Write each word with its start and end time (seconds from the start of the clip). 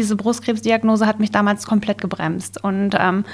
Diese 0.00 0.14
Brustkrebsdiagnose 0.14 1.08
hat 1.08 1.18
mich 1.18 1.32
damals 1.32 1.66
komplett 1.66 2.00
gebremst 2.00 2.62
und 2.62 2.90
ähm, 2.96 3.24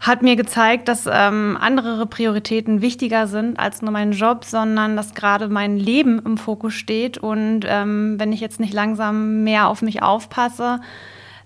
hat 0.00 0.22
mir 0.22 0.36
gezeigt, 0.36 0.88
dass 0.88 1.06
ähm, 1.06 1.58
andere 1.60 2.06
Prioritäten 2.06 2.80
wichtiger 2.80 3.26
sind 3.26 3.58
als 3.58 3.82
nur 3.82 3.90
mein 3.90 4.12
Job, 4.12 4.46
sondern 4.46 4.96
dass 4.96 5.12
gerade 5.12 5.50
mein 5.50 5.76
Leben 5.76 6.18
im 6.24 6.38
Fokus 6.38 6.72
steht. 6.72 7.18
Und 7.18 7.66
ähm, 7.68 8.18
wenn 8.18 8.32
ich 8.32 8.40
jetzt 8.40 8.58
nicht 8.58 8.72
langsam 8.72 9.44
mehr 9.44 9.68
auf 9.68 9.82
mich 9.82 10.02
aufpasse, 10.02 10.80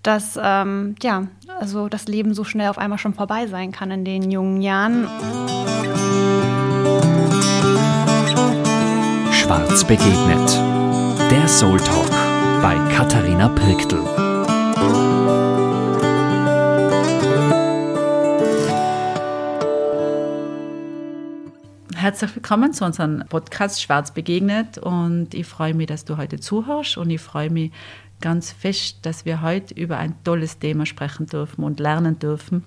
dass 0.04 0.38
ähm, 0.40 0.94
ja, 1.02 1.26
also 1.58 1.88
das 1.88 2.06
Leben 2.06 2.32
so 2.32 2.44
schnell 2.44 2.68
auf 2.68 2.78
einmal 2.78 2.98
schon 2.98 3.14
vorbei 3.14 3.48
sein 3.48 3.72
kann 3.72 3.90
in 3.90 4.04
den 4.04 4.30
jungen 4.30 4.62
Jahren. 4.62 5.08
Schwarz 9.32 9.82
begegnet. 9.82 10.60
Der 11.32 11.48
Soul 11.48 11.80
Talk 11.80 12.12
bei 12.62 12.76
Katharina 12.94 13.48
Pirktl. 13.48 14.25
Herzlich 22.06 22.36
willkommen 22.36 22.72
zu 22.72 22.84
unserem 22.84 23.24
Podcast 23.28 23.82
Schwarz 23.82 24.12
begegnet 24.12 24.78
und 24.78 25.34
ich 25.34 25.44
freue 25.44 25.74
mich, 25.74 25.88
dass 25.88 26.04
du 26.04 26.16
heute 26.16 26.38
zuhörst 26.38 26.98
und 26.98 27.10
ich 27.10 27.20
freue 27.20 27.50
mich 27.50 27.72
ganz 28.20 28.52
fest, 28.52 28.98
dass 29.02 29.24
wir 29.24 29.42
heute 29.42 29.74
über 29.74 29.98
ein 29.98 30.14
tolles 30.22 30.60
Thema 30.60 30.86
sprechen 30.86 31.26
dürfen 31.26 31.64
und 31.64 31.80
lernen 31.80 32.16
dürfen. 32.20 32.62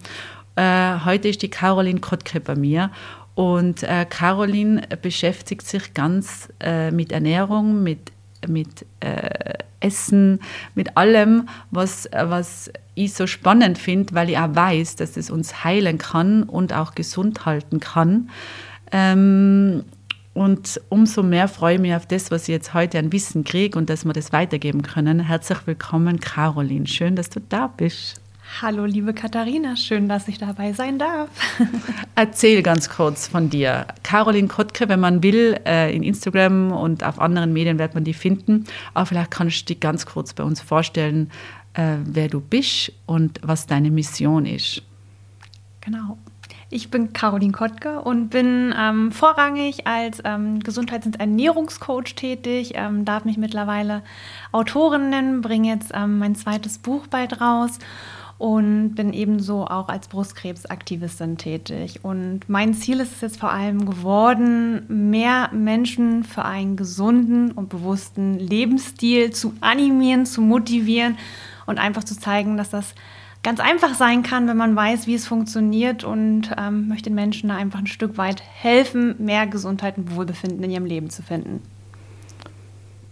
Äh, 0.57 1.05
heute 1.05 1.29
ist 1.29 1.41
die 1.41 1.49
Caroline 1.49 2.01
Kottke 2.01 2.41
bei 2.41 2.55
mir 2.55 2.91
und 3.33 3.81
äh, 3.83 4.05
Caroline 4.09 4.81
beschäftigt 5.01 5.65
sich 5.65 5.93
ganz 5.93 6.49
äh, 6.59 6.91
mit 6.91 7.13
Ernährung, 7.13 7.81
mit 7.81 8.11
mit 8.45 8.85
äh, 8.99 9.53
Essen, 9.79 10.39
mit 10.75 10.97
allem, 10.97 11.47
was, 11.71 12.09
was 12.11 12.71
ich 12.95 13.13
so 13.13 13.27
spannend 13.27 13.77
finde, 13.77 14.13
weil 14.13 14.29
ich 14.29 14.37
auch 14.37 14.55
weiß, 14.55 14.97
dass 14.97 15.17
es 15.17 15.29
uns 15.29 15.63
heilen 15.63 15.97
kann 15.97 16.43
und 16.43 16.73
auch 16.73 16.95
gesund 16.95 17.45
halten 17.45 17.79
kann. 17.79 18.29
Ähm, 18.91 19.83
und 20.33 20.79
umso 20.89 21.23
mehr 21.23 21.47
freue 21.47 21.75
ich 21.75 21.81
mich 21.81 21.93
auf 21.93 22.05
das, 22.05 22.31
was 22.31 22.43
ich 22.43 22.49
jetzt 22.49 22.73
heute 22.73 22.99
an 22.99 23.11
Wissen 23.11 23.43
kriege 23.43 23.77
und 23.77 23.89
dass 23.89 24.05
wir 24.05 24.13
das 24.13 24.31
weitergeben 24.31 24.83
können. 24.83 25.19
Herzlich 25.19 25.59
willkommen, 25.65 26.19
Caroline. 26.19 26.87
Schön, 26.87 27.15
dass 27.15 27.29
du 27.29 27.41
da 27.41 27.67
bist. 27.67 28.21
Hallo, 28.61 28.83
liebe 28.85 29.13
Katharina, 29.13 29.75
schön, 29.75 30.09
dass 30.09 30.27
ich 30.27 30.37
dabei 30.37 30.73
sein 30.73 30.97
darf. 30.97 31.29
Erzähl 32.15 32.61
ganz 32.61 32.89
kurz 32.89 33.27
von 33.27 33.49
dir. 33.49 33.85
Caroline 34.03 34.47
Kottke, 34.47 34.89
wenn 34.89 34.99
man 34.99 35.23
will, 35.23 35.57
äh, 35.65 35.95
in 35.95 36.03
Instagram 36.03 36.71
und 36.71 37.03
auf 37.03 37.19
anderen 37.19 37.53
Medien 37.53 37.79
wird 37.79 37.93
man 37.93 38.03
die 38.03 38.13
finden. 38.13 38.65
Aber 38.93 39.05
vielleicht 39.05 39.31
kannst 39.31 39.61
du 39.61 39.65
dich 39.73 39.79
ganz 39.79 40.05
kurz 40.05 40.33
bei 40.33 40.43
uns 40.43 40.61
vorstellen, 40.61 41.31
äh, 41.73 41.97
wer 42.03 42.27
du 42.27 42.41
bist 42.41 42.91
und 43.05 43.39
was 43.43 43.67
deine 43.67 43.91
Mission 43.91 44.45
ist. 44.45 44.81
Genau. 45.81 46.17
Ich 46.71 46.91
bin 46.91 47.13
Caroline 47.13 47.51
Kottke 47.51 47.99
und 48.01 48.29
bin 48.29 48.75
ähm, 48.77 49.11
vorrangig 49.11 49.87
als 49.87 50.21
ähm, 50.23 50.59
Gesundheits- 50.59 51.07
und 51.07 51.19
Ernährungscoach 51.19 52.13
tätig, 52.15 52.73
ähm, 52.75 53.05
darf 53.05 53.25
mich 53.25 53.37
mittlerweile 53.37 54.03
Autorin 54.51 55.09
nennen, 55.09 55.41
bringe 55.41 55.69
jetzt 55.69 55.91
ähm, 55.95 56.19
mein 56.19 56.35
zweites 56.35 56.77
Buch 56.77 57.07
bald 57.07 57.41
raus 57.41 57.79
und 58.37 58.93
bin 58.93 59.13
ebenso 59.13 59.65
auch 59.65 59.89
als 59.89 60.07
Brustkrebsaktivistin 60.09 61.37
tätig. 61.37 62.01
Und 62.03 62.47
mein 62.47 62.75
Ziel 62.75 62.99
ist 62.99 63.15
es 63.15 63.21
jetzt 63.21 63.39
vor 63.39 63.51
allem 63.51 63.85
geworden, 63.85 64.85
mehr 64.87 65.49
Menschen 65.51 66.23
für 66.23 66.45
einen 66.45 66.77
gesunden 66.77 67.51
und 67.51 67.69
bewussten 67.69 68.37
Lebensstil 68.37 69.31
zu 69.31 69.53
animieren, 69.59 70.27
zu 70.27 70.41
motivieren 70.41 71.17
und 71.65 71.79
einfach 71.79 72.03
zu 72.03 72.17
zeigen, 72.17 72.57
dass 72.57 72.69
das 72.69 72.93
ganz 73.43 73.59
einfach 73.59 73.95
sein 73.95 74.23
kann, 74.23 74.47
wenn 74.47 74.57
man 74.57 74.75
weiß, 74.75 75.07
wie 75.07 75.15
es 75.15 75.27
funktioniert 75.27 76.03
und 76.03 76.51
ähm, 76.57 76.87
möchte 76.87 77.09
den 77.09 77.15
Menschen 77.15 77.49
da 77.49 77.55
einfach 77.55 77.79
ein 77.79 77.87
Stück 77.87 78.17
weit 78.17 78.41
helfen, 78.41 79.15
mehr 79.17 79.47
Gesundheit 79.47 79.97
und 79.97 80.15
Wohlbefinden 80.15 80.63
in 80.63 80.71
ihrem 80.71 80.85
Leben 80.85 81.09
zu 81.09 81.23
finden. 81.23 81.61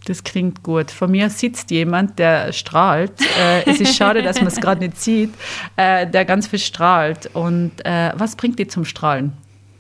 Das 0.06 0.24
klingt 0.24 0.64
gut. 0.64 0.90
Vor 0.90 1.10
mir 1.10 1.30
sitzt 1.30 1.70
jemand, 1.70 2.18
der 2.18 2.54
strahlt. 2.54 3.12
Äh, 3.38 3.70
es 3.70 3.82
ist 3.82 3.96
schade, 3.98 4.22
dass 4.22 4.38
man 4.38 4.48
es 4.48 4.56
gerade 4.56 4.80
nicht 4.82 5.00
sieht, 5.02 5.34
äh, 5.76 6.08
der 6.08 6.24
ganz 6.24 6.48
viel 6.48 6.60
strahlt. 6.60 7.30
Und 7.34 7.74
äh, 7.86 8.14
was 8.16 8.38
bringt 8.38 8.58
dich 8.58 8.70
zum 8.70 8.86
Strahlen? 8.86 9.34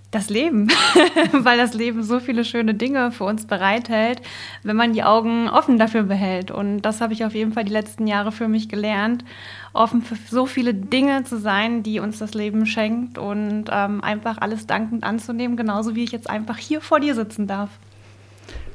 Das 0.09 0.29
Leben, 0.29 0.69
weil 1.33 1.57
das 1.57 1.73
Leben 1.73 2.01
so 2.01 2.21
viele 2.21 2.45
schöne 2.45 2.73
Dinge 2.73 3.11
für 3.11 3.25
uns 3.25 3.45
bereithält, 3.45 4.21
wenn 4.63 4.77
man 4.77 4.93
die 4.93 5.03
Augen 5.03 5.49
offen 5.49 5.77
dafür 5.77 6.03
behält. 6.03 6.49
Und 6.49 6.81
das 6.83 7.01
habe 7.01 7.11
ich 7.11 7.25
auf 7.25 7.33
jeden 7.33 7.51
Fall 7.51 7.65
die 7.65 7.73
letzten 7.73 8.07
Jahre 8.07 8.31
für 8.31 8.47
mich 8.47 8.69
gelernt, 8.69 9.25
offen 9.73 10.01
für 10.01 10.15
so 10.29 10.45
viele 10.45 10.73
Dinge 10.73 11.25
zu 11.25 11.37
sein, 11.37 11.83
die 11.83 11.99
uns 11.99 12.19
das 12.19 12.33
Leben 12.33 12.65
schenkt 12.65 13.17
und 13.17 13.65
ähm, 13.69 14.01
einfach 14.01 14.37
alles 14.37 14.65
dankend 14.65 15.03
anzunehmen, 15.03 15.57
genauso 15.57 15.93
wie 15.93 16.05
ich 16.05 16.13
jetzt 16.13 16.29
einfach 16.29 16.57
hier 16.57 16.79
vor 16.79 17.01
dir 17.01 17.13
sitzen 17.13 17.45
darf. 17.45 17.69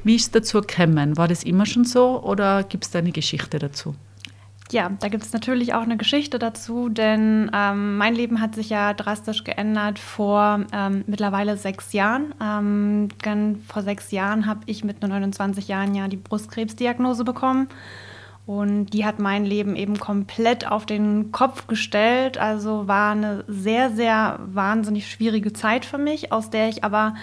Wie 0.03 0.15
ist 0.15 0.25
es 0.25 0.31
dazu 0.31 0.61
gekommen? 0.61 1.17
War 1.17 1.27
das 1.27 1.43
immer 1.43 1.65
schon 1.65 1.85
so 1.85 2.21
oder 2.21 2.63
gibt 2.63 2.83
es 2.83 2.91
da 2.91 2.99
eine 2.99 3.11
Geschichte 3.11 3.57
dazu? 3.57 3.95
Ja, 4.71 4.91
da 4.99 5.07
gibt 5.09 5.23
es 5.23 5.33
natürlich 5.33 5.73
auch 5.73 5.81
eine 5.83 5.97
Geschichte 5.97 6.39
dazu, 6.39 6.89
denn 6.89 7.51
ähm, 7.53 7.97
mein 7.97 8.15
Leben 8.15 8.41
hat 8.41 8.55
sich 8.55 8.69
ja 8.69 8.93
drastisch 8.93 9.43
geändert 9.43 9.99
vor 9.99 10.65
ähm, 10.71 11.03
mittlerweile 11.05 11.57
sechs 11.57 11.93
Jahren. 11.93 12.33
Ähm, 12.41 13.09
vor 13.67 13.83
sechs 13.83 14.11
Jahren 14.11 14.45
habe 14.47 14.61
ich 14.65 14.83
mit 14.83 15.01
nur 15.01 15.09
29 15.09 15.67
Jahren 15.67 15.93
ja 15.93 16.07
die 16.07 16.17
Brustkrebsdiagnose 16.17 17.23
bekommen. 17.23 17.67
Und 18.45 18.87
die 18.87 19.05
hat 19.05 19.19
mein 19.19 19.45
Leben 19.45 19.75
eben 19.75 19.97
komplett 19.99 20.69
auf 20.69 20.85
den 20.85 21.31
Kopf 21.31 21.67
gestellt. 21.67 22.37
Also 22.37 22.87
war 22.87 23.11
eine 23.11 23.45
sehr, 23.47 23.91
sehr 23.91 24.39
wahnsinnig 24.45 25.09
schwierige 25.09 25.53
Zeit 25.53 25.85
für 25.85 25.97
mich, 25.97 26.31
aus 26.31 26.49
der 26.49 26.67
ich 26.67 26.83
aber 26.83 27.15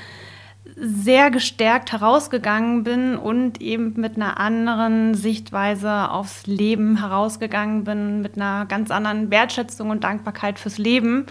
sehr 0.77 1.31
gestärkt 1.31 1.93
herausgegangen 1.93 2.85
bin 2.85 3.17
und 3.17 3.61
eben 3.61 3.95
mit 3.97 4.17
einer 4.17 4.39
anderen 4.39 5.15
Sichtweise 5.15 6.11
aufs 6.11 6.47
Leben 6.47 6.99
herausgegangen 6.99 7.85
bin, 7.85 8.23
mit 8.23 8.37
einer 8.37 8.67
ganz 8.67 8.91
anderen 8.91 9.31
Wertschätzung 9.31 9.91
und 9.91 10.05
Dankbarkeit 10.05 10.59
fürs 10.59 10.79
Leben. 10.79 11.27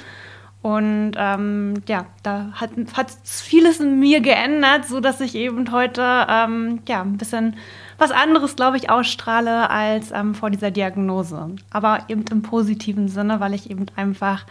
Und 0.61 1.13
ähm, 1.15 1.75
ja, 1.87 2.05
da 2.21 2.49
hat, 2.53 2.71
hat 2.93 3.07
vieles 3.23 3.79
in 3.79 3.97
mir 3.97 4.19
geändert, 4.19 4.85
so 4.85 4.99
dass 4.99 5.21
ich 5.21 5.35
eben 5.35 5.71
heute 5.71 6.27
ähm, 6.27 6.81
ja 6.87 7.01
ein 7.01 7.17
bisschen 7.17 7.55
was 7.97 8.11
anderes, 8.11 8.57
glaube 8.57 8.75
ich, 8.75 8.89
ausstrahle 8.89 9.69
als 9.69 10.11
ähm, 10.11 10.35
vor 10.35 10.49
dieser 10.49 10.69
Diagnose. 10.69 11.55
Aber 11.69 11.99
eben 12.09 12.25
im 12.29 12.41
positiven 12.41 13.07
Sinne, 13.07 13.39
weil 13.39 13.53
ich 13.53 13.71
eben 13.71 13.85
einfach 13.95 14.45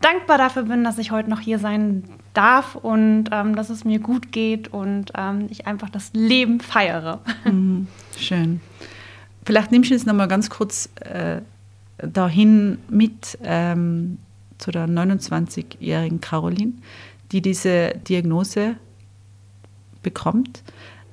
dankbar 0.00 0.38
dafür 0.38 0.64
bin, 0.64 0.84
dass 0.84 0.98
ich 0.98 1.10
heute 1.10 1.30
noch 1.30 1.40
hier 1.40 1.58
sein 1.58 2.04
darf 2.34 2.74
und 2.74 3.26
ähm, 3.32 3.56
dass 3.56 3.70
es 3.70 3.84
mir 3.84 3.98
gut 3.98 4.32
geht 4.32 4.68
und 4.68 5.12
ähm, 5.16 5.46
ich 5.50 5.66
einfach 5.66 5.90
das 5.90 6.10
Leben 6.12 6.60
feiere. 6.60 7.20
Mhm, 7.44 7.86
schön. 8.16 8.60
Vielleicht 9.44 9.72
nimmst 9.72 9.90
du 9.90 9.94
jetzt 9.94 10.06
nochmal 10.06 10.28
ganz 10.28 10.50
kurz 10.50 10.90
äh, 11.00 11.40
dahin 11.98 12.78
mit 12.88 13.38
ähm, 13.42 14.18
zu 14.58 14.70
der 14.70 14.86
29-jährigen 14.86 16.20
Caroline, 16.20 16.72
die 17.32 17.40
diese 17.40 17.94
Diagnose 18.08 18.76
bekommt. 20.02 20.62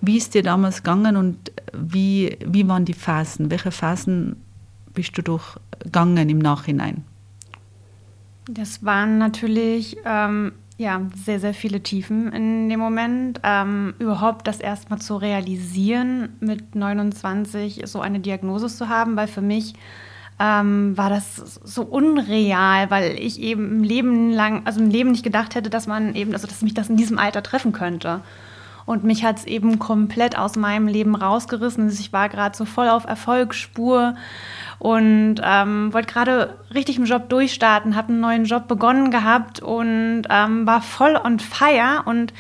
Wie 0.02 0.18
ist 0.18 0.34
dir 0.34 0.44
damals 0.44 0.84
gegangen 0.84 1.16
und 1.16 1.52
wie, 1.74 2.38
wie 2.46 2.68
waren 2.68 2.86
die 2.86 2.94
Phasen? 2.94 3.50
Welche 3.50 3.72
Phasen 3.72 4.36
bist 4.94 5.18
du 5.18 5.22
durchgegangen 5.22 6.30
im 6.30 6.40
Nachhinein? 6.40 7.04
Das 8.48 8.86
waren 8.86 9.18
natürlich 9.18 9.98
ähm, 10.06 10.54
ja, 10.78 11.02
sehr, 11.16 11.40
sehr 11.40 11.54
viele 11.54 11.82
Tiefen 11.82 12.32
in 12.34 12.70
dem 12.70 12.80
Moment. 12.80 13.40
Ähm, 13.44 13.94
überhaupt 14.00 14.48
das 14.48 14.60
erstmal 14.60 15.00
zu 15.00 15.16
realisieren, 15.16 16.36
mit 16.40 16.76
29 16.76 17.84
so 17.86 18.02
eine 18.02 18.20
Diagnose 18.20 18.68
zu 18.68 18.90
haben, 18.90 19.16
weil 19.16 19.28
für 19.28 19.42
mich 19.42 19.74
ähm, 20.38 20.98
war 20.98 21.10
das 21.10 21.36
so 21.36 21.84
unreal, 21.84 22.92
weil 22.92 23.18
ich 23.18 23.40
eben 23.40 23.72
im 23.72 23.84
Leben 23.84 24.32
lang, 24.32 24.64
also 24.66 24.82
im 24.82 24.90
Leben 24.90 25.12
nicht 25.12 25.24
gedacht 25.24 25.56
hätte, 25.56 25.70
dass 25.70 25.88
man 25.88 26.14
eben, 26.14 26.34
also 26.34 26.46
dass 26.46 26.62
mich 26.62 26.74
das 26.74 26.90
in 26.90 26.98
diesem 26.98 27.18
Alter 27.18 27.42
treffen 27.42 27.72
könnte. 27.72 28.22
Und 28.86 29.04
mich 29.04 29.24
hat 29.24 29.38
es 29.40 29.46
eben 29.46 29.80
komplett 29.80 30.38
aus 30.38 30.58
meinem 30.58 30.88
Leben 30.88 31.16
rausgerissen. 31.16 31.90
Ich 31.90 32.14
war 32.14 32.30
gerade 32.30 32.56
so 32.56 32.66
voll 32.66 32.90
auf 32.90 33.06
Erfolgsspur 33.06 34.16
und 34.80 35.36
ähm, 35.44 35.94
wollte 35.94 36.12
gerade 36.12 36.58
richtig 36.74 36.98
im 36.98 37.06
Job 37.06 37.30
durchstarten, 37.30 37.96
habe 37.96 38.10
einen 38.10 38.20
neuen 38.20 38.46
Job 38.46 38.68
begonnen 38.68 39.12
gehabt 39.12 39.62
und 39.62 40.24
ähm, 40.30 40.68
war 40.68 40.82
voll 40.82 41.16
on 41.16 41.40
fire. 41.40 42.04
Und 42.06 42.34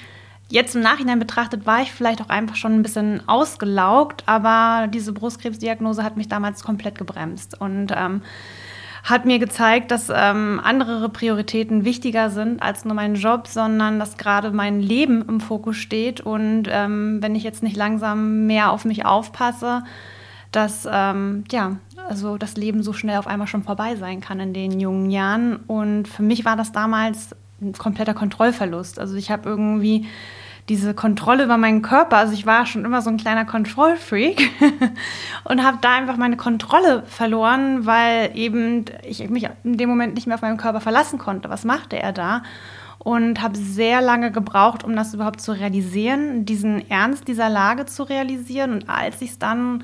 Jetzt 0.47 0.75
im 0.75 0.81
Nachhinein 0.81 1.17
betrachtet 1.17 1.65
war 1.65 1.81
ich 1.81 1.91
vielleicht 1.91 2.21
auch 2.21 2.29
einfach 2.29 2.55
schon 2.55 2.73
ein 2.73 2.83
bisschen 2.83 3.27
ausgelaugt, 3.27 4.23
aber 4.27 4.87
diese 4.87 5.11
Brustkrebsdiagnose 5.11 6.03
hat 6.03 6.17
mich 6.17 6.27
damals 6.27 6.63
komplett 6.63 6.99
gebremst 6.99 7.59
und 7.59 7.91
ähm, 7.95 8.21
hat 9.03 9.25
mir 9.25 9.39
gezeigt, 9.39 9.89
dass 9.89 10.11
ähm, 10.13 10.61
andere 10.63 11.09
Prioritäten 11.09 11.83
wichtiger 11.83 12.29
sind 12.29 12.61
als 12.61 12.85
nur 12.85 12.93
mein 12.93 13.15
Job, 13.15 13.47
sondern 13.47 13.97
dass 13.97 14.17
gerade 14.17 14.51
mein 14.51 14.81
Leben 14.81 15.27
im 15.27 15.39
Fokus 15.39 15.77
steht. 15.77 16.21
Und 16.21 16.63
ähm, 16.69 17.21
wenn 17.21 17.35
ich 17.35 17.43
jetzt 17.43 17.63
nicht 17.63 17.75
langsam 17.75 18.45
mehr 18.45 18.71
auf 18.71 18.85
mich 18.85 19.05
aufpasse, 19.05 19.83
dass 20.51 20.87
ähm, 20.91 21.43
ja, 21.51 21.77
also 22.07 22.37
das 22.37 22.55
Leben 22.55 22.83
so 22.83 22.93
schnell 22.93 23.17
auf 23.17 23.27
einmal 23.27 23.47
schon 23.47 23.63
vorbei 23.63 23.95
sein 23.95 24.21
kann 24.21 24.39
in 24.39 24.53
den 24.53 24.79
jungen 24.79 25.09
Jahren. 25.09 25.57
Und 25.67 26.07
für 26.07 26.23
mich 26.23 26.45
war 26.45 26.55
das 26.55 26.71
damals 26.71 27.35
ein 27.61 27.73
kompletter 27.73 28.13
Kontrollverlust. 28.13 28.99
Also 28.99 29.15
ich 29.15 29.31
habe 29.31 29.49
irgendwie 29.49 30.07
diese 30.69 30.95
Kontrolle 30.95 31.43
über 31.43 31.57
meinen 31.57 31.83
Körper, 31.83 32.17
also 32.17 32.33
ich 32.33 32.47
war 32.47 32.65
schon 32.65 32.85
immer 32.85 33.03
so 33.03 33.11
ein 33.11 33.17
kleiner 33.17 33.45
Kontrollfreak 33.45 34.49
und 35.43 35.63
habe 35.63 35.77
da 35.79 35.93
einfach 35.93 36.17
meine 36.17 36.37
Kontrolle 36.37 37.03
verloren, 37.05 37.85
weil 37.85 38.31
eben 38.33 38.85
ich 39.07 39.29
mich 39.29 39.47
in 39.63 39.77
dem 39.77 39.89
Moment 39.89 40.15
nicht 40.15 40.25
mehr 40.25 40.35
auf 40.35 40.41
meinen 40.41 40.57
Körper 40.57 40.81
verlassen 40.81 41.19
konnte. 41.19 41.49
Was 41.49 41.65
machte 41.65 41.99
er 41.99 42.13
da? 42.13 42.41
Und 42.97 43.43
habe 43.43 43.55
sehr 43.55 44.01
lange 44.01 44.31
gebraucht, 44.31 44.83
um 44.83 44.95
das 44.95 45.13
überhaupt 45.13 45.39
zu 45.39 45.51
realisieren, 45.51 46.45
diesen 46.45 46.89
Ernst 46.89 47.27
dieser 47.27 47.49
Lage 47.49 47.85
zu 47.85 48.01
realisieren. 48.01 48.71
Und 48.73 48.89
als 48.89 49.21
ich 49.21 49.31
es 49.31 49.39
dann 49.39 49.83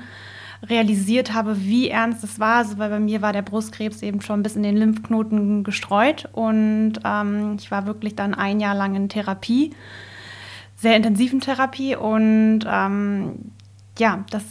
realisiert 0.68 1.34
habe, 1.34 1.60
wie 1.60 1.88
ernst 1.88 2.22
es 2.22 2.38
war, 2.38 2.56
also 2.56 2.78
weil 2.78 2.90
bei 2.90 3.00
mir 3.00 3.22
war 3.22 3.32
der 3.32 3.42
Brustkrebs 3.42 4.02
eben 4.02 4.20
schon 4.20 4.42
bis 4.42 4.56
in 4.56 4.62
den 4.62 4.76
Lymphknoten 4.76 5.64
gestreut 5.64 6.28
und 6.32 6.94
ähm, 7.04 7.56
ich 7.58 7.70
war 7.70 7.86
wirklich 7.86 8.14
dann 8.14 8.34
ein 8.34 8.60
Jahr 8.60 8.74
lang 8.74 8.94
in 8.94 9.08
Therapie 9.08 9.72
sehr 10.82 10.96
intensiven 10.96 11.40
Therapie 11.40 11.94
und 11.94 12.60
ähm, 12.66 13.52
ja, 13.98 14.24
das 14.30 14.42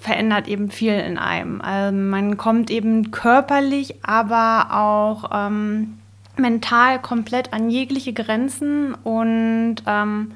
verändert 0.00 0.48
eben 0.48 0.70
viel 0.70 0.94
in 0.94 1.16
einem. 1.16 1.60
Also 1.60 1.96
man 1.96 2.36
kommt 2.36 2.70
eben 2.70 3.12
körperlich, 3.12 4.04
aber 4.04 4.74
auch 4.76 5.30
ähm, 5.32 5.98
mental 6.36 7.00
komplett 7.00 7.52
an 7.52 7.70
jegliche 7.70 8.12
Grenzen 8.12 8.94
und 8.94 9.76
ähm, 9.86 10.32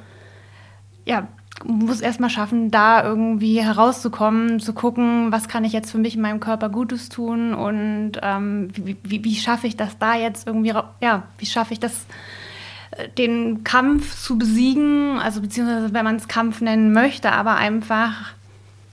ja, 1.04 1.26
muss 1.64 2.00
erstmal 2.00 2.30
schaffen, 2.30 2.70
da 2.70 3.02
irgendwie 3.02 3.60
herauszukommen, 3.60 4.60
zu 4.60 4.72
gucken, 4.72 5.32
was 5.32 5.48
kann 5.48 5.64
ich 5.64 5.72
jetzt 5.72 5.90
für 5.90 5.98
mich 5.98 6.14
in 6.14 6.22
meinem 6.22 6.40
Körper 6.40 6.68
Gutes 6.68 7.08
tun 7.08 7.54
und 7.54 8.12
ähm, 8.22 8.68
wie, 8.74 8.96
wie, 9.02 9.24
wie 9.24 9.34
schaffe 9.34 9.66
ich 9.66 9.76
das 9.76 9.98
da 9.98 10.14
jetzt 10.14 10.46
irgendwie, 10.46 10.74
ja, 11.00 11.22
wie 11.38 11.46
schaffe 11.46 11.72
ich 11.72 11.80
das 11.80 12.06
den 13.18 13.64
Kampf 13.64 14.16
zu 14.20 14.38
besiegen, 14.38 15.18
also 15.18 15.40
beziehungsweise 15.40 15.92
wenn 15.92 16.04
man 16.04 16.16
es 16.16 16.28
Kampf 16.28 16.60
nennen 16.60 16.92
möchte, 16.92 17.32
aber 17.32 17.56
einfach, 17.56 18.34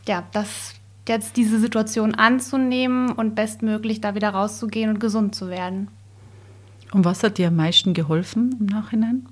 ja, 0.08 0.24
das 0.32 0.76
jetzt 1.08 1.38
diese 1.38 1.60
Situation 1.60 2.16
anzunehmen 2.16 3.12
und 3.12 3.36
bestmöglich 3.36 4.02
da 4.02 4.16
wieder 4.16 4.30
rauszugehen 4.30 4.90
und 4.90 5.00
gesund 5.00 5.36
zu 5.36 5.50
werden. 5.50 5.88
Und 6.94 7.06
was 7.06 7.24
hat 7.24 7.38
dir 7.38 7.48
am 7.48 7.56
meisten 7.56 7.94
geholfen 7.94 8.56
im 8.60 8.66
Nachhinein? 8.68 9.26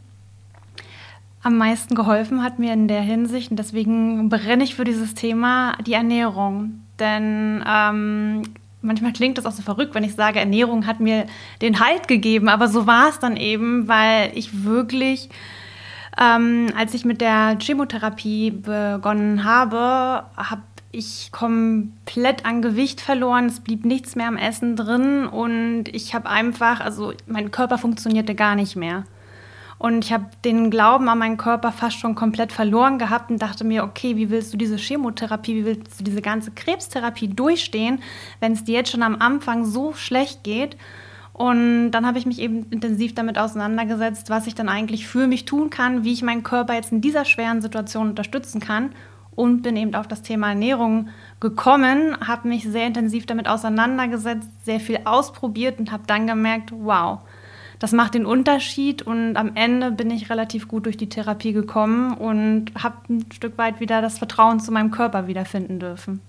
Am 1.50 1.58
meisten 1.58 1.96
geholfen 1.96 2.44
hat 2.44 2.60
mir 2.60 2.74
in 2.74 2.88
der 2.88 3.02
Hinsicht, 3.02 3.50
und 3.50 3.58
deswegen 3.58 4.30
brenne 4.30 4.64
ich 4.64 4.76
für 4.76 4.84
dieses 4.84 5.16
Thema, 5.16 5.76
die 5.84 5.94
Ernährung. 5.94 6.82
Denn 7.00 7.64
ähm, 7.68 8.44
manchmal 8.84 9.14
klingt 9.14 9.40
das 9.40 9.48
auch 9.48 9.52
so 9.52 9.64
verrückt, 9.64 9.96
wenn 9.96 10.04
ich 10.04 10.14
sage, 10.14 10.38
Ernährung 10.38 10.86
hat 10.86 11.00
mir 11.00 11.26
den 11.64 11.80
Halt 11.80 12.08
gegeben, 12.08 12.50
aber 12.50 12.68
so 12.68 12.86
war 12.86 13.10
es 13.10 13.18
dann 13.18 13.36
eben, 13.36 13.88
weil 13.88 14.30
ich 14.36 14.64
wirklich, 14.64 15.32
ähm, 16.22 16.68
als 16.78 16.94
ich 16.94 17.04
mit 17.04 17.20
der 17.20 17.58
Chemotherapie 17.60 18.52
begonnen 18.52 19.44
habe, 19.44 20.26
habe 20.38 20.62
ich 20.92 21.32
komplett 21.32 22.46
an 22.46 22.62
Gewicht 22.62 23.02
verloren, 23.02 23.48
es 23.48 23.60
blieb 23.62 23.86
nichts 23.86 24.16
mehr 24.16 24.28
am 24.28 24.38
Essen 24.38 24.76
drin 24.76 25.26
und 25.26 25.86
ich 25.88 26.14
habe 26.14 26.30
einfach, 26.30 26.80
also 26.80 27.14
mein 27.26 27.50
Körper 27.50 27.80
funktionierte 27.80 28.36
gar 28.36 28.54
nicht 28.54 28.76
mehr. 28.76 29.06
Und 29.80 30.04
ich 30.04 30.12
habe 30.12 30.26
den 30.44 30.70
Glauben 30.70 31.08
an 31.08 31.20
meinen 31.20 31.38
Körper 31.38 31.72
fast 31.72 31.98
schon 31.98 32.14
komplett 32.14 32.52
verloren 32.52 33.00
gehabt 33.00 33.32
und 33.32 33.42
dachte 33.42 33.64
mir, 33.64 33.86
okay, 33.86 34.18
wie 34.18 34.30
willst 34.30 34.54
du 34.54 34.58
diese 34.58 34.76
Chemotherapie, 34.76 35.56
wie 35.56 35.66
willst 35.66 35.98
du 35.98 36.04
diese 36.04 36.22
ganze 36.22 36.52
Krebstherapie 36.52 37.30
durchstehen, 37.30 38.04
wenn 38.42 38.52
es 38.52 38.66
dir 38.66 38.76
jetzt 38.76 38.92
schon 38.92 39.04
am 39.04 39.16
Anfang 39.22 39.66
so 39.66 39.94
schlecht 39.94 40.44
geht? 40.44 40.76
Und 41.32 41.92
dann 41.92 42.06
habe 42.06 42.20
ich 42.20 42.26
mich 42.26 42.40
eben 42.40 42.66
intensiv 42.70 43.16
damit 43.16 43.38
auseinandergesetzt, 43.38 44.30
was 44.30 44.48
ich 44.48 44.56
dann 44.56 44.68
eigentlich 44.68 45.08
für 45.08 45.28
mich 45.28 45.46
tun 45.46 45.70
kann, 45.70 46.04
wie 46.04 46.12
ich 46.12 46.22
meinen 46.22 46.44
Körper 46.44 46.74
jetzt 46.74 46.92
in 46.92 47.00
dieser 47.00 47.24
schweren 47.24 47.62
Situation 47.62 48.10
unterstützen 48.10 48.60
kann 48.60 48.92
und 49.38 49.62
bin 49.62 49.78
eben 49.78 49.96
auf 49.96 50.10
das 50.10 50.22
Thema 50.22 50.50
Ernährung 50.50 51.08
gekommen, 51.40 52.18
habe 52.28 52.50
mich 52.50 52.66
sehr 52.66 52.88
intensiv 52.88 53.26
damit 53.26 53.48
auseinandergesetzt, 53.48 54.50
sehr 54.66 54.82
viel 54.82 55.00
ausprobiert 55.06 55.80
und 55.80 55.94
habe 55.94 56.04
dann 56.08 56.28
gemerkt, 56.28 56.74
wow, 56.74 57.20
das 57.80 57.94
macht 57.94 58.14
den 58.14 58.26
Unterschied 58.26 59.02
und 59.02 59.38
am 59.38 59.52
Ende 59.56 59.92
bin 59.92 60.12
ich 60.12 60.30
relativ 60.30 60.68
gut 60.68 60.86
durch 60.86 60.98
die 60.98 61.10
Therapie 61.10 61.54
gekommen 61.54 62.14
und 62.14 62.72
habe 62.82 62.98
ein 63.10 63.26
Stück 63.32 63.58
weit 63.58 63.80
wieder 63.80 64.02
das 64.02 64.18
Vertrauen 64.18 64.60
zu 64.60 64.72
meinem 64.72 64.92
Körper 64.92 65.28
wiederfinden 65.28 65.80
dürfen. 65.80 66.20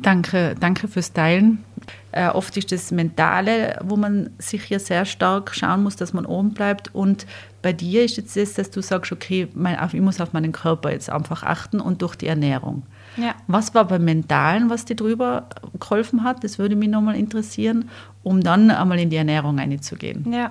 Danke, 0.00 0.54
danke 0.58 0.88
fürs 0.88 1.12
Teilen. 1.12 1.64
Äh, 2.12 2.28
oft 2.28 2.56
ist 2.56 2.70
das 2.70 2.90
Mentale, 2.92 3.78
wo 3.82 3.96
man 3.96 4.30
sich 4.38 4.64
hier 4.64 4.78
sehr 4.78 5.04
stark 5.04 5.54
schauen 5.54 5.82
muss, 5.82 5.96
dass 5.96 6.12
man 6.12 6.26
oben 6.26 6.52
bleibt. 6.52 6.94
Und 6.94 7.26
bei 7.62 7.72
dir 7.72 8.04
ist 8.04 8.16
jetzt 8.16 8.36
das, 8.36 8.54
dass 8.54 8.70
du 8.70 8.82
sagst, 8.82 9.10
okay, 9.10 9.48
mein, 9.54 9.78
ich 9.92 10.00
muss 10.00 10.20
auf 10.20 10.32
meinen 10.32 10.52
Körper 10.52 10.92
jetzt 10.92 11.10
einfach 11.10 11.42
achten 11.42 11.80
und 11.80 12.02
durch 12.02 12.14
die 12.14 12.26
Ernährung. 12.26 12.82
Ja. 13.16 13.34
Was 13.46 13.74
war 13.74 13.86
beim 13.86 14.04
Mentalen, 14.04 14.68
was 14.68 14.84
dir 14.84 14.96
drüber 14.96 15.48
geholfen 15.80 16.22
hat? 16.22 16.44
Das 16.44 16.58
würde 16.58 16.76
mich 16.76 16.88
nochmal 16.88 17.16
interessieren, 17.16 17.88
um 18.26 18.42
dann 18.42 18.72
einmal 18.72 18.98
in 18.98 19.08
die 19.08 19.16
Ernährung 19.16 19.60
einzugehen. 19.60 20.32
Ja. 20.32 20.50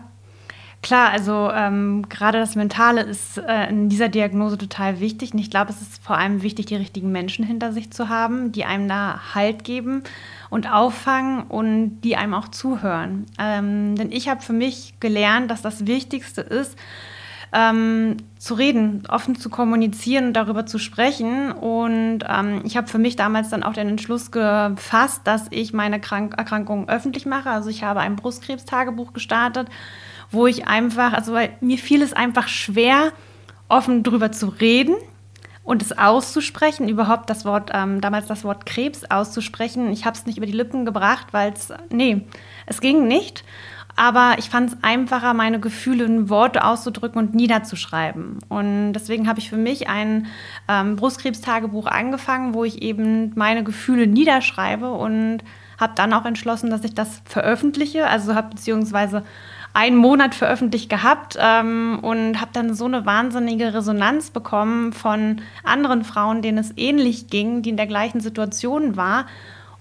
Klar, 0.81 1.09
also 1.09 1.51
ähm, 1.53 2.07
gerade 2.07 2.39
das 2.39 2.55
Mentale 2.55 3.01
ist 3.01 3.37
äh, 3.37 3.67
in 3.69 3.89
dieser 3.89 4.07
Diagnose 4.07 4.57
total 4.57 5.01
wichtig. 5.01 5.33
Und 5.33 5.39
ich 5.39 5.49
glaube, 5.49 5.71
es 5.71 5.81
ist 5.81 6.01
vor 6.01 6.17
allem 6.17 6.41
wichtig, 6.41 6.67
die 6.67 6.75
richtigen 6.75 7.11
Menschen 7.11 7.43
hinter 7.43 7.73
sich 7.73 7.91
zu 7.91 8.07
haben, 8.07 8.53
die 8.53 8.63
einem 8.63 8.87
da 8.87 9.33
Halt 9.33 9.65
geben 9.65 10.03
und 10.49 10.71
auffangen 10.71 11.43
und 11.43 11.99
die 12.01 12.15
einem 12.15 12.33
auch 12.33 12.47
zuhören. 12.47 13.25
Ähm, 13.39 13.95
denn 13.95 14.11
ich 14.11 14.29
habe 14.29 14.41
für 14.41 14.53
mich 14.53 14.93
gelernt, 15.01 15.51
dass 15.51 15.61
das 15.61 15.85
Wichtigste 15.85 16.41
ist, 16.41 16.77
ähm, 17.55 18.17
zu 18.37 18.53
reden, 18.53 19.03
offen 19.07 19.37
zu 19.37 19.49
kommunizieren 19.49 20.27
und 20.27 20.33
darüber 20.33 20.65
zu 20.65 20.77
sprechen. 20.77 21.53
Und 21.53 22.19
ähm, 22.27 22.61
ich 22.65 22.75
habe 22.75 22.87
für 22.87 22.97
mich 22.97 23.15
damals 23.15 23.49
dann 23.49 23.63
auch 23.63 23.73
den 23.73 23.87
Entschluss 23.87 24.29
gefasst, 24.29 25.21
dass 25.23 25.47
ich 25.51 25.71
meine 25.71 26.01
Krank 26.01 26.35
Erkrankung 26.37 26.89
öffentlich 26.89 27.25
mache. 27.25 27.49
Also 27.49 27.69
ich 27.69 27.83
habe 27.83 28.01
ein 28.01 28.17
Brustkrebstagebuch 28.17 29.13
gestartet, 29.13 29.69
wo 30.31 30.47
ich 30.47 30.67
einfach, 30.67 31.13
also 31.13 31.33
weil 31.33 31.53
mir 31.61 31.77
fiel 31.77 32.01
es 32.01 32.11
einfach 32.11 32.49
schwer, 32.49 33.13
offen 33.69 34.03
darüber 34.03 34.33
zu 34.33 34.49
reden 34.49 34.95
und 35.63 35.81
es 35.81 35.97
auszusprechen, 35.97 36.89
überhaupt 36.89 37.29
das 37.29 37.45
Wort, 37.45 37.71
ähm, 37.73 38.01
damals 38.01 38.27
das 38.27 38.43
Wort 38.43 38.65
Krebs 38.65 39.05
auszusprechen. 39.05 39.91
Ich 39.91 40.05
habe 40.05 40.17
es 40.17 40.25
nicht 40.25 40.37
über 40.37 40.45
die 40.45 40.51
Lippen 40.51 40.85
gebracht, 40.85 41.27
weil 41.31 41.53
es, 41.53 41.69
nee, 41.89 42.21
es 42.65 42.81
ging 42.81 43.07
nicht. 43.07 43.45
Aber 43.95 44.35
ich 44.37 44.49
fand 44.49 44.71
es 44.71 44.77
einfacher, 44.83 45.33
meine 45.33 45.59
Gefühle 45.59 46.03
in 46.03 46.29
Worte 46.29 46.65
auszudrücken 46.65 47.19
und 47.19 47.33
niederzuschreiben. 47.33 48.39
Und 48.49 48.93
deswegen 48.93 49.27
habe 49.27 49.39
ich 49.39 49.49
für 49.49 49.57
mich 49.57 49.87
ein 49.87 50.27
ähm, 50.67 50.97
Brustkrebstagebuch 50.97 51.87
angefangen, 51.87 52.53
wo 52.53 52.65
ich 52.65 52.81
eben 52.81 53.31
meine 53.35 53.63
Gefühle 53.63 54.05
niederschreibe 54.07 54.91
und 54.91 55.39
habe 55.79 55.93
dann 55.95 56.13
auch 56.13 56.25
entschlossen, 56.25 56.69
dass 56.69 56.83
ich 56.83 56.93
das 56.93 57.21
veröffentliche. 57.25 58.07
Also 58.07 58.35
habe 58.35 58.49
beziehungsweise 58.49 59.23
einen 59.73 59.97
Monat 59.97 60.35
veröffentlicht 60.35 60.89
gehabt 60.89 61.37
ähm, 61.39 61.99
und 62.01 62.39
habe 62.39 62.51
dann 62.53 62.73
so 62.75 62.85
eine 62.85 63.05
wahnsinnige 63.05 63.73
Resonanz 63.73 64.29
bekommen 64.29 64.93
von 64.93 65.41
anderen 65.63 66.05
Frauen, 66.05 66.41
denen 66.41 66.57
es 66.57 66.73
ähnlich 66.77 67.27
ging, 67.27 67.61
die 67.61 67.71
in 67.71 67.77
der 67.77 67.87
gleichen 67.87 68.21
Situation 68.21 68.95
war 68.95 69.25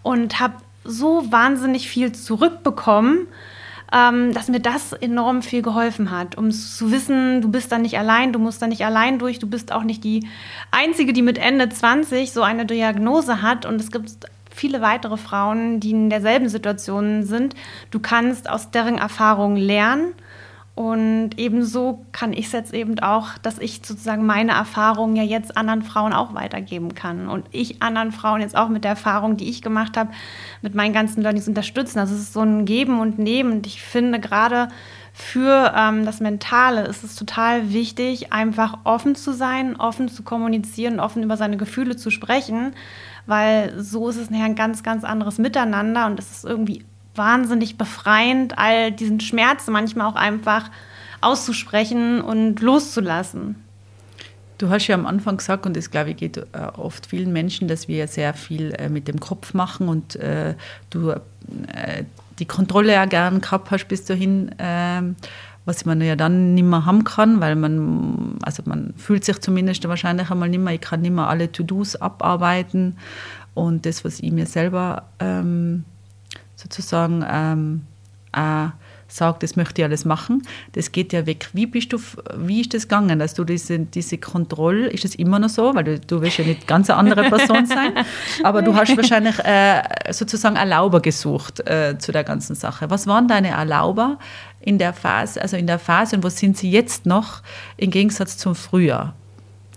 und 0.03 0.41
habe 0.41 0.55
so 0.85 1.31
wahnsinnig 1.31 1.89
viel 1.89 2.13
zurückbekommen 2.13 3.29
dass 3.91 4.49
mir 4.49 4.61
das 4.61 4.93
enorm 4.93 5.43
viel 5.43 5.63
geholfen 5.63 6.11
hat, 6.11 6.37
um 6.37 6.51
zu 6.51 6.91
wissen, 6.91 7.43
du 7.43 7.51
bist 7.51 7.71
da 7.71 7.79
nicht 7.79 7.97
allein, 7.97 8.33
du 8.33 8.41
musst 8.41 8.61
da 8.61 8.67
nicht 8.67 8.85
allein 8.85 9.21
durch, 9.21 9.39
du 9.39 9.47
bist 9.49 9.71
auch 9.71 9.85
nicht 9.85 10.03
die 10.03 10.27
Einzige, 10.73 11.13
die 11.13 11.23
mit 11.23 11.39
Ende 11.39 11.69
20 11.69 12.33
so 12.33 12.43
eine 12.43 12.67
Diagnose 12.67 13.41
hat 13.41 13.67
und 13.67 13.81
es 13.81 13.93
gibt 13.93 14.11
viele 14.51 14.81
weitere 14.81 15.17
Frauen, 15.17 15.81
die 15.81 15.91
in 15.91 16.11
derselben 16.11 16.49
Situation 16.49 17.25
sind. 17.25 17.55
Du 17.91 17.99
kannst 17.99 18.49
aus 18.49 18.71
deren 18.71 18.99
Erfahrungen 18.99 19.57
lernen 19.57 20.13
und 20.75 21.31
ebenso 21.37 22.05
kann 22.11 22.33
ich 22.33 22.47
es 22.47 22.53
jetzt 22.53 22.75
eben 22.75 22.99
auch, 22.99 23.39
dass 23.39 23.59
ich 23.59 23.81
sozusagen 23.85 24.27
meine 24.27 24.53
Erfahrungen 24.53 25.15
ja 25.15 25.23
jetzt 25.23 25.57
anderen 25.57 25.83
Frauen 25.83 26.13
auch 26.13 26.35
weitergeben 26.35 26.97
kann. 26.97 27.29
Und 27.29 27.47
ich 27.53 27.81
anderen 27.81 28.11
Frauen 28.11 28.41
jetzt 28.41 28.57
auch 28.57 28.69
mit 28.69 28.83
der 28.83 28.91
Erfahrung, 28.91 29.37
die 29.37 29.49
ich 29.49 29.63
gemacht 29.63 29.97
habe, 29.97 30.11
mit 30.63 30.75
meinen 30.75 30.93
ganzen 30.93 31.23
Learnings 31.23 31.47
unterstützen. 31.47 32.01
Also 32.01 32.15
es 32.17 32.23
ist 32.23 32.33
so 32.33 32.41
ein 32.41 32.65
Geben 32.65 32.99
und 32.99 33.21
Nehmen. 33.21 33.53
Und 33.53 33.69
ich 33.69 33.83
finde 33.83 34.19
gerade 34.19 34.69
für 35.13 35.73
ähm, 35.77 36.05
das 36.05 36.19
Mentale 36.19 36.87
ist 36.87 37.05
es 37.05 37.15
total 37.15 37.73
wichtig, 37.73 38.33
einfach 38.33 38.79
offen 38.83 39.15
zu 39.15 39.33
sein, 39.33 39.77
offen 39.77 40.09
zu 40.09 40.25
kommunizieren, 40.25 40.99
offen 40.99 41.23
über 41.23 41.37
seine 41.37 41.57
Gefühle 41.57 41.95
zu 41.95 42.11
sprechen, 42.11 42.75
weil 43.27 43.81
so 43.81 44.09
ist 44.09 44.17
es 44.17 44.29
nachher 44.29 44.47
ein 44.47 44.57
ganz, 44.57 44.83
ganz 44.83 45.05
anderes 45.05 45.39
Miteinander 45.39 46.07
und 46.07 46.19
es 46.19 46.33
ist 46.33 46.45
irgendwie 46.45 46.85
wahnsinnig 47.15 47.79
befreiend, 47.79 48.59
all 48.59 48.93
diesen 48.93 49.21
Schmerz 49.21 49.67
manchmal 49.69 50.07
auch 50.07 50.17
einfach 50.17 50.71
auszusprechen 51.21 52.21
und 52.21 52.61
loszulassen. 52.61 53.57
Du 54.59 54.69
hast 54.71 54.87
ja 54.87 54.95
am 54.95 55.07
Anfang 55.07 55.39
gesagt, 55.39 55.67
und 55.67 55.77
das 55.77 55.91
glaube 55.91 56.11
ich 56.11 56.17
geht 56.17 56.37
äh, 56.37 56.45
oft 56.77 57.07
vielen 57.07 57.33
Menschen, 57.33 57.67
dass 57.67 57.89
wir 57.89 58.07
sehr 58.07 58.35
viel 58.35 58.73
äh, 58.75 58.89
mit 58.89 59.09
dem 59.09 59.19
Kopf 59.19 59.53
machen 59.53 59.89
und 59.89 60.17
äh, 60.17 60.55
du 60.91 61.11
äh, 61.11 62.05
die 62.39 62.47
Kontrolle 62.47 62.93
ja 62.93 63.05
gern 63.07 63.41
gehabt 63.41 63.71
hast 63.71 63.87
bis 63.87 64.05
dahin, 64.05 64.55
ähm, 64.59 65.17
was 65.65 65.85
man 65.85 66.01
ja 66.01 66.15
dann 66.15 66.55
nicht 66.55 66.65
mehr 66.65 66.85
haben 66.85 67.05
kann, 67.05 67.41
weil 67.41 67.57
man, 67.57 68.39
also 68.43 68.63
man 68.67 68.95
fühlt 68.97 69.25
sich 69.25 69.41
zumindest 69.41 69.87
wahrscheinlich 69.89 70.31
einmal 70.31 70.49
nicht 70.49 70.63
mehr, 70.63 70.75
ich 70.75 70.81
kann 70.81 71.01
nicht 71.01 71.15
mehr 71.15 71.29
alle 71.29 71.51
To-Dos 71.51 71.97
abarbeiten 71.97 72.97
und 73.55 73.87
das, 73.87 74.05
was 74.05 74.21
ich 74.21 74.31
mir 74.31 74.47
selber 74.47 75.05
ähm, 75.21 75.85
sozusagen 76.57 77.25
ähm, 77.29 77.87
äh, 78.33 78.69
sagt, 79.09 79.43
das 79.43 79.57
möchte 79.57 79.81
ich 79.81 79.85
alles 79.85 80.05
machen, 80.05 80.43
das 80.73 80.93
geht 80.93 81.13
ja 81.13 81.27
weg. 81.27 81.49
Wie 81.53 81.67
bist 81.67 81.93
du, 81.93 81.99
wie 82.37 82.61
ist 82.61 82.75
das 82.75 82.83
gegangen, 82.83 83.19
dass 83.19 83.35
du 83.35 83.45
diese, 83.45 83.79
diese 83.79 84.19
Kontrolle, 84.19 84.89
ist 84.89 85.05
das 85.05 85.15
immer 85.15 85.39
noch 85.39 85.49
so, 85.49 85.75
weil 85.75 85.85
du, 85.85 86.01
du 86.01 86.21
willst 86.21 86.39
ja 86.39 86.45
nicht 86.45 86.67
ganz 86.67 86.91
eine 86.91 86.99
andere 86.99 87.29
Person 87.31 87.67
sein, 87.67 87.93
aber 88.43 88.63
du 88.63 88.75
hast 88.75 88.97
wahrscheinlich 88.97 89.39
äh, 89.45 89.83
sozusagen 90.11 90.57
Erlauber 90.57 91.01
gesucht 91.01 91.61
äh, 91.69 91.97
zu 91.99 92.13
der 92.13 92.25
ganzen 92.25 92.57
Sache. 92.57 92.91
Was 92.91 93.07
waren 93.07 93.29
deine 93.29 93.49
Erlauber 93.49 94.19
in 94.61 94.79
der 94.79 94.93
Phase, 94.93 95.41
also 95.41 95.57
in 95.57 95.67
der 95.67 95.79
Phase 95.79 96.17
und 96.17 96.25
wo 96.25 96.29
sind 96.29 96.57
sie 96.57 96.71
jetzt 96.71 97.07
noch 97.07 97.43
im 97.77 97.91
Gegensatz 97.91 98.37
zum 98.37 98.55
Frühjahr? 98.55 99.15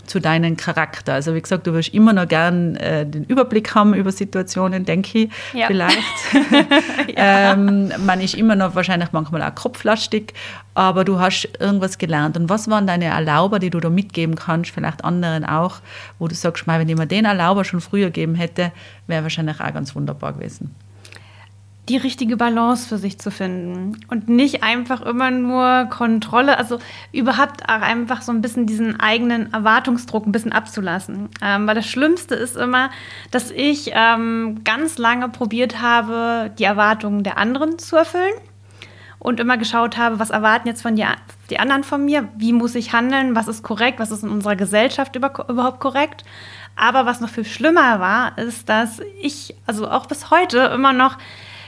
Zu 0.07 0.19
deinem 0.19 0.57
Charakter. 0.57 1.13
Also 1.13 1.35
wie 1.35 1.41
gesagt, 1.41 1.67
du 1.67 1.73
wirst 1.73 1.93
immer 1.93 2.13
noch 2.13 2.27
gern 2.27 2.75
äh, 2.77 3.05
den 3.05 3.23
Überblick 3.25 3.75
haben 3.75 3.93
über 3.93 4.11
Situationen, 4.11 4.85
denke 4.85 5.19
ich, 5.19 5.29
ja. 5.53 5.67
vielleicht. 5.67 5.97
ja. 7.15 7.53
ähm, 7.53 7.91
man 8.05 8.21
ist 8.21 8.33
immer 8.33 8.55
noch 8.55 8.75
wahrscheinlich 8.75 9.11
manchmal 9.11 9.43
auch 9.43 9.53
kopflastig, 9.55 10.33
aber 10.73 11.03
du 11.03 11.19
hast 11.19 11.49
irgendwas 11.59 11.97
gelernt. 11.97 12.37
Und 12.37 12.49
was 12.49 12.69
waren 12.69 12.87
deine 12.87 13.05
Erlauber, 13.05 13.59
die 13.59 13.69
du 13.69 13.79
da 13.79 13.89
mitgeben 13.89 14.35
kannst, 14.35 14.71
vielleicht 14.71 15.03
anderen 15.03 15.45
auch, 15.45 15.77
wo 16.19 16.27
du 16.27 16.35
sagst, 16.35 16.67
mal, 16.67 16.79
wenn 16.79 16.89
ich 16.89 16.97
mir 16.97 17.07
den 17.07 17.25
Erlauber 17.25 17.63
schon 17.63 17.81
früher 17.81 18.09
geben 18.09 18.35
hätte, 18.35 18.71
wäre 19.07 19.23
wahrscheinlich 19.23 19.59
auch 19.59 19.73
ganz 19.73 19.95
wunderbar 19.95 20.33
gewesen 20.33 20.75
die 21.89 21.98
richtige 21.98 22.36
Balance 22.36 22.88
für 22.88 22.98
sich 22.98 23.17
zu 23.20 23.32
finden 23.32 23.98
und 24.10 24.27
nicht 24.27 24.63
einfach 24.63 25.01
immer 25.01 25.32
nur 25.32 25.86
Kontrolle, 25.86 26.58
also 26.58 26.79
überhaupt 27.13 27.63
auch 27.63 27.82
einfach 27.82 28.22
so 28.22 28.32
ein 28.32 28.41
bisschen 28.41 28.65
diesen 28.65 29.00
eigenen 29.00 29.53
Erwartungsdruck 29.53 30.25
ein 30.25 30.32
bisschen 30.32 30.51
abzulassen. 30.51 31.29
Ähm, 31.41 31.67
weil 31.67 31.75
das 31.75 31.88
Schlimmste 31.88 32.36
ist 32.36 32.58
immer, 32.58 32.89
dass 33.32 33.51
ich 33.51 33.91
ähm, 33.94 34.62
ganz 34.63 34.98
lange 34.98 35.29
probiert 35.29 35.82
habe, 35.82 36.51
die 36.60 36.65
Erwartungen 36.65 37.24
der 37.24 37.38
anderen 37.38 37.79
zu 37.79 37.96
erfüllen 37.96 38.34
und 39.20 39.39
immer 39.39 39.58
geschaut 39.58 39.98
habe, 39.98 40.20
was 40.20 40.29
erwarten 40.29 40.67
jetzt 40.67 40.82
von 40.82 40.96
die, 40.96 41.06
die 41.50 41.60
anderen 41.60 41.84
von 41.84 42.03
mir, 42.03 42.27
wie 42.38 42.53
muss 42.53 42.75
ich 42.75 42.94
handeln, 42.94 43.36
was 43.36 43.48
ist 43.48 43.63
korrekt, 43.63 44.00
was 44.00 44.12
ist 44.12 44.24
in 44.24 44.29
unserer 44.29 44.56
Gesellschaft 44.56 45.15
über, 45.15 45.32
überhaupt 45.50 45.79
korrekt. 45.79 46.24
Aber 46.75 47.06
was 47.06 47.22
noch 47.22 47.29
viel 47.29 47.46
schlimmer 47.46 48.00
war, 48.00 48.38
ist, 48.38 48.70
dass 48.70 49.01
ich, 49.20 49.56
also 49.65 49.89
auch 49.89 50.06
bis 50.06 50.29
heute 50.29 50.60
immer 50.60 50.94
noch 50.94 51.17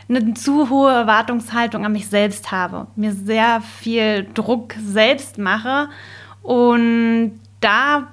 eine 0.09 0.33
zu 0.33 0.69
hohe 0.69 0.91
Erwartungshaltung 0.91 1.85
an 1.85 1.91
mich 1.91 2.07
selbst 2.07 2.51
habe, 2.51 2.87
mir 2.95 3.13
sehr 3.13 3.61
viel 3.61 4.27
Druck 4.33 4.73
selbst 4.83 5.37
mache. 5.37 5.89
Und 6.41 7.39
da 7.61 8.07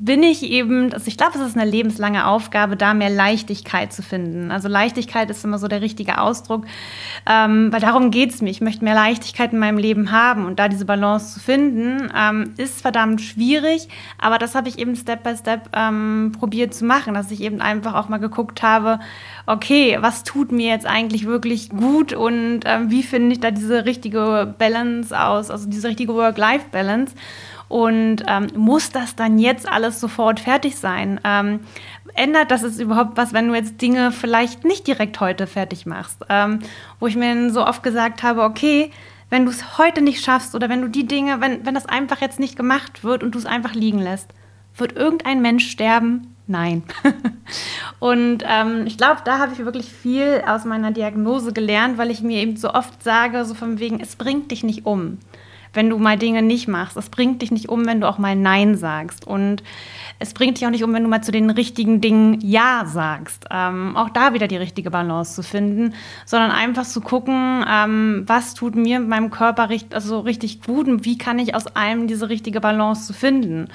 bin 0.00 0.22
ich 0.22 0.44
eben, 0.44 0.92
also 0.92 1.08
ich 1.08 1.16
glaube, 1.16 1.32
es 1.36 1.44
ist 1.44 1.56
eine 1.56 1.68
lebenslange 1.68 2.26
Aufgabe, 2.26 2.76
da 2.76 2.94
mehr 2.94 3.10
Leichtigkeit 3.10 3.92
zu 3.92 4.02
finden. 4.02 4.52
Also 4.52 4.68
Leichtigkeit 4.68 5.28
ist 5.28 5.44
immer 5.44 5.58
so 5.58 5.66
der 5.66 5.80
richtige 5.80 6.20
Ausdruck, 6.20 6.66
ähm, 7.28 7.72
weil 7.72 7.80
darum 7.80 8.12
geht 8.12 8.30
es 8.30 8.40
mir. 8.40 8.50
Ich 8.50 8.60
möchte 8.60 8.84
mehr 8.84 8.94
Leichtigkeit 8.94 9.52
in 9.52 9.58
meinem 9.58 9.76
Leben 9.76 10.12
haben 10.12 10.46
und 10.46 10.60
da 10.60 10.68
diese 10.68 10.84
Balance 10.84 11.34
zu 11.34 11.40
finden, 11.40 12.12
ähm, 12.16 12.54
ist 12.58 12.80
verdammt 12.80 13.20
schwierig, 13.20 13.88
aber 14.18 14.38
das 14.38 14.54
habe 14.54 14.68
ich 14.68 14.78
eben 14.78 14.94
Step 14.94 15.24
by 15.24 15.36
Step 15.36 15.68
ähm, 15.72 16.30
probiert 16.38 16.74
zu 16.74 16.84
machen, 16.84 17.14
dass 17.14 17.32
ich 17.32 17.40
eben 17.40 17.60
einfach 17.60 17.94
auch 17.94 18.08
mal 18.08 18.18
geguckt 18.18 18.62
habe, 18.62 19.00
okay, 19.46 19.98
was 20.00 20.22
tut 20.22 20.52
mir 20.52 20.68
jetzt 20.68 20.86
eigentlich 20.86 21.26
wirklich 21.26 21.70
gut 21.70 22.12
und 22.12 22.60
ähm, 22.66 22.90
wie 22.90 23.02
finde 23.02 23.32
ich 23.32 23.40
da 23.40 23.50
diese 23.50 23.84
richtige 23.84 24.54
Balance 24.58 25.18
aus, 25.18 25.50
also 25.50 25.68
diese 25.68 25.88
richtige 25.88 26.14
Work-Life-Balance. 26.14 27.14
Und 27.68 28.22
ähm, 28.26 28.48
muss 28.56 28.90
das 28.90 29.14
dann 29.14 29.38
jetzt 29.38 29.68
alles 29.68 30.00
sofort 30.00 30.40
fertig 30.40 30.76
sein? 30.76 31.20
Ähm, 31.22 31.60
ändert 32.14 32.50
das 32.50 32.62
es 32.62 32.78
überhaupt 32.78 33.16
was, 33.16 33.32
wenn 33.32 33.48
du 33.48 33.54
jetzt 33.54 33.80
Dinge 33.80 34.10
vielleicht 34.10 34.64
nicht 34.64 34.86
direkt 34.86 35.20
heute 35.20 35.46
fertig 35.46 35.84
machst? 35.84 36.24
Ähm, 36.28 36.60
wo 36.98 37.06
ich 37.06 37.16
mir 37.16 37.50
so 37.50 37.66
oft 37.66 37.82
gesagt 37.82 38.22
habe, 38.22 38.42
okay, 38.42 38.90
wenn 39.30 39.44
du 39.44 39.50
es 39.50 39.76
heute 39.76 40.00
nicht 40.00 40.24
schaffst 40.24 40.54
oder 40.54 40.70
wenn 40.70 40.80
du 40.80 40.88
die 40.88 41.06
Dinge, 41.06 41.40
wenn, 41.40 41.66
wenn 41.66 41.74
das 41.74 41.86
einfach 41.86 42.20
jetzt 42.20 42.40
nicht 42.40 42.56
gemacht 42.56 43.04
wird 43.04 43.22
und 43.22 43.34
du 43.34 43.38
es 43.38 43.46
einfach 43.46 43.74
liegen 43.74 43.98
lässt, 43.98 44.30
wird 44.76 44.96
irgendein 44.96 45.42
Mensch 45.42 45.70
sterben? 45.70 46.34
Nein. 46.46 46.82
und 47.98 48.42
ähm, 48.46 48.86
ich 48.86 48.96
glaube, 48.96 49.20
da 49.26 49.38
habe 49.38 49.52
ich 49.52 49.58
wirklich 49.58 49.92
viel 49.92 50.42
aus 50.46 50.64
meiner 50.64 50.92
Diagnose 50.92 51.52
gelernt, 51.52 51.98
weil 51.98 52.10
ich 52.10 52.22
mir 52.22 52.40
eben 52.40 52.56
so 52.56 52.72
oft 52.72 53.02
sage, 53.02 53.44
so 53.44 53.52
von 53.52 53.78
wegen, 53.78 54.00
es 54.00 54.16
bringt 54.16 54.50
dich 54.50 54.64
nicht 54.64 54.86
um 54.86 55.18
wenn 55.78 55.90
du 55.90 55.98
mal 55.98 56.18
Dinge 56.18 56.42
nicht 56.42 56.66
machst. 56.66 56.96
Es 56.96 57.08
bringt 57.08 57.40
dich 57.40 57.52
nicht 57.52 57.68
um, 57.68 57.86
wenn 57.86 58.00
du 58.00 58.08
auch 58.08 58.18
mal 58.18 58.34
Nein 58.34 58.74
sagst. 58.74 59.24
Und 59.24 59.62
es 60.18 60.34
bringt 60.34 60.58
dich 60.58 60.66
auch 60.66 60.72
nicht 60.72 60.82
um, 60.82 60.92
wenn 60.92 61.04
du 61.04 61.08
mal 61.08 61.22
zu 61.22 61.30
den 61.30 61.50
richtigen 61.50 62.00
Dingen 62.00 62.40
Ja 62.40 62.82
sagst. 62.84 63.44
Ähm, 63.48 63.96
auch 63.96 64.10
da 64.10 64.34
wieder 64.34 64.48
die 64.48 64.56
richtige 64.56 64.90
Balance 64.90 65.36
zu 65.36 65.44
finden, 65.44 65.94
sondern 66.26 66.50
einfach 66.50 66.84
zu 66.84 67.00
gucken, 67.00 67.64
ähm, 67.70 68.24
was 68.26 68.54
tut 68.54 68.74
mir 68.74 68.98
meinem 68.98 69.30
Körper 69.30 69.68
richtig, 69.68 69.94
also 69.94 70.18
richtig 70.18 70.62
gut 70.62 70.88
und 70.88 71.04
wie 71.04 71.16
kann 71.16 71.38
ich 71.38 71.54
aus 71.54 71.68
allem 71.68 72.08
diese 72.08 72.28
richtige 72.28 72.60
Balance 72.60 73.06
zu 73.06 73.12
finden. 73.12 73.68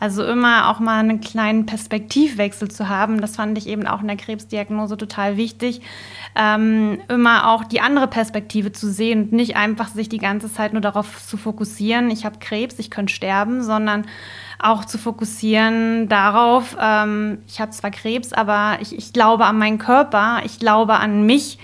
Also 0.00 0.24
immer 0.24 0.68
auch 0.68 0.80
mal 0.80 0.98
einen 0.98 1.20
kleinen 1.20 1.66
Perspektivwechsel 1.66 2.70
zu 2.70 2.88
haben, 2.88 3.20
das 3.20 3.36
fand 3.36 3.56
ich 3.56 3.66
eben 3.66 3.86
auch 3.86 4.00
in 4.00 4.08
der 4.08 4.16
Krebsdiagnose 4.16 4.96
total 4.96 5.36
wichtig. 5.36 5.80
Ähm, 6.34 7.00
immer 7.08 7.48
auch 7.50 7.64
die 7.64 7.80
andere 7.80 8.08
Perspektive 8.08 8.72
zu 8.72 8.90
sehen 8.90 9.22
und 9.22 9.32
nicht 9.32 9.56
einfach 9.56 9.88
sich 9.88 10.08
die 10.08 10.18
ganze 10.18 10.52
Zeit 10.52 10.72
nur 10.72 10.82
darauf 10.82 11.24
zu 11.26 11.36
fokussieren, 11.36 12.10
ich 12.10 12.24
habe 12.24 12.38
Krebs, 12.40 12.78
ich 12.78 12.90
könnte 12.90 13.14
sterben, 13.14 13.62
sondern 13.62 14.06
auch 14.58 14.84
zu 14.84 14.98
fokussieren 14.98 16.08
darauf, 16.08 16.76
ähm, 16.80 17.38
ich 17.46 17.60
habe 17.60 17.70
zwar 17.70 17.90
Krebs, 17.90 18.32
aber 18.32 18.78
ich, 18.80 18.96
ich 18.96 19.12
glaube 19.12 19.44
an 19.46 19.58
meinen 19.58 19.78
Körper, 19.78 20.40
ich 20.44 20.58
glaube 20.58 20.94
an 20.94 21.24
mich 21.24 21.58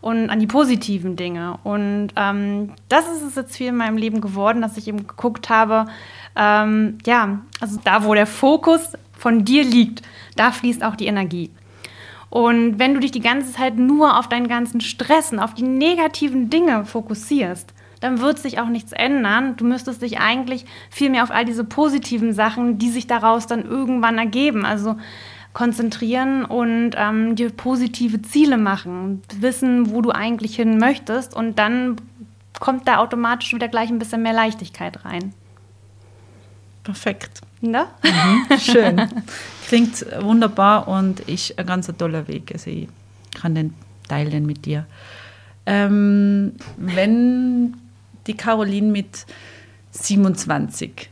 und 0.00 0.30
an 0.30 0.38
die 0.38 0.46
positiven 0.46 1.16
Dinge. 1.16 1.58
Und 1.64 2.08
ähm, 2.16 2.72
das 2.88 3.06
ist 3.08 3.22
es 3.22 3.34
jetzt 3.34 3.56
viel 3.56 3.68
in 3.68 3.76
meinem 3.76 3.96
Leben 3.96 4.20
geworden, 4.20 4.60
dass 4.60 4.76
ich 4.76 4.88
eben 4.88 5.06
geguckt 5.06 5.48
habe, 5.50 5.86
ähm, 6.36 6.98
ja, 7.06 7.40
also 7.60 7.78
da, 7.82 8.04
wo 8.04 8.14
der 8.14 8.26
Fokus 8.26 8.92
von 9.16 9.44
dir 9.44 9.64
liegt, 9.64 10.02
da 10.36 10.52
fließt 10.52 10.84
auch 10.84 10.96
die 10.96 11.06
Energie. 11.06 11.50
Und 12.28 12.78
wenn 12.78 12.94
du 12.94 13.00
dich 13.00 13.12
die 13.12 13.20
ganze 13.20 13.52
Zeit 13.52 13.76
nur 13.76 14.18
auf 14.18 14.28
deinen 14.28 14.48
ganzen 14.48 14.80
Stressen, 14.80 15.38
auf 15.38 15.54
die 15.54 15.62
negativen 15.62 16.50
Dinge 16.50 16.84
fokussierst, 16.84 17.72
dann 18.00 18.20
wird 18.20 18.38
sich 18.38 18.60
auch 18.60 18.68
nichts 18.68 18.92
ändern. 18.92 19.56
Du 19.56 19.64
müsstest 19.64 20.02
dich 20.02 20.18
eigentlich 20.18 20.66
viel 20.90 21.10
mehr 21.10 21.22
auf 21.22 21.30
all 21.30 21.44
diese 21.44 21.64
positiven 21.64 22.34
Sachen, 22.34 22.78
die 22.78 22.90
sich 22.90 23.06
daraus 23.06 23.46
dann 23.46 23.64
irgendwann 23.64 24.18
ergeben, 24.18 24.66
also 24.66 24.96
konzentrieren 25.54 26.44
und 26.44 26.90
ähm, 26.96 27.34
dir 27.34 27.48
positive 27.48 28.20
Ziele 28.20 28.58
machen, 28.58 29.22
wissen, 29.40 29.90
wo 29.90 30.02
du 30.02 30.10
eigentlich 30.10 30.56
hin 30.56 30.76
möchtest 30.76 31.34
und 31.34 31.58
dann 31.58 31.96
kommt 32.60 32.86
da 32.86 32.98
automatisch 32.98 33.54
wieder 33.54 33.68
gleich 33.68 33.88
ein 33.88 33.98
bisschen 33.98 34.22
mehr 34.22 34.34
Leichtigkeit 34.34 35.04
rein. 35.06 35.32
Perfekt. 36.86 37.40
Ne? 37.60 37.86
Mhm, 38.04 38.58
schön. 38.60 39.02
Klingt 39.66 40.06
wunderbar 40.20 40.86
und 40.86 41.18
ist 41.20 41.58
ein 41.58 41.66
ganz 41.66 41.90
toller 41.98 42.28
Weg. 42.28 42.52
Also 42.52 42.70
ich 42.70 42.86
kann 43.34 43.56
den 43.56 43.74
teilen 44.08 44.46
mit 44.46 44.64
dir. 44.64 44.86
Ähm, 45.66 46.52
wenn 46.76 47.76
die 48.28 48.34
Caroline 48.34 48.92
mit 48.92 49.26
27, 49.90 51.10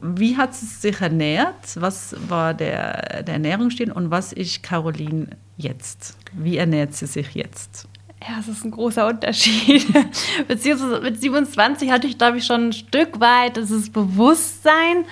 wie 0.00 0.36
hat 0.36 0.54
sie 0.54 0.66
sich 0.66 1.00
ernährt? 1.00 1.74
Was 1.74 2.14
war 2.28 2.54
der, 2.54 3.24
der 3.24 3.34
Ernährungsstil 3.34 3.90
und 3.90 4.12
was 4.12 4.32
ist 4.32 4.62
Caroline 4.62 5.26
jetzt? 5.56 6.16
Wie 6.34 6.56
ernährt 6.56 6.94
sie 6.94 7.06
sich 7.06 7.34
jetzt? 7.34 7.88
Ja, 8.22 8.38
es 8.38 8.48
ist 8.48 8.64
ein 8.64 8.70
großer 8.70 9.06
Unterschied. 9.06 9.86
Beziehungsweise 10.48 11.00
mit 11.00 11.20
27 11.20 11.90
hatte 11.90 12.06
ich, 12.06 12.18
glaube 12.18 12.36
ich, 12.36 12.44
schon 12.44 12.68
ein 12.68 12.72
Stück 12.74 13.18
weit 13.18 13.56
dieses 13.56 13.90
Bewusstsein 13.90 15.06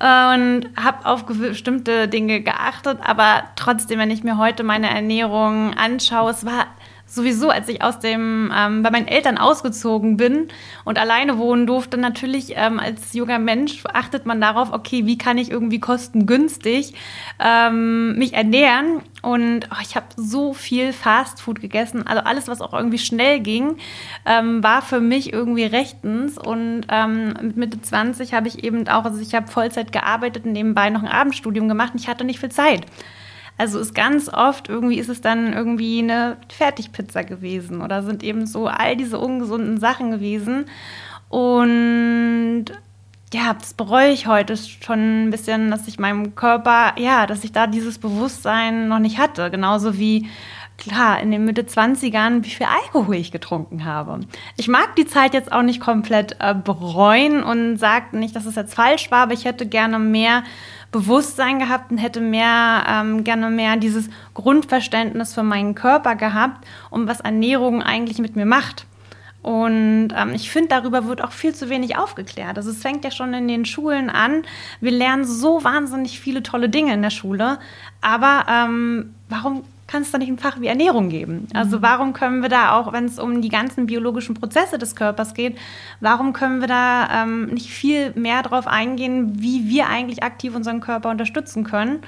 äh, 0.00 0.34
und 0.34 0.70
habe 0.74 1.04
auf 1.04 1.26
bestimmte 1.26 2.08
Dinge 2.08 2.40
geachtet. 2.40 2.98
Aber 3.02 3.44
trotzdem, 3.56 3.98
wenn 3.98 4.10
ich 4.10 4.24
mir 4.24 4.38
heute 4.38 4.62
meine 4.62 4.88
Ernährung 4.88 5.74
anschaue, 5.74 6.30
es 6.30 6.46
war 6.46 6.66
sowieso, 7.14 7.50
als 7.50 7.68
ich 7.68 7.82
aus 7.82 7.98
dem, 7.98 8.52
ähm, 8.54 8.82
bei 8.82 8.90
meinen 8.90 9.08
Eltern 9.08 9.38
ausgezogen 9.38 10.16
bin 10.16 10.48
und 10.84 10.98
alleine 10.98 11.38
wohnen 11.38 11.66
durfte, 11.66 11.96
natürlich 11.96 12.54
ähm, 12.56 12.80
als 12.80 13.12
junger 13.12 13.38
Mensch 13.38 13.82
achtet 13.92 14.26
man 14.26 14.40
darauf, 14.40 14.72
okay, 14.72 15.06
wie 15.06 15.18
kann 15.18 15.38
ich 15.38 15.50
irgendwie 15.50 15.80
kostengünstig 15.80 16.94
ähm, 17.38 18.16
mich 18.18 18.34
ernähren? 18.34 19.02
Und 19.22 19.68
oh, 19.70 19.80
ich 19.80 19.96
habe 19.96 20.06
so 20.16 20.52
viel 20.52 20.92
Fastfood 20.92 21.60
gegessen, 21.60 22.06
also 22.06 22.22
alles, 22.22 22.46
was 22.46 22.60
auch 22.60 22.74
irgendwie 22.74 22.98
schnell 22.98 23.40
ging, 23.40 23.78
ähm, 24.26 24.62
war 24.62 24.82
für 24.82 25.00
mich 25.00 25.32
irgendwie 25.32 25.64
rechtens. 25.64 26.36
Und 26.36 26.82
ähm, 26.90 27.34
mit 27.40 27.56
Mitte 27.56 27.80
20 27.80 28.34
habe 28.34 28.48
ich 28.48 28.64
eben 28.64 28.86
auch, 28.88 29.04
also 29.04 29.20
ich 29.20 29.34
habe 29.34 29.46
Vollzeit 29.46 29.92
gearbeitet 29.92 30.44
und 30.44 30.52
nebenbei 30.52 30.90
noch 30.90 31.02
ein 31.02 31.08
Abendstudium 31.08 31.68
gemacht 31.68 31.94
und 31.94 32.00
ich 32.00 32.08
hatte 32.08 32.24
nicht 32.24 32.40
viel 32.40 32.50
Zeit. 32.50 32.86
Also 33.56 33.78
ist 33.78 33.94
ganz 33.94 34.28
oft 34.28 34.68
irgendwie 34.68 34.98
ist 34.98 35.08
es 35.08 35.20
dann 35.20 35.52
irgendwie 35.52 36.00
eine 36.00 36.36
Fertigpizza 36.48 37.22
gewesen 37.22 37.82
oder 37.82 38.02
sind 38.02 38.22
eben 38.22 38.46
so 38.46 38.66
all 38.66 38.96
diese 38.96 39.18
ungesunden 39.18 39.78
Sachen 39.78 40.10
gewesen. 40.10 40.66
Und 41.28 42.66
ja, 43.32 43.54
das 43.54 43.74
bereue 43.74 44.10
ich 44.10 44.26
heute 44.26 44.56
schon 44.56 45.26
ein 45.26 45.30
bisschen, 45.30 45.70
dass 45.70 45.88
ich 45.88 45.98
meinem 45.98 46.34
Körper, 46.34 46.94
ja, 46.98 47.26
dass 47.26 47.44
ich 47.44 47.52
da 47.52 47.66
dieses 47.66 47.98
Bewusstsein 47.98 48.88
noch 48.88 49.00
nicht 49.00 49.18
hatte. 49.18 49.50
Genauso 49.50 49.98
wie, 49.98 50.28
klar, 50.78 51.20
in 51.20 51.30
den 51.30 51.44
Mitte 51.44 51.62
20ern, 51.62 52.44
wie 52.44 52.50
viel 52.50 52.66
Alkohol 52.66 53.16
ich 53.16 53.32
getrunken 53.32 53.84
habe. 53.84 54.20
Ich 54.56 54.68
mag 54.68 54.94
die 54.96 55.06
Zeit 55.06 55.34
jetzt 55.34 55.52
auch 55.52 55.62
nicht 55.62 55.80
komplett 55.80 56.36
äh, 56.40 56.54
bereuen 56.54 57.42
und 57.42 57.78
sage 57.78 58.16
nicht, 58.16 58.34
dass 58.36 58.46
es 58.46 58.54
jetzt 58.54 58.74
falsch 58.74 59.10
war, 59.10 59.24
aber 59.24 59.32
ich 59.32 59.44
hätte 59.44 59.66
gerne 59.66 59.98
mehr 59.98 60.44
Bewusstsein 60.94 61.58
gehabt 61.58 61.90
und 61.90 61.98
hätte 61.98 62.20
mehr, 62.20 62.84
ähm, 62.88 63.24
gerne 63.24 63.50
mehr 63.50 63.76
dieses 63.76 64.08
Grundverständnis 64.32 65.34
für 65.34 65.42
meinen 65.42 65.74
Körper 65.74 66.14
gehabt 66.14 66.64
und 66.88 67.08
was 67.08 67.18
Ernährung 67.18 67.82
eigentlich 67.82 68.20
mit 68.20 68.36
mir 68.36 68.46
macht. 68.46 68.86
Und 69.42 70.10
ähm, 70.16 70.30
ich 70.34 70.52
finde, 70.52 70.68
darüber 70.68 71.08
wird 71.08 71.20
auch 71.20 71.32
viel 71.32 71.52
zu 71.52 71.68
wenig 71.68 71.98
aufgeklärt. 71.98 72.56
Also 72.56 72.70
es 72.70 72.80
fängt 72.80 73.04
ja 73.04 73.10
schon 73.10 73.34
in 73.34 73.48
den 73.48 73.64
Schulen 73.64 74.08
an. 74.08 74.42
Wir 74.80 74.92
lernen 74.92 75.24
so 75.24 75.64
wahnsinnig 75.64 76.20
viele 76.20 76.44
tolle 76.44 76.68
Dinge 76.68 76.94
in 76.94 77.02
der 77.02 77.10
Schule. 77.10 77.58
Aber 78.00 78.46
ähm, 78.48 79.16
warum 79.28 79.64
kann 79.94 80.02
es 80.02 80.10
da 80.10 80.18
nicht 80.18 80.28
ein 80.28 80.38
Fach 80.38 80.60
wie 80.60 80.66
Ernährung 80.66 81.08
geben? 81.08 81.46
Also 81.54 81.78
mhm. 81.78 81.82
warum 81.82 82.12
können 82.14 82.42
wir 82.42 82.48
da 82.48 82.76
auch, 82.76 82.92
wenn 82.92 83.04
es 83.04 83.20
um 83.20 83.40
die 83.40 83.48
ganzen 83.48 83.86
biologischen 83.86 84.34
Prozesse 84.34 84.76
des 84.76 84.96
Körpers 84.96 85.34
geht, 85.34 85.56
warum 86.00 86.32
können 86.32 86.60
wir 86.60 86.66
da 86.66 87.22
ähm, 87.22 87.46
nicht 87.46 87.70
viel 87.70 88.12
mehr 88.16 88.42
darauf 88.42 88.66
eingehen, 88.66 89.40
wie 89.40 89.68
wir 89.68 89.86
eigentlich 89.86 90.24
aktiv 90.24 90.56
unseren 90.56 90.80
Körper 90.80 91.10
unterstützen 91.10 91.62
können? 91.62 92.00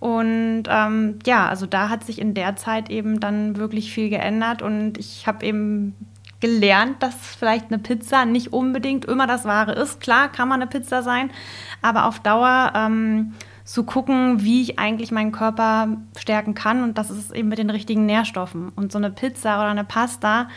Und 0.00 0.64
ähm, 0.68 1.20
ja, 1.24 1.48
also 1.48 1.66
da 1.66 1.88
hat 1.88 2.02
sich 2.02 2.20
in 2.20 2.34
der 2.34 2.56
Zeit 2.56 2.90
eben 2.90 3.20
dann 3.20 3.56
wirklich 3.56 3.94
viel 3.94 4.10
geändert 4.10 4.60
und 4.60 4.98
ich 4.98 5.28
habe 5.28 5.46
eben 5.46 5.94
gelernt, 6.40 7.00
dass 7.00 7.14
vielleicht 7.14 7.66
eine 7.66 7.78
Pizza 7.78 8.24
nicht 8.24 8.52
unbedingt 8.52 9.04
immer 9.04 9.28
das 9.28 9.44
Wahre 9.44 9.74
ist. 9.74 10.00
Klar, 10.00 10.32
kann 10.32 10.48
man 10.48 10.60
eine 10.60 10.68
Pizza 10.68 11.04
sein, 11.04 11.30
aber 11.80 12.06
auf 12.06 12.18
Dauer 12.18 12.72
ähm, 12.74 13.34
zu 13.70 13.84
gucken, 13.84 14.42
wie 14.42 14.62
ich 14.62 14.80
eigentlich 14.80 15.12
meinen 15.12 15.30
Körper 15.30 15.96
stärken 16.18 16.54
kann. 16.54 16.82
Und 16.82 16.98
das 16.98 17.08
ist 17.08 17.32
eben 17.32 17.48
mit 17.48 17.58
den 17.58 17.70
richtigen 17.70 18.04
Nährstoffen. 18.04 18.70
Und 18.70 18.90
so 18.90 18.98
eine 18.98 19.12
Pizza 19.12 19.60
oder 19.60 19.68
eine 19.68 19.84
Pasta 19.84 20.48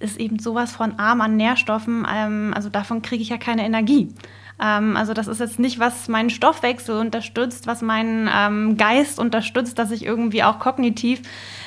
ist 0.00 0.18
eben 0.18 0.40
sowas 0.40 0.72
von 0.72 0.98
arm 0.98 1.20
an 1.20 1.36
Nährstoffen. 1.36 2.04
Ähm, 2.12 2.52
also 2.56 2.68
davon 2.68 3.02
kriege 3.02 3.22
ich 3.22 3.28
ja 3.28 3.36
keine 3.36 3.64
Energie. 3.64 4.12
Ähm, 4.60 4.96
also 4.96 5.14
das 5.14 5.28
ist 5.28 5.38
jetzt 5.38 5.60
nicht, 5.60 5.78
was 5.78 6.08
meinen 6.08 6.28
Stoffwechsel 6.28 6.98
unterstützt, 6.98 7.68
was 7.68 7.82
meinen 7.82 8.28
ähm, 8.34 8.76
Geist 8.76 9.20
unterstützt, 9.20 9.78
dass 9.78 9.92
ich 9.92 10.04
irgendwie 10.04 10.42
auch 10.42 10.58
kognitiv 10.58 11.22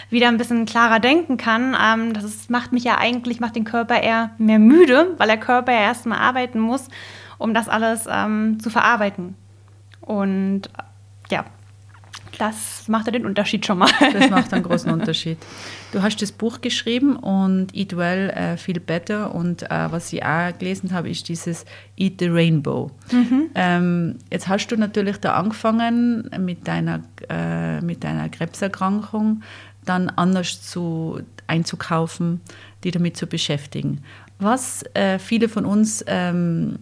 wieder 0.10 0.28
ein 0.28 0.38
bisschen 0.38 0.66
klarer 0.66 1.00
denken 1.00 1.38
kann. 1.38 1.78
Das 2.14 2.26
ist, 2.26 2.50
macht 2.50 2.74
mich 2.74 2.84
ja 2.84 2.98
eigentlich, 2.98 3.40
macht 3.40 3.56
den 3.56 3.64
Körper 3.64 4.02
eher 4.02 4.32
mehr 4.38 4.60
müde, 4.60 5.14
weil 5.18 5.28
der 5.28 5.40
Körper 5.40 5.72
ja 5.72 5.82
erstmal 5.82 6.18
arbeiten 6.18 6.60
muss, 6.60 6.90
um 7.38 7.54
das 7.54 7.70
alles 7.70 8.06
zu 8.06 8.70
verarbeiten. 8.72 9.36
Und 10.02 10.72
ja, 11.32 11.46
das 12.38 12.88
macht 12.88 13.06
ja 13.08 13.12
den 13.12 13.26
Unterschied 13.26 13.66
schon 13.66 13.80
mal. 13.80 13.90
Das 14.14 14.30
macht 14.30 14.54
einen 14.54 14.64
großen 14.64 14.92
Unterschied. 14.94 15.38
Du 15.92 16.02
hast 16.02 16.22
das 16.22 16.32
Buch 16.32 16.62
geschrieben 16.62 17.18
und 17.18 17.76
Eat 17.76 17.96
Well, 17.96 18.34
uh, 18.36 18.58
Feel 18.58 18.80
Better 18.80 19.36
und 19.36 19.64
uh, 19.64 19.92
was 19.92 20.14
ich 20.14 20.24
auch 20.24 20.58
gelesen 20.58 20.94
habe, 20.94 21.10
ist 21.10 21.28
dieses 21.28 21.66
Eat 21.98 22.20
the 22.20 22.28
Rainbow. 22.28 22.92
Mhm. 23.12 23.50
Ähm, 23.56 24.16
jetzt 24.32 24.48
hast 24.48 24.68
du 24.68 24.78
natürlich 24.78 25.18
da 25.18 25.34
angefangen 25.34 26.30
mit 26.40 26.68
deiner, 26.68 27.02
äh, 27.30 27.82
mit 27.82 28.04
deiner 28.06 28.30
Krebserkrankung, 28.30 29.44
dann 29.86 30.10
anders 30.10 30.62
zu, 30.62 31.22
einzukaufen, 31.48 32.42
die 32.84 32.92
damit 32.92 33.18
zu 33.18 33.28
beschäftigen. 33.28 34.04
Was 34.38 34.84
äh, 34.94 35.20
viele 35.20 35.50
von 35.50 35.66
uns 35.66 36.06
ähm, 36.08 36.80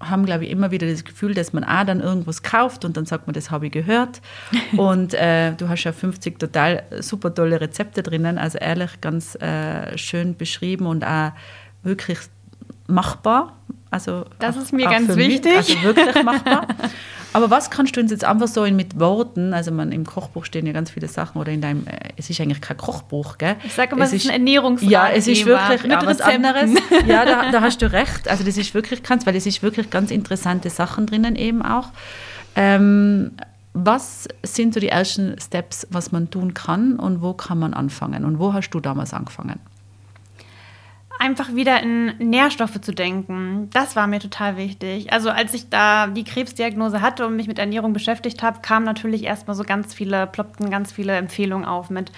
haben, 0.00 0.26
glaube 0.26 0.44
ich, 0.44 0.50
immer 0.50 0.70
wieder 0.70 0.88
das 0.88 1.04
Gefühl, 1.04 1.34
dass 1.34 1.52
man 1.52 1.64
auch 1.64 1.84
dann 1.84 2.00
irgendwas 2.00 2.42
kauft 2.42 2.84
und 2.84 2.96
dann 2.96 3.04
sagt 3.04 3.26
man, 3.26 3.34
das 3.34 3.50
habe 3.50 3.66
ich 3.66 3.72
gehört. 3.72 4.20
und 4.76 5.14
äh, 5.14 5.52
du 5.54 5.68
hast 5.68 5.84
ja 5.84 5.92
50 5.92 6.38
total 6.38 6.84
super 7.00 7.34
tolle 7.34 7.60
Rezepte 7.60 8.02
drinnen, 8.02 8.38
also 8.38 8.58
ehrlich 8.58 9.00
ganz 9.00 9.34
äh, 9.36 9.96
schön 9.98 10.36
beschrieben 10.36 10.86
und 10.86 11.04
auch 11.04 11.32
wirklich 11.82 12.18
machbar. 12.86 13.56
Also 13.90 14.26
das 14.38 14.56
ist 14.56 14.72
mir 14.72 14.84
ganz 14.84 15.16
wichtig. 15.16 15.56
Mich, 15.56 15.76
also 15.76 15.82
wirklich 15.82 16.22
machbar. 16.22 16.66
Aber 17.32 17.50
was 17.50 17.70
kannst 17.70 17.96
du 17.96 18.00
uns 18.00 18.10
jetzt 18.10 18.24
einfach 18.24 18.48
so 18.48 18.62
mit 18.62 18.98
Worten, 18.98 19.52
also 19.52 19.70
man, 19.70 19.92
im 19.92 20.04
Kochbuch 20.04 20.44
stehen 20.44 20.66
ja 20.66 20.72
ganz 20.72 20.90
viele 20.90 21.08
Sachen 21.08 21.40
oder 21.40 21.52
in 21.52 21.60
deinem, 21.60 21.86
äh, 21.86 22.10
es 22.16 22.30
ist 22.30 22.40
eigentlich 22.40 22.60
kein 22.60 22.76
Kochbuch, 22.76 23.38
gell? 23.38 23.56
Ich 23.64 23.74
sage 23.74 23.94
immer, 23.94 24.04
es, 24.04 24.12
es 24.12 24.24
ist 24.24 24.30
ein 24.30 24.34
Ernährungsratgeber. 24.34 24.92
Ja, 24.92 25.10
es 25.10 25.26
ist 25.26 25.44
wirklich 25.44 25.82
mit 25.82 26.06
was 26.06 26.20
anderes. 26.20 26.70
Ja, 27.06 27.24
da, 27.24 27.50
da, 27.50 27.60
hast 27.60 27.80
du 27.80 27.90
recht. 27.90 28.28
Also 28.28 28.44
das 28.44 28.56
ist 28.56 28.74
wirklich 28.74 29.02
ganz, 29.02 29.26
weil 29.26 29.36
es 29.36 29.46
ist 29.46 29.62
wirklich 29.62 29.90
ganz 29.90 30.10
interessante 30.10 30.70
Sachen 30.70 31.06
drinnen 31.06 31.36
eben 31.36 31.62
auch. 31.62 31.90
Ähm, 32.56 33.32
was 33.72 34.26
sind 34.42 34.74
so 34.74 34.80
die 34.80 34.88
ersten 34.88 35.36
Steps, 35.40 35.86
was 35.90 36.12
man 36.12 36.30
tun 36.30 36.54
kann 36.54 36.96
und 36.96 37.22
wo 37.22 37.34
kann 37.34 37.58
man 37.58 37.74
anfangen? 37.74 38.24
Und 38.24 38.38
wo 38.38 38.52
hast 38.52 38.70
du 38.70 38.80
damals 38.80 39.12
angefangen? 39.14 39.60
Einfach 41.18 41.54
wieder 41.54 41.82
in 41.82 42.16
Nährstoffe 42.18 42.80
zu 42.80 42.92
denken. 42.92 43.68
Das 43.72 43.96
war 43.96 44.06
mir 44.06 44.20
total 44.20 44.56
wichtig. 44.56 45.12
Also 45.12 45.30
als 45.30 45.52
ich 45.54 45.68
da 45.68 46.06
die 46.06 46.24
Krebsdiagnose 46.24 47.00
hatte 47.00 47.26
und 47.26 47.36
mich 47.36 47.48
mit 47.48 47.58
Ernährung 47.58 47.92
beschäftigt 47.92 48.42
habe, 48.42 48.60
kamen 48.60 48.84
natürlich 48.84 49.24
erstmal 49.24 49.56
so 49.56 49.64
ganz 49.64 49.94
viele, 49.94 50.26
ploppten 50.26 50.70
ganz 50.70 50.92
viele 50.92 51.16
Empfehlungen 51.16 51.66
auf 51.66 51.90
mit, 51.90 52.12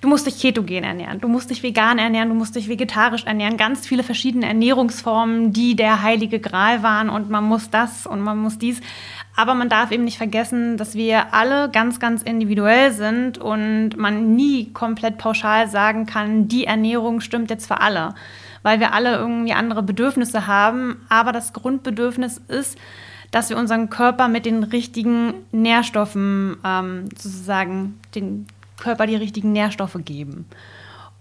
du 0.00 0.08
musst 0.08 0.26
dich 0.26 0.40
ketogen 0.40 0.84
ernähren, 0.84 1.20
du 1.20 1.28
musst 1.28 1.50
dich 1.50 1.62
vegan 1.62 1.98
ernähren, 1.98 2.28
du 2.28 2.34
musst 2.34 2.54
dich 2.54 2.68
vegetarisch 2.68 3.24
ernähren, 3.24 3.56
ganz 3.56 3.86
viele 3.86 4.02
verschiedene 4.02 4.46
Ernährungsformen, 4.46 5.52
die 5.52 5.74
der 5.74 6.02
heilige 6.02 6.38
Gral 6.38 6.82
waren 6.82 7.10
und 7.10 7.28
man 7.28 7.44
muss 7.44 7.70
das 7.70 8.06
und 8.06 8.20
man 8.20 8.38
muss 8.38 8.58
dies. 8.58 8.80
Aber 9.36 9.54
man 9.54 9.68
darf 9.68 9.92
eben 9.92 10.04
nicht 10.04 10.16
vergessen, 10.16 10.78
dass 10.78 10.94
wir 10.94 11.34
alle 11.34 11.70
ganz, 11.70 12.00
ganz 12.00 12.22
individuell 12.22 12.90
sind 12.92 13.36
und 13.36 13.90
man 13.96 14.34
nie 14.34 14.72
komplett 14.72 15.18
pauschal 15.18 15.68
sagen 15.68 16.06
kann, 16.06 16.48
die 16.48 16.64
Ernährung 16.64 17.20
stimmt 17.20 17.50
jetzt 17.50 17.66
für 17.66 17.82
alle, 17.82 18.14
weil 18.62 18.80
wir 18.80 18.94
alle 18.94 19.14
irgendwie 19.16 19.52
andere 19.52 19.82
Bedürfnisse 19.82 20.46
haben. 20.46 21.04
Aber 21.10 21.32
das 21.32 21.52
Grundbedürfnis 21.52 22.40
ist, 22.48 22.78
dass 23.30 23.50
wir 23.50 23.58
unseren 23.58 23.90
Körper 23.90 24.28
mit 24.28 24.46
den 24.46 24.62
richtigen 24.62 25.34
Nährstoffen 25.52 26.56
ähm, 26.64 27.10
sozusagen, 27.10 28.00
den 28.14 28.46
Körper 28.78 29.06
die 29.06 29.16
richtigen 29.16 29.52
Nährstoffe 29.52 29.98
geben. 30.02 30.46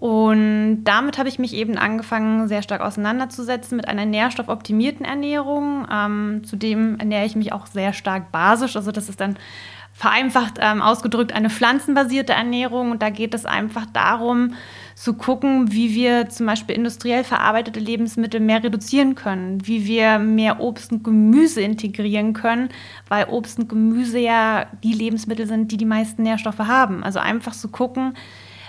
Und 0.05 0.83
damit 0.83 1.17
habe 1.17 1.29
ich 1.29 1.39
mich 1.39 1.55
eben 1.55 1.79
angefangen, 1.79 2.47
sehr 2.47 2.61
stark 2.61 2.81
auseinanderzusetzen 2.81 3.75
mit 3.75 3.87
einer 3.87 4.05
nährstoffoptimierten 4.05 5.03
Ernährung. 5.03 5.87
Ähm, 5.91 6.43
zudem 6.45 6.99
ernähre 6.99 7.25
ich 7.25 7.35
mich 7.35 7.51
auch 7.51 7.65
sehr 7.65 7.91
stark 7.91 8.31
basisch. 8.31 8.75
Also 8.75 8.91
das 8.91 9.09
ist 9.09 9.19
dann 9.19 9.35
vereinfacht 9.93 10.59
ähm, 10.61 10.83
ausgedrückt 10.83 11.33
eine 11.33 11.49
pflanzenbasierte 11.49 12.33
Ernährung. 12.33 12.91
Und 12.91 13.01
da 13.01 13.09
geht 13.09 13.33
es 13.33 13.47
einfach 13.47 13.87
darum, 13.93 14.53
zu 14.93 15.15
gucken, 15.15 15.71
wie 15.71 15.95
wir 15.95 16.29
zum 16.29 16.45
Beispiel 16.45 16.75
industriell 16.75 17.23
verarbeitete 17.23 17.79
Lebensmittel 17.79 18.41
mehr 18.41 18.63
reduzieren 18.63 19.15
können, 19.15 19.65
wie 19.65 19.87
wir 19.87 20.19
mehr 20.19 20.59
Obst 20.59 20.91
und 20.91 21.03
Gemüse 21.03 21.61
integrieren 21.61 22.33
können, 22.33 22.69
weil 23.09 23.25
Obst 23.25 23.57
und 23.57 23.69
Gemüse 23.69 24.19
ja 24.19 24.67
die 24.83 24.93
Lebensmittel 24.93 25.47
sind, 25.47 25.71
die 25.71 25.77
die 25.77 25.85
meisten 25.85 26.21
Nährstoffe 26.21 26.59
haben. 26.59 27.03
Also 27.03 27.17
einfach 27.17 27.53
zu 27.53 27.69
gucken, 27.69 28.13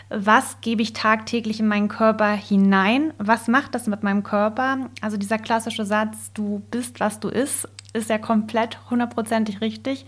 was 0.08 0.60
gebe 0.60 0.82
ich 0.82 0.92
tagtäglich 0.92 1.60
in 1.60 1.68
meinen 1.68 1.88
Körper 1.88 2.30
hinein? 2.30 3.12
Was 3.18 3.48
macht 3.48 3.74
das 3.74 3.86
mit 3.86 4.02
meinem 4.02 4.22
Körper? 4.22 4.88
Also 5.00 5.16
dieser 5.16 5.38
klassische 5.38 5.84
Satz, 5.84 6.32
du 6.32 6.62
bist, 6.70 7.00
was 7.00 7.18
du 7.18 7.28
isst, 7.28 7.68
ist 7.92 8.10
ja 8.10 8.18
komplett 8.18 8.78
hundertprozentig 8.90 9.60
richtig. 9.60 10.06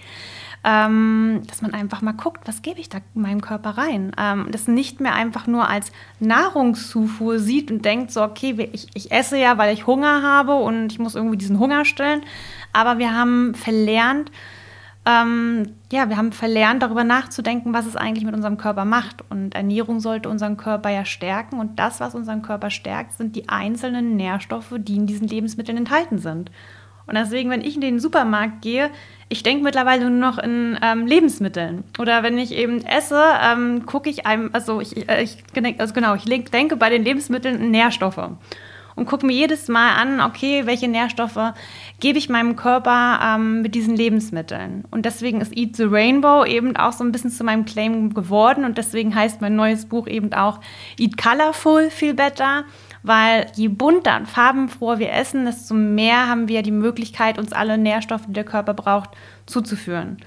Ähm, 0.64 1.42
dass 1.46 1.62
man 1.62 1.72
einfach 1.72 2.02
mal 2.02 2.12
guckt, 2.12 2.46
was 2.46 2.62
gebe 2.62 2.80
ich 2.80 2.88
da 2.88 2.98
in 3.14 3.22
meinem 3.22 3.40
Körper 3.40 3.70
rein. 3.70 4.10
Ähm, 4.18 4.48
das 4.50 4.66
nicht 4.66 5.00
mehr 5.00 5.14
einfach 5.14 5.46
nur 5.46 5.68
als 5.68 5.92
Nahrungszufuhr 6.18 7.38
sieht 7.38 7.70
und 7.70 7.84
denkt 7.84 8.10
so, 8.10 8.22
okay, 8.22 8.68
ich, 8.72 8.88
ich 8.94 9.12
esse 9.12 9.38
ja, 9.38 9.56
weil 9.56 9.72
ich 9.72 9.86
Hunger 9.86 10.22
habe 10.22 10.54
und 10.56 10.92
ich 10.92 10.98
muss 10.98 11.14
irgendwie 11.14 11.36
diesen 11.36 11.60
Hunger 11.60 11.84
stillen. 11.84 12.22
Aber 12.72 12.98
wir 12.98 13.14
haben 13.14 13.54
verlernt, 13.54 14.32
ähm, 15.06 15.74
ja, 15.90 16.08
wir 16.08 16.16
haben 16.16 16.32
verlernt, 16.32 16.82
darüber 16.82 17.04
nachzudenken, 17.04 17.72
was 17.72 17.86
es 17.86 17.96
eigentlich 17.96 18.24
mit 18.24 18.34
unserem 18.34 18.58
Körper 18.58 18.84
macht. 18.84 19.24
Und 19.30 19.54
Ernährung 19.54 20.00
sollte 20.00 20.28
unseren 20.28 20.56
Körper 20.56 20.90
ja 20.90 21.04
stärken. 21.04 21.58
Und 21.58 21.78
das, 21.78 22.00
was 22.00 22.14
unseren 22.14 22.42
Körper 22.42 22.70
stärkt, 22.70 23.14
sind 23.14 23.34
die 23.34 23.48
einzelnen 23.48 24.16
Nährstoffe, 24.16 24.74
die 24.76 24.96
in 24.96 25.06
diesen 25.06 25.28
Lebensmitteln 25.28 25.78
enthalten 25.78 26.18
sind. 26.18 26.50
Und 27.06 27.14
deswegen, 27.14 27.48
wenn 27.48 27.62
ich 27.62 27.74
in 27.74 27.80
den 27.80 28.00
Supermarkt 28.00 28.60
gehe, 28.60 28.90
ich 29.30 29.42
denke 29.42 29.64
mittlerweile 29.64 30.10
nur 30.10 30.30
noch 30.30 30.38
in 30.38 30.78
ähm, 30.82 31.06
Lebensmitteln. 31.06 31.84
Oder 31.98 32.22
wenn 32.22 32.36
ich 32.36 32.52
eben 32.52 32.84
esse, 32.84 33.22
ähm, 33.42 33.86
gucke 33.86 34.10
ich 34.10 34.26
einem, 34.26 34.50
also 34.52 34.82
ich, 34.82 35.08
äh, 35.08 35.22
ich 35.22 35.42
also 35.78 35.94
genau, 35.94 36.14
ich 36.16 36.24
denke 36.24 36.76
bei 36.76 36.90
den 36.90 37.04
Lebensmitteln 37.04 37.60
in 37.62 37.70
Nährstoffe 37.70 38.30
und 38.98 39.06
gucke 39.06 39.24
mir 39.24 39.32
jedes 39.32 39.68
Mal 39.68 39.94
an, 39.94 40.20
okay, 40.20 40.66
welche 40.66 40.88
Nährstoffe 40.88 41.54
gebe 42.00 42.18
ich 42.18 42.28
meinem 42.28 42.56
Körper 42.56 43.20
ähm, 43.22 43.62
mit 43.62 43.74
diesen 43.74 43.96
Lebensmitteln. 43.96 44.84
Und 44.90 45.04
deswegen 45.04 45.40
ist 45.40 45.56
Eat 45.56 45.76
the 45.76 45.84
Rainbow 45.84 46.44
eben 46.44 46.76
auch 46.76 46.92
so 46.92 47.04
ein 47.04 47.12
bisschen 47.12 47.30
zu 47.30 47.44
meinem 47.44 47.64
Claim 47.64 48.12
geworden 48.12 48.64
und 48.64 48.76
deswegen 48.78 49.14
heißt 49.14 49.40
mein 49.40 49.56
neues 49.56 49.86
Buch 49.86 50.06
eben 50.06 50.32
auch 50.32 50.60
Eat 50.98 51.16
Colorful, 51.16 51.90
Feel 51.90 52.14
Better 52.14 52.64
weil 53.02 53.46
je 53.54 53.68
bunter 53.68 54.16
und 54.16 54.28
farbenfroher 54.28 54.98
wir 54.98 55.12
essen, 55.12 55.44
desto 55.44 55.74
mehr 55.74 56.28
haben 56.28 56.48
wir 56.48 56.62
die 56.62 56.70
Möglichkeit, 56.70 57.38
uns 57.38 57.52
alle 57.52 57.78
Nährstoffe, 57.78 58.26
die 58.26 58.32
der 58.32 58.44
Körper 58.44 58.74
braucht, 58.74 59.10
zuzuführen. 59.46 60.18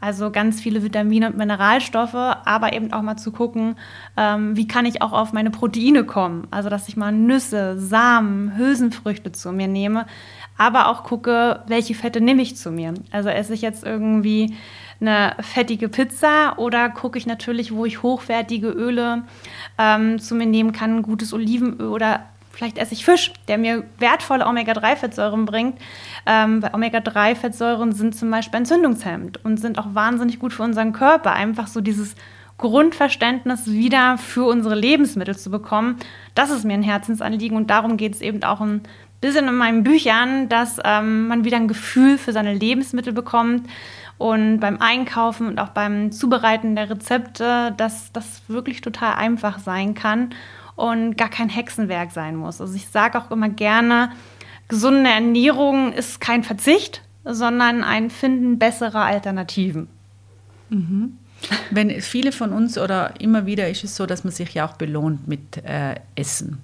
Also 0.00 0.30
ganz 0.30 0.60
viele 0.60 0.82
Vitamine 0.82 1.28
und 1.28 1.36
Mineralstoffe, 1.36 2.14
aber 2.14 2.72
eben 2.72 2.92
auch 2.92 3.02
mal 3.02 3.16
zu 3.16 3.32
gucken, 3.32 3.76
ähm, 4.16 4.56
wie 4.56 4.66
kann 4.66 4.86
ich 4.86 5.02
auch 5.02 5.12
auf 5.12 5.32
meine 5.32 5.50
Proteine 5.50 6.04
kommen. 6.04 6.46
Also 6.50 6.70
dass 6.70 6.88
ich 6.88 6.96
mal 6.96 7.12
Nüsse, 7.12 7.78
Samen, 7.78 8.56
Hülsenfrüchte 8.56 9.32
zu 9.32 9.52
mir 9.52 9.68
nehme, 9.68 10.06
aber 10.56 10.88
auch 10.88 11.04
gucke, 11.04 11.62
welche 11.66 11.94
Fette 11.94 12.20
nehme 12.20 12.40
ich 12.40 12.56
zu 12.56 12.70
mir. 12.70 12.94
Also 13.10 13.28
esse 13.28 13.52
ich 13.52 13.60
jetzt 13.60 13.84
irgendwie 13.84 14.56
eine 15.00 15.34
fettige 15.40 15.88
Pizza 15.88 16.58
oder 16.58 16.88
gucke 16.88 17.18
ich 17.18 17.26
natürlich, 17.26 17.72
wo 17.72 17.84
ich 17.84 18.02
hochwertige 18.02 18.68
Öle 18.68 19.24
ähm, 19.78 20.18
zu 20.18 20.34
mir 20.34 20.46
nehmen 20.46 20.72
kann, 20.72 21.02
gutes 21.02 21.32
Olivenöl 21.32 21.88
oder 21.88 22.24
vielleicht 22.50 22.78
esse 22.78 22.94
ich 22.94 23.04
Fisch, 23.04 23.32
der 23.48 23.58
mir 23.58 23.84
wertvolle 23.98 24.46
Omega-3-Fettsäuren 24.46 25.46
bringt. 25.46 25.78
Ähm, 26.26 26.62
weil 26.62 26.74
Omega-3-Fettsäuren 26.74 27.92
sind 27.92 28.14
zum 28.14 28.30
Beispiel 28.30 28.58
entzündungshemmend 28.58 29.44
und 29.44 29.58
sind 29.58 29.78
auch 29.78 29.94
wahnsinnig 29.94 30.38
gut 30.38 30.52
für 30.52 30.62
unseren 30.62 30.92
Körper. 30.92 31.32
Einfach 31.32 31.66
so 31.66 31.80
dieses 31.80 32.14
Grundverständnis 32.60 33.68
wieder 33.68 34.18
für 34.18 34.44
unsere 34.44 34.74
Lebensmittel 34.74 35.36
zu 35.36 35.50
bekommen, 35.50 35.96
das 36.34 36.50
ist 36.50 36.64
mir 36.64 36.74
ein 36.74 36.82
Herzensanliegen 36.82 37.56
und 37.56 37.70
darum 37.70 37.96
geht 37.96 38.14
es 38.14 38.20
eben 38.20 38.42
auch 38.42 38.60
ein 38.60 38.82
bisschen 39.22 39.48
in 39.48 39.54
meinen 39.54 39.82
Büchern, 39.82 40.48
dass 40.50 40.78
ähm, 40.84 41.28
man 41.28 41.44
wieder 41.44 41.56
ein 41.56 41.68
Gefühl 41.68 42.18
für 42.18 42.32
seine 42.32 42.52
Lebensmittel 42.52 43.14
bekommt 43.14 43.66
und 44.18 44.60
beim 44.60 44.76
Einkaufen 44.78 45.46
und 45.48 45.58
auch 45.58 45.70
beim 45.70 46.12
Zubereiten 46.12 46.76
der 46.76 46.90
Rezepte, 46.90 47.72
dass 47.78 48.12
das 48.12 48.42
wirklich 48.48 48.82
total 48.82 49.14
einfach 49.14 49.58
sein 49.58 49.94
kann 49.94 50.34
und 50.80 51.16
gar 51.16 51.28
kein 51.28 51.48
Hexenwerk 51.48 52.12
sein 52.12 52.36
muss. 52.36 52.60
Also 52.60 52.74
ich 52.74 52.88
sage 52.88 53.18
auch 53.18 53.30
immer 53.30 53.48
gerne, 53.48 54.10
gesunde 54.68 55.10
Ernährung 55.10 55.92
ist 55.92 56.20
kein 56.20 56.42
Verzicht, 56.42 57.02
sondern 57.24 57.84
ein 57.84 58.10
Finden 58.10 58.58
besserer 58.58 59.04
Alternativen. 59.04 59.88
Mhm. 60.70 61.18
Wenn 61.70 62.00
viele 62.00 62.32
von 62.32 62.52
uns 62.52 62.78
oder 62.78 63.20
immer 63.20 63.46
wieder 63.46 63.68
ist 63.68 63.84
es 63.84 63.96
so, 63.96 64.06
dass 64.06 64.24
man 64.24 64.32
sich 64.32 64.54
ja 64.54 64.66
auch 64.66 64.74
belohnt 64.74 65.26
mit 65.26 65.58
äh, 65.64 65.96
Essen. 66.14 66.58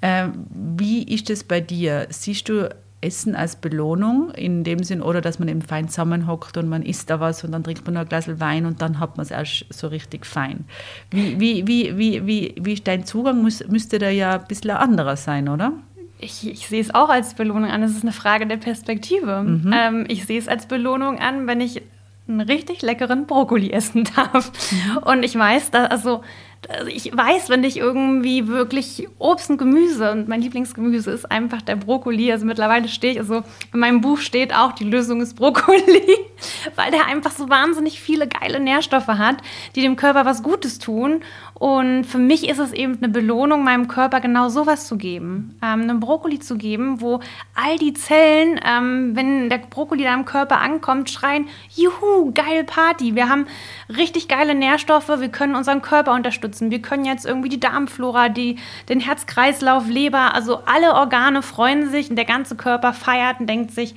Äh, 0.00 0.28
wie 0.50 1.02
ist 1.02 1.30
es 1.30 1.44
bei 1.44 1.60
dir? 1.60 2.06
Siehst 2.10 2.48
du 2.48 2.68
Essen 3.00 3.36
als 3.36 3.56
Belohnung 3.56 4.30
in 4.32 4.64
dem 4.64 4.82
Sinn 4.82 5.02
oder 5.02 5.20
dass 5.20 5.38
man 5.38 5.48
eben 5.48 5.62
fein 5.62 5.88
zusammenhockt 5.88 6.56
und 6.56 6.68
man 6.68 6.82
isst 6.82 7.10
da 7.10 7.20
was 7.20 7.44
und 7.44 7.52
dann 7.52 7.62
trinkt 7.62 7.84
man 7.84 7.94
noch 7.94 8.00
ein 8.00 8.08
Glas 8.08 8.40
Wein 8.40 8.66
und 8.66 8.82
dann 8.82 8.98
hat 8.98 9.16
man 9.16 9.24
es 9.24 9.30
erst 9.30 9.66
so 9.70 9.86
richtig 9.86 10.26
fein. 10.26 10.64
Wie, 11.10 11.38
wie, 11.38 11.66
wie, 11.66 11.96
wie, 11.96 12.26
wie, 12.26 12.54
wie 12.60 12.74
dein 12.74 13.04
Zugang 13.04 13.42
muss, 13.42 13.66
müsste 13.68 13.98
da 13.98 14.08
ja 14.10 14.40
ein 14.40 14.46
bisschen 14.48 14.72
anderer 14.72 15.16
sein, 15.16 15.48
oder? 15.48 15.72
Ich, 16.18 16.48
ich, 16.48 16.66
sehe 16.66 16.80
es 16.80 16.92
auch 16.92 17.08
als 17.08 17.34
Belohnung 17.34 17.70
an. 17.70 17.82
Es 17.84 17.92
ist 17.92 18.02
eine 18.02 18.10
Frage 18.10 18.46
der 18.46 18.56
Perspektive. 18.56 19.42
Mhm. 19.42 19.72
Ähm, 19.72 20.04
ich 20.08 20.26
sehe 20.26 20.38
es 20.38 20.48
als 20.48 20.66
Belohnung 20.66 21.20
an, 21.20 21.46
wenn 21.46 21.60
ich 21.60 21.82
einen 22.26 22.40
richtig 22.40 22.82
leckeren 22.82 23.26
Brokkoli 23.26 23.70
essen 23.70 24.04
darf. 24.16 24.50
Mhm. 24.72 24.96
Und 24.98 25.22
ich 25.22 25.36
weiß, 25.36 25.70
dass, 25.70 25.88
also 25.90 26.22
also 26.68 26.88
ich 26.88 27.16
weiß, 27.16 27.48
wenn 27.50 27.62
ich 27.64 27.78
irgendwie 27.78 28.48
wirklich 28.48 29.08
Obst 29.18 29.48
und 29.48 29.58
Gemüse 29.58 30.10
und 30.10 30.28
mein 30.28 30.42
Lieblingsgemüse 30.42 31.10
ist 31.10 31.30
einfach 31.30 31.62
der 31.62 31.76
Brokkoli. 31.76 32.32
Also 32.32 32.44
mittlerweile 32.44 32.88
stehe 32.88 33.14
ich, 33.14 33.18
also 33.20 33.42
in 33.72 33.80
meinem 33.80 34.00
Buch 34.00 34.18
steht 34.18 34.54
auch, 34.54 34.72
die 34.72 34.84
Lösung 34.84 35.20
ist 35.20 35.34
Brokkoli, 35.34 36.16
weil 36.76 36.90
der 36.90 37.06
einfach 37.06 37.30
so 37.30 37.48
wahnsinnig 37.48 38.00
viele 38.00 38.26
geile 38.26 38.60
Nährstoffe 38.60 39.08
hat, 39.08 39.36
die 39.76 39.82
dem 39.82 39.96
Körper 39.96 40.24
was 40.24 40.42
Gutes 40.42 40.78
tun. 40.78 41.20
Und 41.54 42.04
für 42.04 42.18
mich 42.18 42.48
ist 42.48 42.58
es 42.58 42.72
eben 42.72 42.98
eine 42.98 43.08
Belohnung, 43.08 43.64
meinem 43.64 43.88
Körper 43.88 44.20
genau 44.20 44.48
sowas 44.48 44.86
zu 44.86 44.96
geben. 44.96 45.58
Ähm, 45.62 45.82
einen 45.82 46.00
Brokkoli 46.00 46.38
zu 46.38 46.56
geben, 46.56 47.00
wo 47.00 47.20
all 47.54 47.78
die 47.78 47.94
Zellen, 47.94 48.60
ähm, 48.64 49.16
wenn 49.16 49.48
der 49.48 49.58
Brokkoli 49.58 50.04
da 50.04 50.14
im 50.14 50.24
Körper 50.24 50.60
ankommt, 50.60 51.10
schreien, 51.10 51.48
juhu, 51.74 52.32
geil 52.32 52.64
Party. 52.64 53.14
Wir 53.14 53.28
haben 53.28 53.46
richtig 53.88 54.28
geile 54.28 54.54
Nährstoffe, 54.54 55.08
wir 55.08 55.28
können 55.30 55.56
unseren 55.56 55.82
Körper 55.82 56.12
unterstützen. 56.12 56.47
Wir 56.58 56.82
können 56.82 57.04
jetzt 57.04 57.26
irgendwie 57.26 57.48
die 57.48 57.60
Darmflora, 57.60 58.28
die, 58.28 58.56
den 58.88 59.00
Herzkreislauf, 59.00 59.88
Leber, 59.88 60.34
also 60.34 60.60
alle 60.66 60.94
Organe 60.94 61.42
freuen 61.42 61.90
sich 61.90 62.10
und 62.10 62.16
der 62.16 62.24
ganze 62.24 62.56
Körper 62.56 62.92
feiert 62.92 63.40
und 63.40 63.46
denkt 63.46 63.72
sich, 63.72 63.94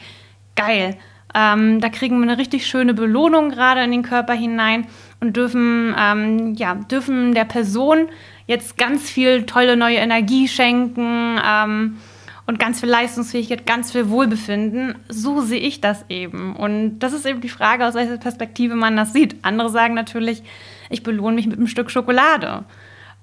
geil. 0.55 0.97
Ähm, 1.33 1.79
da 1.79 1.89
kriegen 1.89 2.17
wir 2.17 2.23
eine 2.23 2.37
richtig 2.37 2.67
schöne 2.67 2.93
Belohnung 2.93 3.51
gerade 3.51 3.83
in 3.83 3.91
den 3.91 4.03
Körper 4.03 4.33
hinein 4.33 4.87
und 5.21 5.37
dürfen, 5.37 5.95
ähm, 5.97 6.55
ja, 6.55 6.75
dürfen 6.75 7.33
der 7.33 7.45
Person 7.45 8.09
jetzt 8.47 8.77
ganz 8.77 9.09
viel 9.09 9.45
tolle 9.45 9.77
neue 9.77 9.97
Energie 9.97 10.47
schenken 10.47 11.39
ähm, 11.43 11.97
und 12.47 12.59
ganz 12.59 12.81
viel 12.81 12.89
Leistungsfähigkeit, 12.89 13.65
ganz 13.65 13.93
viel 13.93 14.09
Wohlbefinden. 14.09 14.95
So 15.07 15.41
sehe 15.41 15.59
ich 15.59 15.79
das 15.79 16.03
eben. 16.09 16.55
Und 16.55 16.99
das 16.99 17.13
ist 17.13 17.25
eben 17.25 17.39
die 17.39 17.49
Frage, 17.49 17.85
aus 17.85 17.93
welcher 17.93 18.17
Perspektive 18.17 18.75
man 18.75 18.97
das 18.97 19.13
sieht. 19.13 19.35
Andere 19.43 19.69
sagen 19.69 19.93
natürlich, 19.93 20.43
ich 20.91 21.03
belohne 21.03 21.35
mich 21.35 21.47
mit 21.47 21.57
einem 21.57 21.67
Stück 21.67 21.91
Schokolade. 21.91 22.63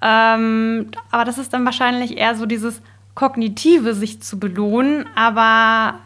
Ähm, 0.00 0.90
aber 1.10 1.24
das 1.24 1.38
ist 1.38 1.52
dann 1.52 1.64
wahrscheinlich 1.64 2.16
eher 2.18 2.34
so 2.34 2.46
dieses 2.46 2.80
kognitive, 3.14 3.94
sich 3.94 4.22
zu 4.22 4.38
belohnen. 4.38 5.06
Aber 5.14 5.98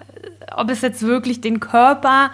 ob 0.57 0.70
es 0.70 0.81
jetzt 0.81 1.03
wirklich 1.03 1.40
den 1.40 1.61
Körper 1.61 2.31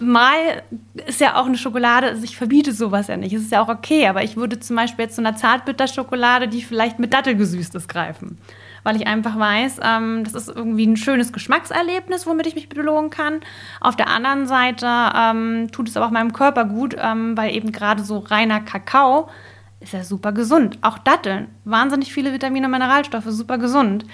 mal 0.00 0.62
ist 1.06 1.20
ja 1.20 1.36
auch 1.36 1.46
eine 1.46 1.56
Schokolade, 1.56 2.08
also 2.08 2.24
ich 2.24 2.36
verbiete 2.36 2.72
sowas 2.72 3.06
ja 3.08 3.16
nicht, 3.16 3.32
es 3.32 3.42
ist 3.42 3.52
ja 3.52 3.62
auch 3.62 3.68
okay, 3.68 4.06
aber 4.06 4.22
ich 4.22 4.36
würde 4.36 4.60
zum 4.60 4.76
Beispiel 4.76 5.04
jetzt 5.04 5.14
zu 5.14 5.22
einer 5.22 5.36
Zartbitterschokolade, 5.36 6.48
die 6.48 6.62
vielleicht 6.62 6.98
mit 6.98 7.14
Dattelgesüßt 7.14 7.74
ist, 7.74 7.88
greifen. 7.88 8.38
Weil 8.86 8.94
ich 8.94 9.08
einfach 9.08 9.36
weiß, 9.36 9.80
ähm, 9.82 10.22
das 10.22 10.34
ist 10.34 10.48
irgendwie 10.48 10.86
ein 10.86 10.96
schönes 10.96 11.32
Geschmackserlebnis, 11.32 12.24
womit 12.24 12.46
ich 12.46 12.54
mich 12.54 12.68
belohnen 12.68 13.10
kann. 13.10 13.40
Auf 13.80 13.96
der 13.96 14.06
anderen 14.06 14.46
Seite 14.46 14.86
ähm, 15.12 15.72
tut 15.72 15.88
es 15.88 15.96
aber 15.96 16.06
auch 16.06 16.12
meinem 16.12 16.32
Körper 16.32 16.66
gut, 16.66 16.94
ähm, 16.96 17.36
weil 17.36 17.52
eben 17.52 17.72
gerade 17.72 18.04
so 18.04 18.18
reiner 18.18 18.60
Kakao 18.60 19.28
ist 19.80 19.92
ja 19.92 20.04
super 20.04 20.30
gesund. 20.30 20.78
Auch 20.82 20.98
Datteln, 20.98 21.48
wahnsinnig 21.64 22.12
viele 22.12 22.32
Vitamine 22.32 22.66
und 22.66 22.70
Mineralstoffe, 22.70 23.24
super 23.26 23.58
gesund. 23.58 24.04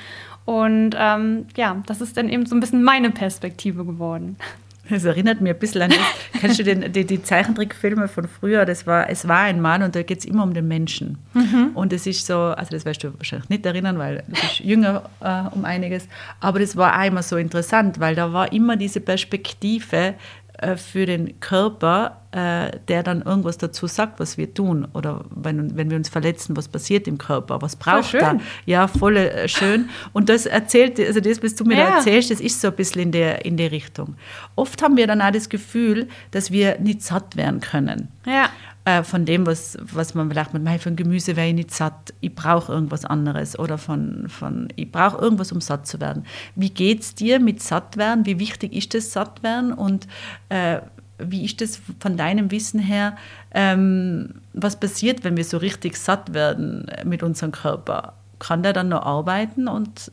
Und 0.47 0.97
ähm, 0.97 1.49
ja, 1.55 1.83
das 1.85 2.01
ist 2.01 2.17
dann 2.17 2.31
eben 2.31 2.47
so 2.47 2.57
ein 2.57 2.61
bisschen 2.61 2.83
meine 2.83 3.11
Perspektive 3.11 3.85
geworden. 3.85 4.39
Das 4.89 5.05
erinnert 5.05 5.41
mich 5.41 5.53
ein 5.53 5.59
bisschen 5.59 5.83
an, 5.83 5.91
das. 5.91 5.99
kennst 6.41 6.59
du 6.59 6.65
den, 6.65 6.93
die, 6.93 7.05
die, 7.05 7.23
Zeichentrickfilme 7.23 8.09
von 8.09 8.27
früher? 8.27 8.65
Das 8.65 8.87
war, 8.87 9.09
es 9.09 9.29
war 9.29 9.43
ein 9.43 9.61
Mann 9.61 9.83
und 9.83 9.95
da 9.95 10.03
geht 10.03 10.19
es 10.19 10.25
immer 10.25 10.43
um 10.43 10.55
den 10.55 10.67
Menschen. 10.67 11.19
Mhm. 11.35 11.71
Und 11.75 11.93
es 11.93 12.07
ist 12.07 12.27
so, 12.27 12.37
also 12.37 12.71
das 12.71 12.85
wirst 12.85 13.05
du 13.05 13.17
wahrscheinlich 13.17 13.49
nicht 13.49 13.65
erinnern, 13.65 13.99
weil 13.99 14.25
du 14.27 14.33
bist 14.33 14.59
jünger 14.59 15.05
äh, 15.21 15.55
um 15.55 15.65
einiges, 15.65 16.09
aber 16.41 16.59
das 16.59 16.77
war 16.77 16.95
einmal 16.95 17.23
so 17.23 17.37
interessant, 17.37 18.01
weil 18.01 18.17
da 18.17 18.33
war 18.33 18.53
immer 18.53 18.77
diese 18.77 19.01
Perspektive, 19.01 20.15
äh, 20.63 20.77
für 20.77 21.07
den 21.07 21.41
Körper, 21.41 22.22
äh, 22.33 22.71
der 22.89 23.03
dann 23.03 23.23
irgendwas 23.23 23.59
dazu 23.59 23.87
sagt, 23.87 24.19
was 24.19 24.39
wir 24.39 24.53
tun. 24.53 24.89
Oder 24.95 25.25
wenn, 25.31 25.77
wenn 25.77 25.91
wir 25.91 25.97
uns 25.97 26.09
verletzen, 26.09 26.57
was 26.57 26.69
passiert 26.69 27.07
im 27.07 27.19
Körper, 27.19 27.63
was 27.63 27.77
braucht 27.77 28.15
er? 28.15 28.41
Ja, 28.67 28.89
voll 28.89 29.17
äh, 29.17 29.49
schön. 29.49 29.91
Und 30.13 30.29
das 30.29 30.47
erzählt, 30.47 30.99
also 30.99 31.21
das, 31.21 31.43
was 31.43 31.55
du 31.55 31.65
mir 31.65 31.79
ja. 31.79 31.87
da 31.87 31.97
erzählst, 31.97 32.31
das 32.31 32.41
ist 32.41 32.61
so 32.61 32.69
ein 32.69 32.75
bisschen 32.75 33.03
in 33.03 33.13
der, 33.13 33.45
in 33.45 33.57
der 33.57 33.71
Richtung. 33.71 34.17
Oft 34.57 34.83
haben 34.83 34.97
wir 34.97 35.07
dann 35.07 35.21
auch 35.21 35.31
das 35.31 35.49
Gefühl, 35.49 36.09
dass 36.31 36.51
wir 36.51 36.79
nicht 36.81 37.03
satt 37.03 37.37
werden 37.37 37.61
können. 37.61 38.09
Ja 38.27 38.49
äh, 38.85 39.03
von 39.03 39.25
dem, 39.25 39.47
was, 39.47 39.79
was 39.81 40.15
man 40.15 40.31
vielleicht 40.31 40.55
mit, 40.55 40.83
von 40.83 40.97
Gemüse 40.97 41.37
wäre 41.37 41.49
ich 41.49 41.55
nicht 41.55 41.71
satt, 41.71 42.13
ich 42.21 42.35
brauche 42.35 42.73
irgendwas 42.73 43.05
anderes 43.05 43.59
oder 43.59 43.79
von, 43.79 44.29
von 44.29 44.69
ich 44.77 44.91
brauche 44.91 45.19
irgendwas, 45.19 45.53
um 45.53 45.61
satt 45.61 45.87
zu 45.87 46.01
werden. 46.01 46.25
Wie 46.57 46.71
geht 46.71 47.01
es 47.01 47.15
dir 47.15 47.39
mit 47.39 47.63
satt 47.63 47.97
werden? 47.97 48.27
Wie 48.27 48.39
wichtig 48.39 48.73
ist 48.73 48.95
das 48.95 49.13
satt 49.13 49.43
werden? 49.43 49.73
Und 49.73 50.09
äh, 50.49 50.81
wie 51.19 51.45
ist 51.45 51.61
das 51.61 51.81
von 52.01 52.17
deinem 52.17 52.51
Wissen 52.51 52.81
her? 52.81 53.17
Ähm, 53.53 54.35
was 54.53 54.79
passiert, 54.79 55.25
wenn 55.25 55.37
wir 55.37 55.45
so 55.45 55.59
richtig 55.59 55.97
satt 55.97 56.35
werden 56.35 56.87
mit 57.05 57.23
unserem 57.23 57.53
Körper? 57.53 58.15
Kann 58.39 58.63
der 58.63 58.73
dann 58.73 58.89
noch 58.89 59.03
arbeiten 59.03 59.69
und 59.69 60.11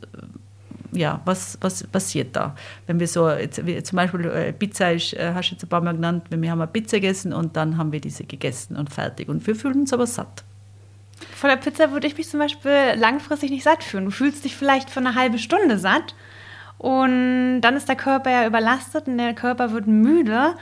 ja, 0.92 1.20
was, 1.24 1.58
was 1.60 1.84
passiert 1.84 2.34
da? 2.34 2.54
Wenn 2.86 2.98
wir 3.00 3.06
so, 3.06 3.28
jetzt, 3.30 3.56
zum 3.86 3.96
Beispiel 3.96 4.24
äh, 4.26 4.52
Pizza 4.52 4.92
ist, 4.92 5.14
äh, 5.14 5.32
hast 5.34 5.50
du 5.50 5.54
jetzt 5.54 5.64
ein 5.64 5.68
paar 5.68 5.80
Mal 5.80 5.94
genannt, 5.94 6.24
wenn 6.30 6.42
wir 6.42 6.50
haben 6.50 6.60
eine 6.60 6.70
Pizza 6.70 6.98
gegessen 6.98 7.32
und 7.32 7.56
dann 7.56 7.76
haben 7.76 7.92
wir 7.92 8.00
diese 8.00 8.24
gegessen 8.24 8.76
und 8.76 8.92
fertig. 8.92 9.28
Und 9.28 9.46
wir 9.46 9.54
fühlen 9.54 9.80
uns 9.80 9.92
aber 9.92 10.06
satt. 10.06 10.44
Vor 11.36 11.50
der 11.50 11.56
Pizza 11.56 11.92
würde 11.92 12.06
ich 12.06 12.16
mich 12.16 12.28
zum 12.28 12.40
Beispiel 12.40 12.94
langfristig 12.96 13.50
nicht 13.50 13.64
satt 13.64 13.84
fühlen. 13.84 14.06
Du 14.06 14.10
fühlst 14.10 14.44
dich 14.44 14.56
vielleicht 14.56 14.90
für 14.90 15.00
eine 15.00 15.14
halbe 15.14 15.38
Stunde 15.38 15.78
satt 15.78 16.14
und 16.78 17.60
dann 17.60 17.76
ist 17.76 17.88
der 17.88 17.96
Körper 17.96 18.30
ja 18.30 18.46
überlastet 18.46 19.06
und 19.06 19.18
der 19.18 19.34
Körper 19.34 19.72
wird 19.72 19.86
müde 19.86 20.54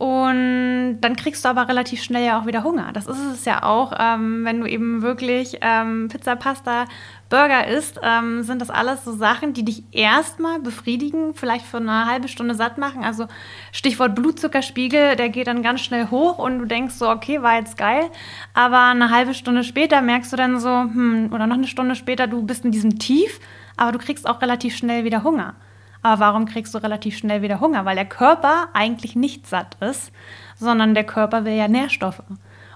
und 0.00 0.98
dann 1.02 1.14
kriegst 1.14 1.44
du 1.44 1.50
aber 1.50 1.68
relativ 1.68 2.02
schnell 2.02 2.24
ja 2.24 2.40
auch 2.40 2.46
wieder 2.46 2.64
Hunger. 2.64 2.88
Das 2.94 3.06
ist 3.06 3.18
es 3.18 3.44
ja 3.44 3.62
auch, 3.64 3.92
ähm, 3.98 4.46
wenn 4.46 4.58
du 4.58 4.66
eben 4.66 5.02
wirklich 5.02 5.58
ähm, 5.60 6.08
Pizza, 6.08 6.36
Pasta, 6.36 6.86
Burger 7.28 7.68
isst, 7.68 8.00
ähm, 8.02 8.42
sind 8.42 8.62
das 8.62 8.70
alles 8.70 9.04
so 9.04 9.12
Sachen, 9.12 9.52
die 9.52 9.62
dich 9.62 9.82
erstmal 9.92 10.58
befriedigen, 10.58 11.34
vielleicht 11.34 11.66
für 11.66 11.76
eine 11.76 12.06
halbe 12.06 12.28
Stunde 12.28 12.54
satt 12.54 12.78
machen. 12.78 13.04
Also 13.04 13.26
Stichwort 13.72 14.14
Blutzuckerspiegel, 14.14 15.16
der 15.16 15.28
geht 15.28 15.48
dann 15.48 15.62
ganz 15.62 15.82
schnell 15.82 16.08
hoch 16.10 16.38
und 16.38 16.60
du 16.60 16.64
denkst 16.64 16.94
so, 16.94 17.10
okay, 17.10 17.42
war 17.42 17.56
jetzt 17.56 17.76
geil. 17.76 18.08
Aber 18.54 18.84
eine 18.84 19.10
halbe 19.10 19.34
Stunde 19.34 19.64
später 19.64 20.00
merkst 20.00 20.32
du 20.32 20.36
dann 20.38 20.60
so, 20.60 20.70
hm, 20.70 21.28
oder 21.30 21.46
noch 21.46 21.56
eine 21.56 21.66
Stunde 21.66 21.94
später, 21.94 22.26
du 22.26 22.42
bist 22.42 22.64
in 22.64 22.72
diesem 22.72 22.98
Tief, 22.98 23.38
aber 23.76 23.92
du 23.92 23.98
kriegst 23.98 24.26
auch 24.26 24.40
relativ 24.40 24.74
schnell 24.74 25.04
wieder 25.04 25.24
Hunger. 25.24 25.56
Aber 26.02 26.20
warum 26.20 26.46
kriegst 26.46 26.74
du 26.74 26.78
relativ 26.78 27.16
schnell 27.16 27.42
wieder 27.42 27.60
Hunger? 27.60 27.84
Weil 27.84 27.96
der 27.96 28.06
Körper 28.06 28.68
eigentlich 28.72 29.16
nicht 29.16 29.46
satt 29.46 29.76
ist, 29.80 30.12
sondern 30.56 30.94
der 30.94 31.04
Körper 31.04 31.44
will 31.44 31.54
ja 31.54 31.68
Nährstoffe. 31.68 32.22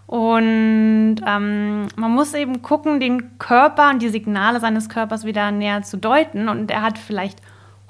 Und 0.07 1.17
ähm, 1.27 1.89
man 1.97 2.11
muss 2.11 2.35
eben 2.35 2.61
gucken, 2.61 3.01
den 3.01 3.39
Körper 3.39 3.91
und 3.91 4.03
die 4.03 4.11
Signale 4.11 4.61
seines 4.61 4.89
Körpers 4.89 5.25
wieder 5.25 5.51
näher 5.51 5.83
zu 5.83 5.97
deuten. 5.97 6.49
Und 6.49 6.71
er 6.71 6.83
hat 6.83 6.99
vielleicht 6.99 7.41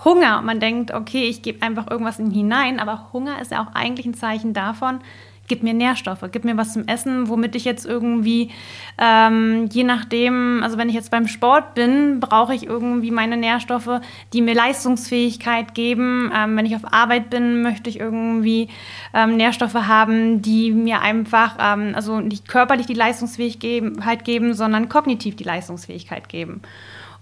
Hunger. 0.04 0.38
Und 0.38 0.46
man 0.46 0.60
denkt, 0.60 0.92
okay, 0.92 1.24
ich 1.24 1.42
gebe 1.42 1.62
einfach 1.62 1.90
irgendwas 1.90 2.18
in 2.18 2.26
ihn 2.26 2.32
hinein. 2.32 2.78
Aber 2.78 3.12
Hunger 3.12 3.40
ist 3.42 3.50
ja 3.50 3.62
auch 3.62 3.74
eigentlich 3.74 4.06
ein 4.06 4.14
Zeichen 4.14 4.52
davon, 4.52 5.00
gib 5.48 5.62
mir 5.62 5.74
Nährstoffe, 5.74 6.24
gib 6.32 6.44
mir 6.44 6.56
was 6.56 6.72
zum 6.72 6.86
Essen, 6.86 7.28
womit 7.28 7.54
ich 7.54 7.64
jetzt 7.64 7.86
irgendwie, 7.86 8.50
ähm, 8.98 9.68
je 9.72 9.84
nachdem, 9.84 10.60
also 10.62 10.78
wenn 10.78 10.88
ich 10.88 10.94
jetzt 10.94 11.10
beim 11.10 11.28
Sport 11.28 11.74
bin, 11.74 12.20
brauche 12.20 12.54
ich 12.54 12.66
irgendwie 12.66 13.10
meine 13.10 13.36
Nährstoffe, 13.36 14.00
die 14.32 14.42
mir 14.42 14.54
Leistungsfähigkeit 14.54 15.74
geben. 15.74 16.32
Ähm, 16.34 16.56
wenn 16.56 16.66
ich 16.66 16.76
auf 16.76 16.92
Arbeit 16.92 17.30
bin, 17.30 17.62
möchte 17.62 17.90
ich 17.90 18.00
irgendwie 18.00 18.68
ähm, 19.12 19.36
Nährstoffe 19.36 19.74
haben, 19.74 20.42
die 20.42 20.72
mir 20.72 21.00
einfach, 21.00 21.56
ähm, 21.60 21.92
also 21.94 22.20
nicht 22.20 22.48
körperlich 22.48 22.86
die 22.86 22.94
Leistungsfähigkeit 22.94 24.24
geben, 24.24 24.54
sondern 24.54 24.88
kognitiv 24.88 25.36
die 25.36 25.44
Leistungsfähigkeit 25.44 26.28
geben. 26.28 26.62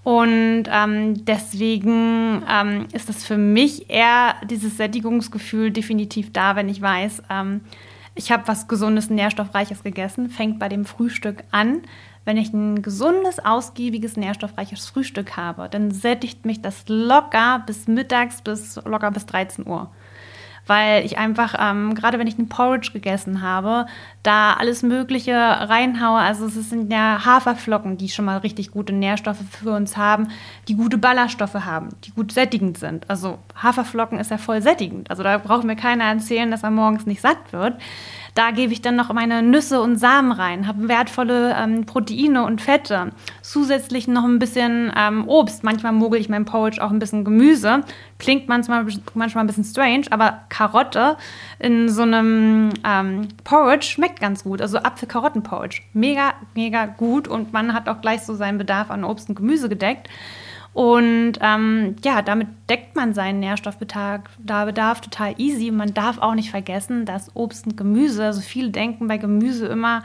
Und 0.04 0.64
ähm, 0.68 1.24
deswegen 1.24 2.42
ähm, 2.50 2.87
ist 2.92 3.08
das 3.08 3.24
für 3.24 3.37
mich 3.37 3.88
eher 3.88 4.35
dieses 4.50 4.76
Sättigungsgefühl 4.76 5.70
definitiv 5.70 6.32
da, 6.32 6.56
wenn 6.56 6.68
ich 6.68 6.82
weiß, 6.82 7.22
ähm, 7.30 7.61
ich 8.14 8.31
habe 8.31 8.46
was 8.46 8.68
Gesundes, 8.68 9.11
Nährstoffreiches 9.11 9.83
gegessen, 9.83 10.29
fängt 10.29 10.59
bei 10.59 10.68
dem 10.68 10.85
Frühstück 10.85 11.44
an. 11.51 11.83
Wenn 12.25 12.37
ich 12.37 12.53
ein 12.53 12.83
gesundes, 12.83 13.40
ausgiebiges, 13.40 14.16
nährstoffreiches 14.16 14.87
Frühstück 14.87 15.37
habe, 15.37 15.68
dann 15.68 15.90
sättigt 15.90 16.44
mich 16.44 16.62
das 16.62 16.85
locker 16.87 17.62
bis 17.66 17.88
mittags, 17.88 18.42
bis 18.42 18.77
locker 18.85 19.11
bis 19.11 19.27
13 19.27 19.66
Uhr 19.66 19.90
weil 20.66 21.05
ich 21.05 21.18
einfach, 21.18 21.55
ähm, 21.59 21.94
gerade 21.94 22.18
wenn 22.18 22.27
ich 22.27 22.38
einen 22.38 22.48
Porridge 22.48 22.90
gegessen 22.92 23.42
habe, 23.42 23.87
da 24.22 24.55
alles 24.55 24.83
Mögliche 24.83 25.35
reinhaue. 25.35 26.20
Also 26.20 26.46
es 26.46 26.70
sind 26.70 26.92
ja 26.92 27.25
Haferflocken, 27.25 27.96
die 27.96 28.09
schon 28.09 28.25
mal 28.25 28.38
richtig 28.38 28.70
gute 28.70 28.92
Nährstoffe 28.92 29.42
für 29.51 29.72
uns 29.72 29.96
haben, 29.96 30.29
die 30.68 30.77
gute 30.77 30.98
Ballaststoffe 30.98 31.55
haben, 31.55 31.88
die 32.05 32.12
gut 32.12 32.33
sättigend 32.33 32.79
sind. 32.79 33.09
Also 33.11 33.38
Haferflocken 33.61 34.18
ist 34.18 34.31
ja 34.31 34.38
voll 34.38 34.62
sättigend. 34.62 35.11
Also 35.11 35.22
da 35.22 35.38
braucht 35.38 35.64
mir 35.64 35.77
keiner 35.77 36.05
erzählen, 36.05 36.51
dass 36.51 36.62
er 36.62 36.70
morgens 36.70 37.07
nicht 37.07 37.20
satt 37.20 37.53
wird. 37.53 37.75
Da 38.35 38.51
gebe 38.51 38.73
ich 38.73 38.81
dann 38.81 38.97
noch 38.97 39.12
meine 39.12 39.42
Nüsse 39.42 39.83
und 39.83 39.97
Samen 39.97 40.33
rein, 40.33 40.66
habe 40.66 40.88
wertvolle 40.88 41.55
ähm, 41.59 41.85
Proteine 41.85 42.45
und 42.45 42.62
Fette. 42.62 43.11
Zusätzlich 43.42 44.09
noch 44.09 44.25
ein 44.25 44.38
bisschen 44.38 44.90
ähm, 44.97 45.29
Obst. 45.29 45.64
Manchmal 45.64 45.92
mogel 45.92 46.18
ich 46.18 46.31
mein 46.31 46.47
Porridge 46.47 46.83
auch 46.83 46.90
ein 46.90 46.99
bisschen 46.99 47.25
Gemüse. 47.25 47.83
Klingt 48.18 48.49
manchmal, 48.49 48.87
manchmal 49.14 49.45
ein 49.45 49.47
bisschen 49.47 49.64
strange, 49.64 50.07
aber 50.11 50.45
Karotte 50.49 51.18
in 51.59 51.90
so 51.90 52.03
einem 52.03 52.71
ähm, 52.85 53.29
Porridge 53.45 53.87
schmeckt 53.87 54.21
ganz 54.21 54.45
gut. 54.45 54.62
Also 54.62 54.79
Apfel-Karotten-Porridge. 54.79 55.83
Mega, 55.92 56.33
mega 56.55 56.87
gut 56.87 57.29
und 57.29 57.53
man 57.53 57.75
hat 57.75 57.88
auch 57.88 58.01
gleich 58.01 58.23
so 58.23 58.35
seinen 58.35 58.57
Bedarf 58.57 58.90
an 58.90 59.05
Obst 59.05 59.29
und 59.29 59.35
Gemüse 59.35 59.68
gedeckt. 59.68 60.09
Und 60.74 61.35
ähm, 61.40 61.96
ja, 62.02 62.22
damit 62.22 62.48
deckt 62.70 62.96
man 62.96 63.12
seinen 63.12 63.40
Nährstoffbedarf 63.40 64.22
Bedarf 64.38 65.00
total 65.02 65.35
easy. 65.38 65.70
Man 65.70 65.92
darf 65.92 66.18
auch 66.18 66.35
nicht 66.35 66.50
vergessen, 66.50 67.04
dass 67.04 67.35
Obst 67.35 67.66
und 67.66 67.76
Gemüse, 67.76 68.24
also 68.24 68.40
viele 68.40 68.70
denken 68.70 69.06
bei 69.06 69.18
Gemüse 69.18 69.66
immer 69.66 70.02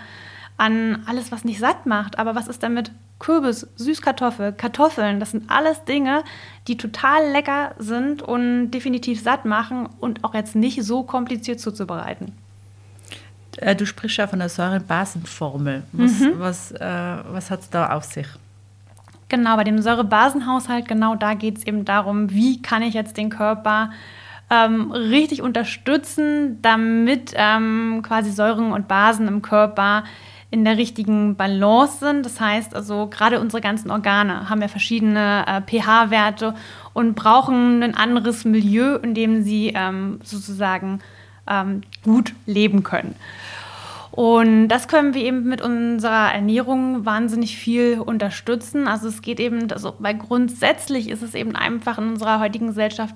an 0.58 1.04
alles, 1.06 1.32
was 1.32 1.46
nicht 1.46 1.60
satt 1.60 1.86
macht. 1.86 2.20
Aber 2.20 2.36
was 2.36 2.48
ist 2.48 2.64
damit 2.64 2.92
Kürbis, 3.20 3.68
Süßkartoffel, 3.78 4.52
Kartoffeln? 4.52 5.22
Das 5.22 5.32
sind 5.32 5.50
alles 5.50 5.86
Dinge, 5.86 6.24
die 6.68 6.76
total 6.76 7.32
lecker 7.32 7.74
sind 7.78 8.22
und 8.22 8.72
definitiv 8.72 9.22
satt 9.22 9.46
machen 9.46 9.88
und 10.00 10.26
auch 10.26 10.34
jetzt 10.34 10.56
nicht 10.56 10.84
so 10.84 11.04
kompliziert 11.04 11.62
zuzubereiten. 11.62 12.34
Äh, 13.58 13.76
du 13.76 13.86
sprichst 13.86 14.18
ja 14.18 14.28
von 14.28 14.40
der 14.40 14.50
Säurebasenformel. 14.50 15.84
Was, 15.94 16.20
mhm. 16.20 16.34
was, 16.40 16.72
äh, 16.72 16.80
was 17.32 17.50
hat 17.50 17.62
es 17.62 17.70
da 17.70 17.94
auf 17.94 18.04
sich? 18.04 18.28
Genau, 19.30 19.58
bei 19.58 19.64
dem 19.66 19.82
Säurebasenhaushalt, 19.82 20.88
genau 20.88 21.16
da 21.16 21.34
geht 21.34 21.58
es 21.58 21.68
eben 21.68 21.84
darum, 21.84 22.32
wie 22.32 22.62
kann 22.62 22.82
ich 22.82 22.94
jetzt 22.94 23.18
den 23.18 23.30
Körper 23.30 23.92
ähm, 24.50 24.92
richtig 24.92 25.42
unterstützen, 25.42 26.62
damit 26.62 27.34
ähm, 27.36 28.02
quasi 28.04 28.32
Säuren 28.32 28.72
und 28.72 28.88
Basen 28.88 29.28
im 29.28 29.42
Körper 29.42 30.06
in 30.50 30.64
der 30.64 30.78
richtigen 30.78 31.36
Balance 31.36 32.00
sind. 32.00 32.26
Das 32.26 32.40
heißt 32.40 32.74
also, 32.74 33.08
gerade 33.08 33.42
unsere 33.42 33.62
ganzen 33.62 33.92
Organe 33.92 34.50
haben 34.50 34.62
ja 34.62 34.70
verschiedene 34.70 35.46
äh, 35.46 35.62
pH-Werte 35.62 36.56
und 36.94 37.16
brauchen 37.16 37.84
ein 37.84 37.96
anderes 37.96 38.46
Milieu, 38.46 38.96
in 38.96 39.14
dem 39.14 39.44
sie 39.44 39.74
ähm, 39.76 40.20
sozusagen 40.24 41.00
ähm, 41.50 41.82
gut 42.04 42.34
leben 42.46 42.84
können. 42.84 43.16
Und 44.18 44.70
das 44.70 44.88
können 44.88 45.14
wir 45.14 45.22
eben 45.22 45.44
mit 45.44 45.62
unserer 45.62 46.34
Ernährung 46.34 47.06
wahnsinnig 47.06 47.56
viel 47.56 48.00
unterstützen. 48.00 48.88
Also 48.88 49.10
es 49.10 49.22
geht 49.22 49.40
eben, 49.40 49.72
also, 49.72 49.94
weil 50.00 50.18
grundsätzlich 50.18 51.08
ist 51.12 51.22
es 51.22 51.36
eben 51.36 51.56
einfach 51.56 52.00
in 52.00 52.10
unserer 52.10 52.40
heutigen 52.40 52.66
Gesellschaft 52.66 53.14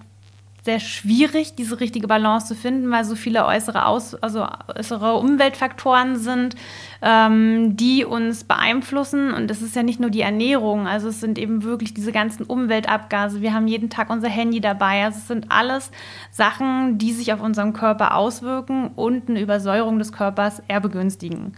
sehr 0.63 0.79
schwierig, 0.79 1.55
diese 1.55 1.79
richtige 1.79 2.07
Balance 2.07 2.47
zu 2.47 2.55
finden, 2.55 2.91
weil 2.91 3.03
so 3.03 3.15
viele 3.15 3.45
äußere, 3.45 3.85
Aus 3.85 4.13
also 4.15 4.47
äußere 4.75 5.15
Umweltfaktoren 5.15 6.17
sind, 6.17 6.55
ähm, 7.01 7.75
die 7.75 8.05
uns 8.05 8.43
beeinflussen. 8.43 9.33
Und 9.33 9.49
es 9.49 9.63
ist 9.63 9.75
ja 9.75 9.81
nicht 9.81 9.99
nur 9.99 10.11
die 10.11 10.21
Ernährung, 10.21 10.87
also 10.87 11.09
es 11.09 11.19
sind 11.19 11.39
eben 11.39 11.63
wirklich 11.63 11.95
diese 11.95 12.11
ganzen 12.11 12.43
Umweltabgase. 12.43 13.41
Wir 13.41 13.55
haben 13.55 13.67
jeden 13.67 13.89
Tag 13.89 14.11
unser 14.11 14.29
Handy 14.29 14.61
dabei. 14.61 15.03
Also 15.03 15.17
es 15.17 15.27
sind 15.27 15.47
alles 15.49 15.89
Sachen, 16.29 16.99
die 16.99 17.11
sich 17.11 17.33
auf 17.33 17.41
unseren 17.41 17.73
Körper 17.73 18.15
auswirken 18.15 18.91
und 18.95 19.29
eine 19.29 19.41
Übersäuerung 19.41 19.97
des 19.97 20.11
Körpers 20.11 20.61
eher 20.67 20.79
begünstigen. 20.79 21.53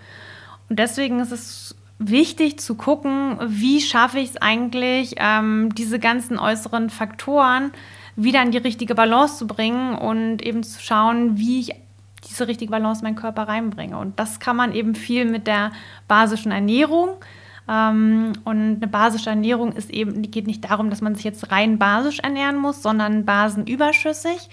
Und 0.70 0.80
deswegen 0.80 1.20
ist 1.20 1.34
es 1.34 1.76
wichtig 2.00 2.60
zu 2.60 2.76
gucken, 2.76 3.38
wie 3.46 3.82
schaffe 3.82 4.20
ich 4.20 4.32
es 4.32 4.38
eigentlich, 4.38 5.16
ähm, 5.18 5.76
diese 5.76 6.00
ganzen 6.00 6.40
äußeren 6.40 6.90
Faktoren, 6.90 7.72
wieder 8.16 8.42
in 8.42 8.52
die 8.52 8.58
richtige 8.58 8.96
Balance 8.96 9.38
zu 9.38 9.48
bringen 9.48 9.96
und 9.96 10.42
eben 10.42 10.64
zu 10.64 10.82
schauen, 10.82 11.38
wie 11.38 11.62
ich 11.62 11.72
diese 12.30 12.48
richtige 12.48 12.72
Balance 12.72 13.02
in 13.02 13.06
meinen 13.06 13.16
Körper 13.16 13.48
reinbringe. 13.48 13.98
Und 13.98 14.20
das 14.20 14.40
kann 14.40 14.56
man 14.56 14.74
eben 14.74 14.96
viel 14.96 15.26
mit 15.26 15.48
der 15.48 15.72
basischen 16.08 16.52
Ernährung. 16.52 17.10
Ähm, 17.68 18.34
und 18.44 18.76
eine 18.78 18.88
basische 18.88 19.30
Ernährung 19.30 19.74
ist 19.74 19.90
eben, 19.90 20.22
die 20.22 20.32
geht 20.32 20.48
nicht 20.48 20.70
darum, 20.70 20.90
dass 20.90 21.02
man 21.02 21.16
sich 21.16 21.24
jetzt 21.24 21.52
rein 21.52 21.78
basisch 21.78 22.20
ernähren 22.20 22.58
muss, 22.58 22.82
sondern 22.82 23.26
basenüberschüssig. 23.26 24.50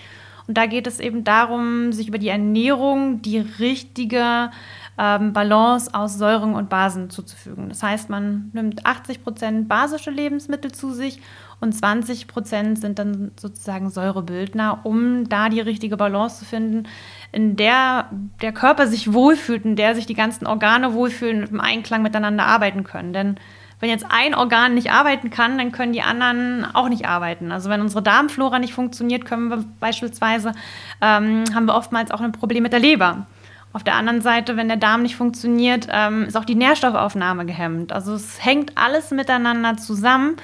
Und 0.46 0.56
da 0.56 0.66
geht 0.66 0.86
es 0.86 1.00
eben 1.00 1.22
darum, 1.22 1.92
sich 1.92 2.08
über 2.08 2.18
die 2.18 2.28
Ernährung 2.28 3.22
die 3.22 3.38
richtige 3.38 4.50
ähm, 4.98 5.32
Balance 5.32 5.94
aus 5.94 6.18
Säuren 6.18 6.54
und 6.54 6.68
Basen 6.68 7.08
zuzufügen. 7.08 7.68
Das 7.68 7.82
heißt, 7.82 8.10
man 8.10 8.50
nimmt 8.52 8.84
80 8.84 9.22
Prozent 9.22 9.68
basische 9.68 10.10
Lebensmittel 10.10 10.72
zu 10.72 10.92
sich 10.92 11.20
und 11.60 11.72
20 11.72 12.26
Prozent 12.26 12.78
sind 12.78 12.98
dann 12.98 13.32
sozusagen 13.38 13.90
Säurebildner, 13.90 14.80
um 14.84 15.28
da 15.28 15.50
die 15.50 15.60
richtige 15.60 15.98
Balance 15.98 16.38
zu 16.38 16.44
finden, 16.46 16.88
in 17.32 17.56
der 17.56 18.08
der 18.40 18.52
Körper 18.52 18.86
sich 18.86 19.12
wohlfühlt, 19.12 19.64
in 19.66 19.76
der 19.76 19.94
sich 19.94 20.06
die 20.06 20.14
ganzen 20.14 20.46
Organe 20.46 20.94
wohlfühlen 20.94 21.42
und 21.42 21.50
im 21.50 21.60
Einklang 21.60 22.02
miteinander 22.02 22.46
arbeiten 22.46 22.82
können. 22.82 23.12
Denn 23.12 23.36
wenn 23.78 23.90
jetzt 23.90 24.06
ein 24.08 24.34
Organ 24.34 24.74
nicht 24.74 24.90
arbeiten 24.90 25.30
kann, 25.30 25.58
dann 25.58 25.72
können 25.72 25.92
die 25.92 26.02
anderen 26.02 26.66
auch 26.74 26.88
nicht 26.88 27.06
arbeiten. 27.06 27.52
Also 27.52 27.68
wenn 27.68 27.80
unsere 27.80 28.02
Darmflora 28.02 28.58
nicht 28.58 28.74
funktioniert, 28.74 29.24
können 29.24 29.48
wir 29.48 29.64
beispielsweise, 29.80 30.52
ähm, 31.00 31.44
haben 31.54 31.66
wir 31.66 31.74
oftmals 31.74 32.10
auch 32.10 32.20
ein 32.20 32.32
Problem 32.32 32.62
mit 32.62 32.72
der 32.72 32.80
Leber. 32.80 33.26
Auf 33.72 33.84
der 33.84 33.94
anderen 33.94 34.20
Seite, 34.20 34.56
wenn 34.56 34.68
der 34.68 34.76
Darm 34.76 35.02
nicht 35.02 35.16
funktioniert, 35.16 35.86
ähm, 35.90 36.24
ist 36.24 36.36
auch 36.36 36.44
die 36.44 36.56
Nährstoffaufnahme 36.56 37.46
gehemmt. 37.46 37.92
Also 37.92 38.14
es 38.14 38.44
hängt 38.44 38.76
alles 38.76 39.12
miteinander 39.12 39.76
zusammen 39.76 40.36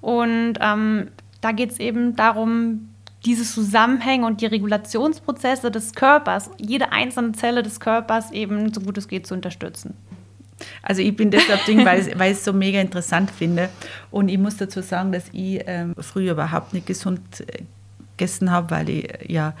und 0.00 0.54
ähm, 0.60 1.08
da 1.40 1.52
geht 1.52 1.72
es 1.72 1.78
eben 1.78 2.16
darum, 2.16 2.90
diese 3.24 3.44
Zusammenhänge 3.44 4.26
und 4.26 4.40
die 4.40 4.46
Regulationsprozesse 4.46 5.70
des 5.70 5.94
Körpers, 5.94 6.50
jede 6.58 6.92
einzelne 6.92 7.32
Zelle 7.32 7.62
des 7.62 7.80
Körpers 7.80 8.30
eben 8.30 8.72
so 8.72 8.80
gut 8.80 8.96
es 8.96 9.08
geht 9.08 9.26
zu 9.26 9.34
unterstützen. 9.34 9.94
Also 10.82 11.02
ich 11.02 11.14
bin 11.16 11.30
deshalb 11.30 11.64
Ding, 11.66 11.84
weil, 11.84 12.00
ich, 12.00 12.18
es 12.18 12.44
so 12.44 12.52
mega 12.52 12.80
interessant 12.80 13.30
finde. 13.30 13.70
Und 14.10 14.28
ich 14.28 14.38
muss 14.38 14.56
dazu 14.56 14.82
sagen, 14.82 15.12
dass 15.12 15.24
ich 15.32 15.62
ähm, 15.66 15.94
früher 15.98 16.32
überhaupt 16.32 16.74
nicht 16.74 16.86
gesund 16.86 17.20
äh, 17.40 17.62
gegessen 18.16 18.50
habe, 18.50 18.70
weil 18.70 18.88
ich 18.90 19.08
ja 19.28 19.54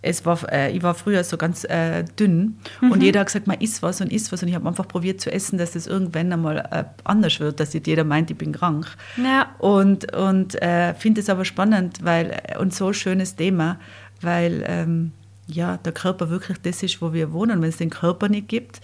es 0.00 0.24
war, 0.24 0.40
äh, 0.52 0.70
ich 0.70 0.82
war 0.82 0.94
früher 0.94 1.24
so 1.24 1.36
ganz 1.36 1.64
äh, 1.64 2.04
dünn 2.04 2.58
mhm. 2.80 2.92
und 2.92 3.02
jeder 3.02 3.20
hat 3.20 3.26
gesagt, 3.26 3.46
man 3.46 3.60
isst 3.60 3.82
was 3.82 4.00
und 4.00 4.12
isst 4.12 4.30
was 4.32 4.42
und 4.42 4.48
ich 4.48 4.54
habe 4.54 4.68
einfach 4.68 4.86
probiert 4.86 5.20
zu 5.20 5.32
essen, 5.32 5.58
dass 5.58 5.72
das 5.72 5.86
irgendwann 5.86 6.32
einmal 6.32 6.58
äh, 6.70 6.84
anders 7.04 7.40
wird, 7.40 7.58
dass 7.58 7.74
nicht 7.74 7.86
jeder 7.86 8.04
meint, 8.04 8.30
ich 8.30 8.38
bin 8.38 8.52
krank. 8.52 8.86
Ja. 9.16 9.54
Und, 9.58 10.14
und 10.14 10.60
äh, 10.62 10.94
finde 10.94 11.20
es 11.20 11.28
aber 11.28 11.44
spannend 11.44 11.98
weil, 12.02 12.40
äh, 12.44 12.58
und 12.58 12.72
so 12.72 12.88
ein 12.88 12.94
schönes 12.94 13.34
Thema, 13.34 13.78
weil 14.20 14.64
ähm, 14.66 15.12
ja, 15.48 15.78
der 15.78 15.92
Körper 15.92 16.30
wirklich 16.30 16.58
das 16.58 16.82
ist, 16.82 17.02
wo 17.02 17.12
wir 17.12 17.32
wohnen. 17.32 17.60
Wenn 17.60 17.70
es 17.70 17.78
den 17.78 17.90
Körper 17.90 18.28
nicht 18.28 18.48
gibt, 18.48 18.80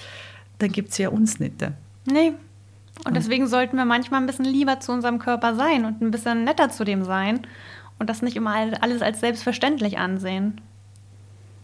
dann 0.59 0.73
gibt 0.73 0.91
es 0.91 0.99
ja 0.99 1.11
uns 1.11 1.39
nicht. 1.39 1.65
Nee. 2.07 2.33
Und 3.07 3.17
deswegen 3.17 3.47
sollten 3.47 3.77
wir 3.77 3.85
manchmal 3.85 4.21
ein 4.21 4.27
bisschen 4.27 4.45
lieber 4.47 4.81
zu 4.81 4.93
unserem 4.93 5.19
Körper 5.19 5.55
sein 5.55 5.85
und 5.85 6.01
ein 6.01 6.11
bisschen 6.11 6.45
netter 6.45 6.71
zu 6.71 6.85
dem 6.85 7.05
sein 7.05 7.47
und 7.99 8.09
das 8.09 8.23
nicht 8.23 8.37
immer 8.37 8.55
alles 8.81 9.03
als 9.03 9.21
selbstverständlich 9.21 9.99
ansehen. 9.99 10.61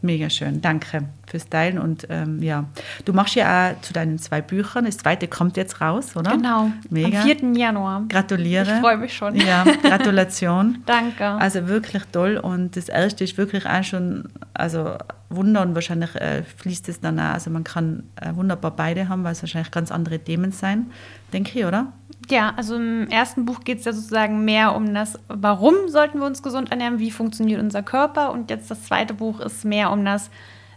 Mega 0.02 0.30
schön, 0.30 0.62
danke 0.62 1.02
fürs 1.26 1.48
Teilen. 1.48 1.78
Und 1.78 2.06
ähm, 2.08 2.42
ja, 2.42 2.64
du 3.04 3.12
machst 3.12 3.34
ja 3.34 3.72
auch 3.72 3.80
zu 3.82 3.92
deinen 3.92 4.18
zwei 4.18 4.40
Büchern. 4.40 4.86
Das 4.86 4.96
zweite 4.96 5.28
kommt 5.28 5.56
jetzt 5.56 5.80
raus, 5.80 6.16
oder? 6.16 6.32
Genau. 6.32 6.70
Mega. 6.88 7.20
Am 7.20 7.26
4. 7.26 7.52
Januar. 7.52 8.04
Gratuliere. 8.08 8.74
Ich 8.74 8.80
freue 8.80 8.96
mich 8.96 9.14
schon. 9.14 9.34
Ja, 9.36 9.64
Gratulation. 9.82 10.82
danke. 10.86 11.26
Also 11.26 11.68
wirklich 11.68 12.02
toll. 12.12 12.38
Und 12.38 12.76
das 12.76 12.88
erste 12.88 13.24
ist 13.24 13.36
wirklich 13.36 13.66
auch 13.66 13.84
schon, 13.84 14.28
also 14.54 14.96
Wunder 15.28 15.60
und 15.62 15.74
wahrscheinlich 15.74 16.14
äh, 16.16 16.42
fließt 16.42 16.88
es 16.88 17.00
dann 17.00 17.20
auch. 17.20 17.34
Also 17.34 17.50
man 17.50 17.64
kann 17.64 18.04
äh, 18.16 18.34
wunderbar 18.34 18.70
beide 18.70 19.08
haben, 19.08 19.22
weil 19.22 19.32
es 19.32 19.42
wahrscheinlich 19.42 19.70
ganz 19.70 19.92
andere 19.92 20.18
Themen 20.18 20.50
sein, 20.52 20.90
denke 21.32 21.58
ich, 21.58 21.64
oder? 21.66 21.92
Ja, 22.30 22.52
also 22.56 22.76
im 22.76 23.08
ersten 23.08 23.44
Buch 23.44 23.60
geht 23.64 23.80
es 23.80 23.84
ja 23.84 23.92
sozusagen 23.92 24.44
mehr 24.44 24.74
um 24.74 24.94
das, 24.94 25.18
warum 25.28 25.88
sollten 25.88 26.18
wir 26.18 26.26
uns 26.26 26.42
gesund 26.42 26.70
ernähren, 26.70 26.98
wie 26.98 27.10
funktioniert 27.10 27.60
unser 27.60 27.82
Körper. 27.82 28.32
Und 28.32 28.50
jetzt 28.50 28.70
das 28.70 28.84
zweite 28.84 29.14
Buch 29.14 29.40
ist 29.40 29.64
mehr 29.64 29.90
um 29.90 30.04
das, 30.04 30.30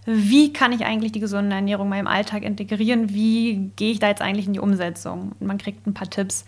wie 0.06 0.52
kann 0.52 0.72
ich 0.72 0.84
eigentlich 0.86 1.12
die 1.12 1.20
gesunde 1.20 1.56
Ernährung 1.56 1.86
in 1.86 1.92
meinem 1.92 2.08
Alltag 2.08 2.44
integrieren, 2.44 3.14
wie 3.14 3.72
gehe 3.76 3.92
ich 3.92 4.00
da 4.00 4.08
jetzt 4.10 4.22
eigentlich 4.22 4.48
in 4.48 4.54
die 4.54 4.60
Umsetzung. 4.60 5.34
Und 5.40 5.48
man 5.48 5.58
kriegt 5.58 5.88
ein 5.88 5.94
paar 5.94 6.10
Tipps 6.10 6.46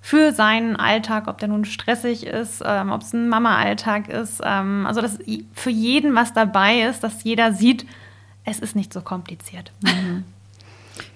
für 0.00 0.32
seinen 0.32 0.76
Alltag, 0.76 1.26
ob 1.26 1.38
der 1.38 1.48
nun 1.48 1.64
stressig 1.64 2.26
ist, 2.26 2.62
ähm, 2.64 2.92
ob 2.92 3.02
es 3.02 3.12
ein 3.12 3.28
Mama-Alltag 3.28 4.08
ist. 4.08 4.40
Ähm, 4.44 4.86
also 4.86 5.00
dass 5.00 5.18
für 5.52 5.70
jeden 5.70 6.14
was 6.14 6.32
dabei 6.32 6.82
ist, 6.82 7.02
dass 7.02 7.24
jeder 7.24 7.52
sieht, 7.52 7.86
es 8.44 8.60
ist 8.60 8.76
nicht 8.76 8.92
so 8.92 9.00
kompliziert. 9.00 9.72
Mhm. 9.82 10.24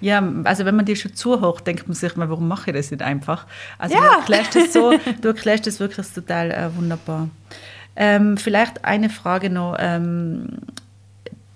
Ja, 0.00 0.22
also 0.44 0.64
wenn 0.64 0.76
man 0.76 0.84
dir 0.84 0.96
schon 0.96 1.14
zu 1.14 1.40
hoch 1.40 1.60
denkt 1.60 1.86
man 1.88 1.94
sich 1.94 2.16
mal, 2.16 2.28
warum 2.30 2.48
mache 2.48 2.70
ich 2.70 2.76
das 2.76 2.90
nicht 2.90 3.02
einfach? 3.02 3.46
Also 3.78 3.94
ja. 3.94 4.00
du 4.00 4.06
erklärst 4.18 4.56
das 4.56 4.72
so, 4.72 4.92
du 5.20 5.28
erklärst 5.28 5.66
das 5.66 5.80
wirklich 5.80 6.06
total 6.08 6.50
äh, 6.50 6.76
wunderbar. 6.76 7.28
Ähm, 7.94 8.36
vielleicht 8.36 8.84
eine 8.84 9.10
Frage 9.10 9.50
noch. 9.50 9.76
Ähm, 9.78 10.48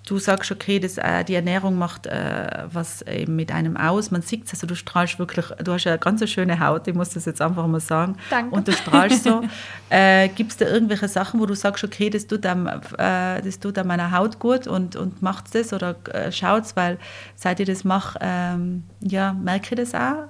du 0.06 0.18
sagst, 0.18 0.50
okay, 0.50 0.78
das, 0.78 0.96
äh, 0.98 1.24
die 1.24 1.34
Ernährung 1.34 1.76
macht 1.76 2.06
äh, 2.06 2.64
was 2.72 3.02
eben 3.02 3.36
mit 3.36 3.52
einem 3.52 3.76
aus. 3.76 4.10
Man 4.10 4.22
sieht 4.22 4.46
es, 4.46 4.54
also 4.54 4.66
du 4.66 4.74
strahlst 4.74 5.18
wirklich, 5.18 5.46
du 5.62 5.72
hast 5.72 5.84
ja 5.84 5.92
eine 5.92 5.98
ganz 5.98 6.26
schöne 6.30 6.60
Haut, 6.60 6.88
ich 6.88 6.94
muss 6.94 7.10
das 7.10 7.26
jetzt 7.26 7.42
einfach 7.42 7.66
mal 7.66 7.80
sagen. 7.80 8.16
Danke. 8.30 8.54
Und 8.54 8.68
du 8.68 8.72
strahlst 8.72 9.24
so. 9.24 9.42
äh, 9.90 10.28
Gibt 10.28 10.52
es 10.52 10.56
da 10.56 10.66
irgendwelche 10.66 11.08
Sachen, 11.08 11.40
wo 11.40 11.46
du 11.46 11.54
sagst, 11.54 11.84
okay, 11.84 12.08
das 12.08 12.26
tut 12.26 12.46
einem, 12.46 12.66
äh, 12.66 13.42
das 13.42 13.58
tut 13.58 13.76
einem 13.78 13.88
meiner 13.88 14.12
Haut 14.12 14.38
gut 14.38 14.66
und, 14.66 14.94
und 14.94 15.22
macht 15.22 15.54
das 15.54 15.72
oder 15.72 15.96
äh, 16.12 16.30
schaut 16.30 16.64
es, 16.64 16.76
weil 16.76 16.98
seit 17.34 17.60
ich 17.60 17.66
das 17.66 17.84
mache, 17.84 18.18
ähm, 18.22 18.84
ja, 19.00 19.32
merke 19.32 19.74
ich 19.74 19.90
das 19.90 19.94
auch? 19.94 20.28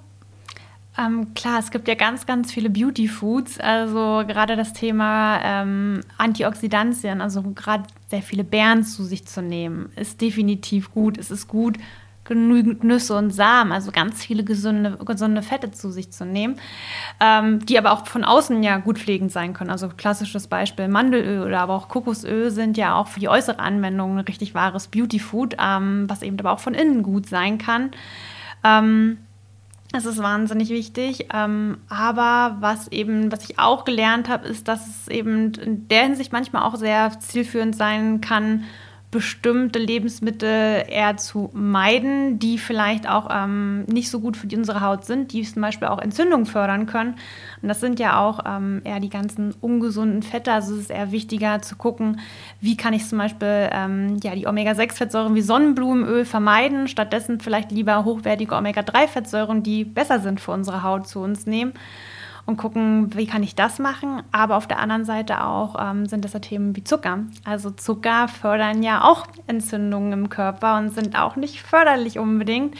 Ähm, 0.99 1.35
klar, 1.35 1.59
es 1.59 1.71
gibt 1.71 1.89
ja 1.89 1.95
ganz, 1.95 2.25
ganz 2.25 2.53
viele 2.53 2.71
Beauty 2.71 3.09
Foods. 3.09 3.61
Also 3.61 4.25
gerade 4.27 4.57
das 4.57 4.73
Thema 4.73 5.41
ähm, 5.43 6.01
Antioxidantien, 6.17 7.21
also 7.21 7.43
gerade 7.43 7.85
sehr 8.09 8.23
viele 8.23 8.45
Beeren 8.45 8.83
zu 8.83 9.05
sich 9.05 9.27
zu 9.27 9.43
nehmen, 9.43 9.91
ist 9.97 10.21
definitiv 10.21 10.93
gut. 10.93 11.19
Es 11.19 11.31
ist 11.31 11.49
gut, 11.49 11.77
genügend 12.25 12.83
Nüsse 12.83 13.17
und 13.17 13.31
Samen, 13.31 13.73
also 13.73 13.93
ganz 13.93 14.25
viele 14.25 14.43
gesunde, 14.45 14.99
gesunde 15.05 15.43
Fette 15.43 15.71
zu 15.71 15.91
sich 15.91 16.11
zu 16.11 16.25
nehmen, 16.25 16.59
ähm, 17.21 17.65
die 17.65 17.79
aber 17.79 17.93
auch 17.93 18.07
von 18.07 18.25
außen 18.25 18.63
ja 18.63 18.79
gut 18.79 18.99
pflegend 18.99 19.33
sein 19.33 19.53
können. 19.53 19.71
Also 19.71 19.89
klassisches 19.89 20.47
Beispiel 20.47 20.89
Mandelöl 20.89 21.43
oder 21.43 21.61
aber 21.61 21.75
auch 21.75 21.89
Kokosöl 21.89 22.51
sind 22.51 22.77
ja 22.77 22.97
auch 22.97 23.09
für 23.09 23.21
die 23.21 23.29
äußere 23.29 23.59
Anwendung 23.59 24.19
ein 24.19 24.25
richtig 24.25 24.55
wahres 24.55 24.89
Beauty 24.89 25.19
Food, 25.19 25.57
ähm, 25.61 26.07
was 26.09 26.23
eben 26.23 26.39
aber 26.39 26.53
auch 26.53 26.61
von 26.61 26.75
innen 26.75 27.03
gut 27.03 27.29
sein 27.29 27.59
kann. 27.59 27.91
Ähm, 28.65 29.19
das 29.93 30.05
ist 30.05 30.23
wahnsinnig 30.23 30.71
wichtig. 30.71 31.29
Ähm, 31.33 31.79
aber 31.89 32.57
was 32.61 32.89
eben, 32.89 33.33
was 33.33 33.49
ich 33.49 33.59
auch 33.59 33.85
gelernt 33.85 34.29
habe, 34.29 34.47
ist, 34.49 34.69
dass 34.69 34.87
es 34.87 35.09
eben 35.09 35.55
in 35.55 35.89
der 35.89 36.03
Hinsicht 36.05 36.33
manchmal 36.33 36.63
auch 36.63 36.77
sehr 36.77 37.19
zielführend 37.21 37.77
sein 37.77 38.21
kann, 38.21 38.65
bestimmte 39.11 39.79
Lebensmittel 39.79 40.85
eher 40.89 41.17
zu 41.17 41.51
meiden, 41.53 42.39
die 42.39 42.59
vielleicht 42.59 43.09
auch 43.09 43.29
ähm, 43.31 43.85
nicht 43.85 44.11
so 44.11 44.21
gut 44.21 44.37
für 44.37 44.49
unsere 44.49 44.81
Haut 44.81 45.05
sind, 45.05 45.33
die 45.33 45.43
zum 45.43 45.63
Beispiel 45.63 45.89
auch 45.89 46.01
Entzündungen 46.01 46.45
fördern 46.45 46.87
können. 46.87 47.15
Und 47.63 47.69
das 47.69 47.81
sind 47.81 48.01
ja 48.01 48.21
auch 48.21 48.41
ähm, 48.45 48.83
eher 48.85 48.99
die 48.99 49.09
ganzen 49.09 49.55
ungesunden 49.61 50.23
Fette. 50.23 50.53
Also 50.53 50.75
es 50.75 50.83
ist 50.83 50.91
eher 50.91 51.13
wichtiger 51.13 51.63
zu 51.63 51.77
gucken, 51.77 52.21
wie 52.61 52.77
kann 52.77 52.95
ich 52.95 53.07
zum 53.07 53.19
Beispiel 53.19 53.71
ähm, 53.73 54.19
ja, 54.23 54.35
die 54.35 54.47
Omega-6-Fettsäuren 54.47 55.35
wie 55.35 55.43
Sonnenblumenöl 55.43 56.25
vermeiden, 56.25 56.89
stattdessen 56.89 57.41
vielleicht 57.41 57.71
lieber 57.71 58.05
hochwertige 58.05 58.57
Omega-3-Fettsäuren, 58.57 59.63
die 59.63 59.85
besser 59.85 60.19
sind 60.21 60.41
für 60.41 60.51
unsere 60.51 60.83
Haut, 60.83 61.07
zu 61.07 61.21
uns 61.21 61.47
nehmen 61.47 61.73
und 62.47 62.57
gucken, 62.57 63.15
wie 63.15 63.27
kann 63.27 63.43
ich 63.43 63.55
das 63.55 63.79
machen. 63.79 64.23
Aber 64.33 64.57
auf 64.57 64.67
der 64.67 64.79
anderen 64.79 65.05
Seite 65.05 65.45
auch 65.45 65.77
ähm, 65.79 66.07
sind 66.07 66.25
das 66.25 66.33
ja 66.33 66.39
Themen 66.39 66.75
wie 66.77 66.85
Zucker. 66.85 67.19
Also 67.45 67.71
Zucker 67.71 68.29
fördern 68.29 68.83
ja 68.83 69.03
auch 69.05 69.27
Entzündungen 69.47 70.13
im 70.13 70.31
Körper 70.31 70.79
und 70.79 70.91
sind 70.91 71.19
auch 71.19 71.37
nicht 71.37 71.61
förderlich 71.63 72.19
unbedingt 72.19 72.75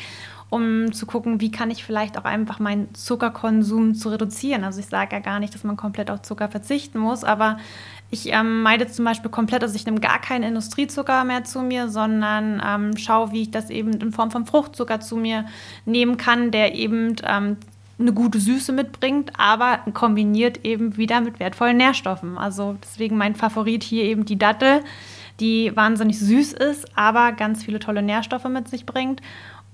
um 0.49 0.93
zu 0.93 1.07
gucken, 1.07 1.41
wie 1.41 1.51
kann 1.51 1.71
ich 1.71 1.85
vielleicht 1.85 2.17
auch 2.17 2.25
einfach 2.25 2.61
meinen 2.61 2.95
Zuckerkonsum 2.95 3.95
zu 3.95 4.11
reduzieren. 4.11 4.63
Also 4.63 4.79
ich 4.79 4.87
sage 4.87 5.17
ja 5.17 5.21
gar 5.21 5.41
nicht, 5.41 5.55
dass 5.55 5.65
man 5.65 5.77
komplett 5.77 6.11
auf 6.11 6.23
Zucker 6.23 6.49
verzichten 6.49 6.99
muss, 6.99 7.25
aber 7.25 7.59
ich 8.11 8.33
ähm, 8.33 8.63
meide 8.63 8.87
zum 8.87 9.05
Beispiel 9.05 9.31
komplett, 9.31 9.65
also 9.65 9.75
ich 9.75 9.85
nehme 9.85 9.99
gar 9.99 10.21
keinen 10.21 10.45
Industriezucker 10.45 11.25
mehr 11.25 11.43
zu 11.43 11.63
mir, 11.63 11.89
sondern 11.89 12.63
ähm, 12.65 12.97
schaue, 12.97 13.33
wie 13.33 13.43
ich 13.43 13.51
das 13.51 13.71
eben 13.71 13.95
in 13.95 14.13
Form 14.13 14.31
von 14.31 14.47
Fruchtzucker 14.47 15.01
zu 15.01 15.17
mir 15.17 15.47
nehmen 15.85 16.17
kann, 16.17 16.53
der 16.53 16.77
eben 16.77 17.17
ähm, 17.25 17.57
eine 17.99 18.13
gute 18.13 18.41
Süße 18.41 18.73
mitbringt, 18.73 19.33
aber 19.39 19.79
kombiniert 19.95 20.65
eben 20.65 20.97
wieder 20.97 21.21
mit 21.21 21.41
wertvollen 21.41 21.77
Nährstoffen. 21.77 22.37
Also 22.37 22.77
deswegen 22.83 23.17
mein 23.17 23.35
Favorit 23.35 23.83
hier 23.83 24.05
eben 24.05 24.25
die 24.25 24.39
Dattel, 24.39 24.83
die 25.41 25.75
wahnsinnig 25.75 26.19
süß 26.19 26.53
ist, 26.55 26.97
aber 26.97 27.33
ganz 27.33 27.65
viele 27.65 27.79
tolle 27.79 28.03
Nährstoffe 28.03 28.49
mit 28.49 28.69
sich 28.69 28.87
bringt 28.87 29.23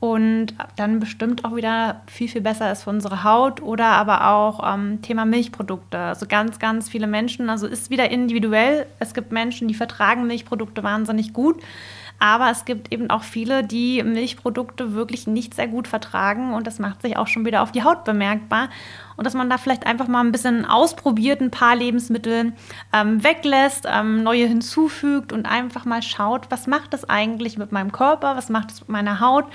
und 0.03 0.49
dann 0.75 0.99
bestimmt 0.99 1.45
auch 1.45 1.55
wieder 1.55 2.03
viel, 2.09 2.27
viel 2.27 2.41
besser 2.41 2.73
ist 2.73 2.83
für 2.83 2.91
unsere 2.91 3.23
Haut 3.23 3.63
oder 3.63 3.87
aber 3.87 4.31
auch 4.31 4.75
ähm, 4.75 5.01
Thema 5.01 5.25
Milchprodukte. 5.25 5.97
Also 5.97 6.27
ganz, 6.27 6.59
ganz 6.59 6.89
viele 6.89 7.07
Menschen, 7.07 7.49
also 7.49 7.69
ist 7.69 7.89
wieder 7.89 8.11
individuell. 8.11 8.87
Es 8.99 9.15
gibt 9.15 9.31
Menschen, 9.31 9.69
die 9.69 9.75
vertragen 9.75 10.27
Milchprodukte 10.27 10.83
wahnsinnig 10.83 11.33
gut 11.33 11.63
aber 12.23 12.53
es 12.53 12.65
gibt 12.65 12.93
eben 12.93 13.11
auch 13.11 13.25
viele, 13.25 13.65
die 13.65 14.01
Milchprodukte 14.05 14.95
wirklich 14.95 15.27
nicht 15.27 15.55
sehr 15.55 15.67
gut 15.67 15.89
vertragen 15.89 16.55
und 16.55 16.69
das 16.69 16.79
macht 16.79 17.03
sich 17.03 17.17
auch 17.17 17.27
schon 17.27 17.45
wieder 17.45 17.63
auf 17.63 17.73
die 17.73 17.83
Haut 17.83 18.05
bemerkbar. 18.05 18.69
Und 19.17 19.27
dass 19.27 19.35
man 19.35 19.51
da 19.51 19.59
vielleicht 19.59 19.89
einfach 19.89 20.07
mal 20.07 20.21
ein 20.21 20.31
bisschen 20.31 20.65
ausprobiert, 20.65 21.41
ein 21.41 21.51
paar 21.51 21.75
Lebensmittel 21.75 22.53
ähm, 22.93 23.25
weglässt, 23.25 23.89
ähm, 23.93 24.23
neue 24.23 24.47
hinzufügt 24.47 25.33
und 25.33 25.47
einfach 25.47 25.85
mal 25.85 26.01
schaut, 26.01 26.49
was 26.49 26.69
macht 26.69 26.93
das 26.93 27.11
eigentlich 27.11 27.59
mit 27.59 27.73
meinem 27.73 27.91
Körper, 27.91 28.37
was 28.37 28.51
macht 28.51 28.71
es 28.71 28.81
mit 28.83 28.89
meiner 28.89 29.19
Haut. 29.19 29.47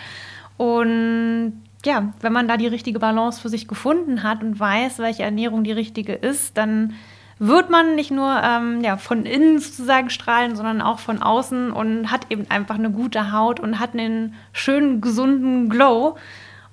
Und 0.58 1.64
ja, 1.86 2.12
wenn 2.20 2.34
man 2.34 2.50
da 2.50 2.58
die 2.58 2.68
richtige 2.68 3.00
Balance 3.00 3.40
für 3.40 3.48
sich 3.48 3.70
gefunden 3.70 4.24
hat 4.24 4.44
und 4.44 4.60
weiß, 4.60 5.00
welche 5.00 5.24
Ernährung 5.24 5.64
die 5.64 5.72
richtige 5.72 6.12
ist, 6.12 6.58
dann 6.58 6.96
wird 7.39 7.69
man 7.69 7.95
nicht 7.95 8.12
nur 8.12 8.41
ähm, 8.43 8.82
ja, 8.82 8.97
von 8.97 9.26
innen 9.26 9.60
sozusagen 9.60 10.10
strahlen, 10.10 10.56
sondern 10.56 10.82
auch 10.82 11.00
von 11.00 11.21
außen 11.21 11.71
und 11.71 12.12
hat 12.12 12.32
eben 12.32 12.50
einfach 12.50 12.76
eine 12.76 12.89
gute 12.89 13.32
Haut 13.32 13.60
und 13.60 13.80
hat 13.80 13.93
einen 13.93 14.34
schönen, 14.54 15.02
gesunden 15.02 15.69
Glow. 15.69 16.17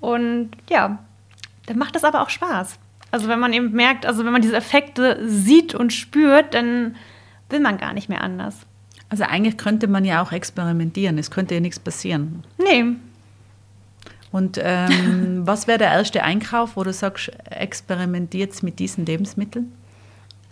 Und 0.00 0.50
ja, 0.70 0.98
dann 1.66 1.78
macht 1.78 1.94
das 1.94 2.04
aber 2.04 2.22
auch 2.22 2.30
Spaß. 2.30 2.78
Also 3.10 3.28
wenn 3.28 3.38
man 3.38 3.52
eben 3.52 3.72
merkt, 3.72 4.06
also 4.06 4.24
wenn 4.24 4.32
man 4.32 4.42
diese 4.42 4.56
Effekte 4.56 5.20
sieht 5.28 5.74
und 5.74 5.92
spürt, 5.92 6.54
dann 6.54 6.96
will 7.50 7.60
man 7.60 7.78
gar 7.78 7.92
nicht 7.92 8.08
mehr 8.08 8.22
anders. 8.22 8.66
Also 9.08 9.24
eigentlich 9.24 9.58
könnte 9.58 9.86
man 9.86 10.04
ja 10.04 10.22
auch 10.22 10.32
experimentieren. 10.32 11.18
Es 11.18 11.30
könnte 11.30 11.54
ja 11.54 11.60
nichts 11.60 11.78
passieren. 11.78 12.42
Nee. 12.58 12.96
Und 14.32 14.58
ähm, 14.60 15.42
was 15.46 15.68
wäre 15.68 15.78
der 15.78 15.92
erste 15.92 16.24
Einkauf, 16.24 16.76
wo 16.76 16.82
du 16.82 16.92
sagst, 16.92 17.30
experimentiert 17.50 18.60
mit 18.62 18.78
diesen 18.78 19.06
Lebensmitteln? 19.06 19.72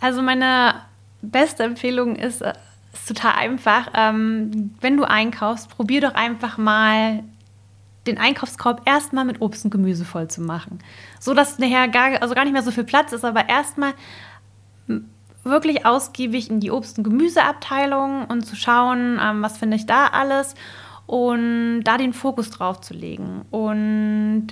Also 0.03 0.21
meine 0.21 0.81
beste 1.21 1.63
Empfehlung 1.63 2.17
ist, 2.17 2.41
äh, 2.41 2.51
ist 2.91 3.07
total 3.07 3.35
einfach. 3.35 3.89
Ähm, 3.93 4.75
wenn 4.81 4.97
du 4.97 5.05
einkaufst, 5.05 5.69
probier 5.69 6.01
doch 6.01 6.13
einfach 6.13 6.57
mal 6.57 7.23
den 8.05 8.17
Einkaufskorb 8.17 8.81
erstmal 8.83 9.23
mit 9.23 9.39
Obst 9.39 9.63
und 9.63 9.71
Gemüse 9.71 10.03
voll 10.03 10.27
zu 10.27 10.41
machen. 10.41 10.79
So 11.21 11.33
dass 11.33 11.57
nachher 11.57 11.87
gar, 11.87 12.21
also 12.21 12.35
gar 12.35 12.43
nicht 12.43 12.51
mehr 12.51 12.63
so 12.63 12.71
viel 12.71 12.83
Platz 12.83 13.13
ist, 13.13 13.23
aber 13.23 13.47
erstmal 13.47 13.93
wirklich 15.45 15.85
ausgiebig 15.85 16.49
in 16.49 16.59
die 16.59 16.71
Obst- 16.71 16.97
und 16.97 17.05
Gemüseabteilung 17.05 18.25
und 18.25 18.45
zu 18.45 18.57
schauen, 18.57 19.21
ähm, 19.23 19.41
was 19.41 19.57
finde 19.57 19.77
ich 19.77 19.85
da 19.85 20.07
alles 20.07 20.55
und 21.07 21.83
da 21.85 21.97
den 21.97 22.11
Fokus 22.11 22.49
drauf 22.49 22.81
zu 22.81 22.93
legen. 22.93 23.45
Und 23.51 24.47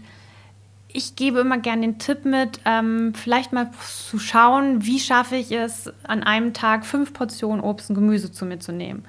ich 0.94 1.16
gebe 1.16 1.40
immer 1.40 1.58
gerne 1.58 1.82
den 1.82 2.00
Tipp 2.00 2.26
mit, 2.26 2.60
ähm, 2.66 3.14
vielleicht 3.14 3.54
mal 3.54 3.72
zu 3.82 4.20
schauen, 4.20 4.86
wie 4.86 5.00
schaffe 5.00 5.36
ich 5.36 5.52
es, 5.52 5.92
an 6.04 6.24
einem 6.24 6.54
Tag 6.54 6.86
fünf 6.86 7.14
Portionen 7.14 7.62
Obst 7.62 7.90
und 7.90 7.96
Gemüse 7.96 8.32
zu 8.32 8.46
mir 8.46 8.60
zu 8.60 8.72
nehmen. 8.72 9.06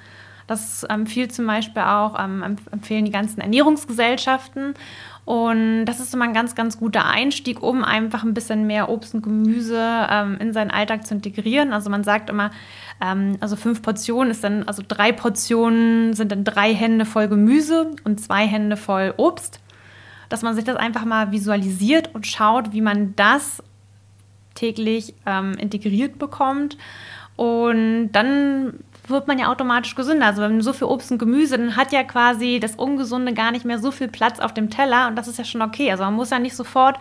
Das 0.47 0.83
empfiehlt 0.83 1.29
ähm, 1.29 1.35
zum 1.35 1.47
Beispiel 1.47 1.83
auch, 1.83 2.19
ähm, 2.19 2.57
empfehlen 2.71 3.05
die 3.05 3.11
ganzen 3.11 3.41
Ernährungsgesellschaften. 3.41 4.73
Und 5.25 5.85
das 5.85 6.01
ist 6.01 6.13
immer 6.13 6.25
ein 6.25 6.33
ganz, 6.33 6.53
ganz 6.53 6.77
guter 6.77 7.05
Einstieg, 7.05 7.63
um 7.63 7.83
einfach 7.83 8.23
ein 8.23 8.33
bisschen 8.33 8.67
mehr 8.67 8.89
Obst 8.89 9.13
und 9.13 9.21
Gemüse 9.21 9.79
ähm, 10.09 10.37
in 10.39 10.51
seinen 10.51 10.69
Alltag 10.69 11.07
zu 11.07 11.13
integrieren. 11.13 11.71
Also 11.71 11.89
man 11.89 12.03
sagt 12.03 12.29
immer, 12.29 12.51
ähm, 13.01 13.37
also 13.39 13.55
fünf 13.55 13.81
Portionen 13.81 14.31
ist 14.31 14.43
dann, 14.43 14.63
also 14.63 14.83
drei 14.85 15.13
Portionen 15.13 16.13
sind 16.13 16.31
dann 16.33 16.43
drei 16.43 16.73
Hände 16.73 17.05
voll 17.05 17.29
Gemüse 17.29 17.91
und 18.03 18.19
zwei 18.19 18.45
Hände 18.45 18.75
voll 18.75 19.13
Obst. 19.15 19.61
Dass 20.33 20.41
man 20.41 20.55
sich 20.55 20.63
das 20.63 20.77
einfach 20.77 21.05
mal 21.05 21.31
visualisiert 21.31 22.09
und 22.15 22.25
schaut, 22.25 22.73
wie 22.73 22.81
man 22.81 23.15
das 23.15 23.61
täglich 24.55 25.13
ähm, 25.27 25.53
integriert 25.59 26.17
bekommt. 26.17 26.75
Und 27.35 28.11
dann 28.13 28.79
wird 29.07 29.27
man 29.27 29.37
ja 29.37 29.51
automatisch 29.51 29.93
gesünder. 29.93 30.25
Also 30.25 30.41
wenn 30.41 30.59
so 30.61 30.73
viel 30.73 30.87
Obst 30.87 31.11
und 31.11 31.19
Gemüse, 31.19 31.59
dann 31.59 31.75
hat 31.75 31.91
ja 31.91 32.03
quasi 32.03 32.59
das 32.59 32.73
Ungesunde 32.77 33.33
gar 33.33 33.51
nicht 33.51 33.63
mehr 33.63 33.77
so 33.77 33.91
viel 33.91 34.07
Platz 34.07 34.39
auf 34.39 34.55
dem 34.55 34.71
Teller 34.71 35.07
und 35.07 35.17
das 35.17 35.27
ist 35.27 35.37
ja 35.37 35.43
schon 35.43 35.61
okay. 35.61 35.91
Also 35.91 36.03
man 36.03 36.15
muss 36.15 36.31
ja 36.31 36.39
nicht 36.39 36.55
sofort 36.55 36.97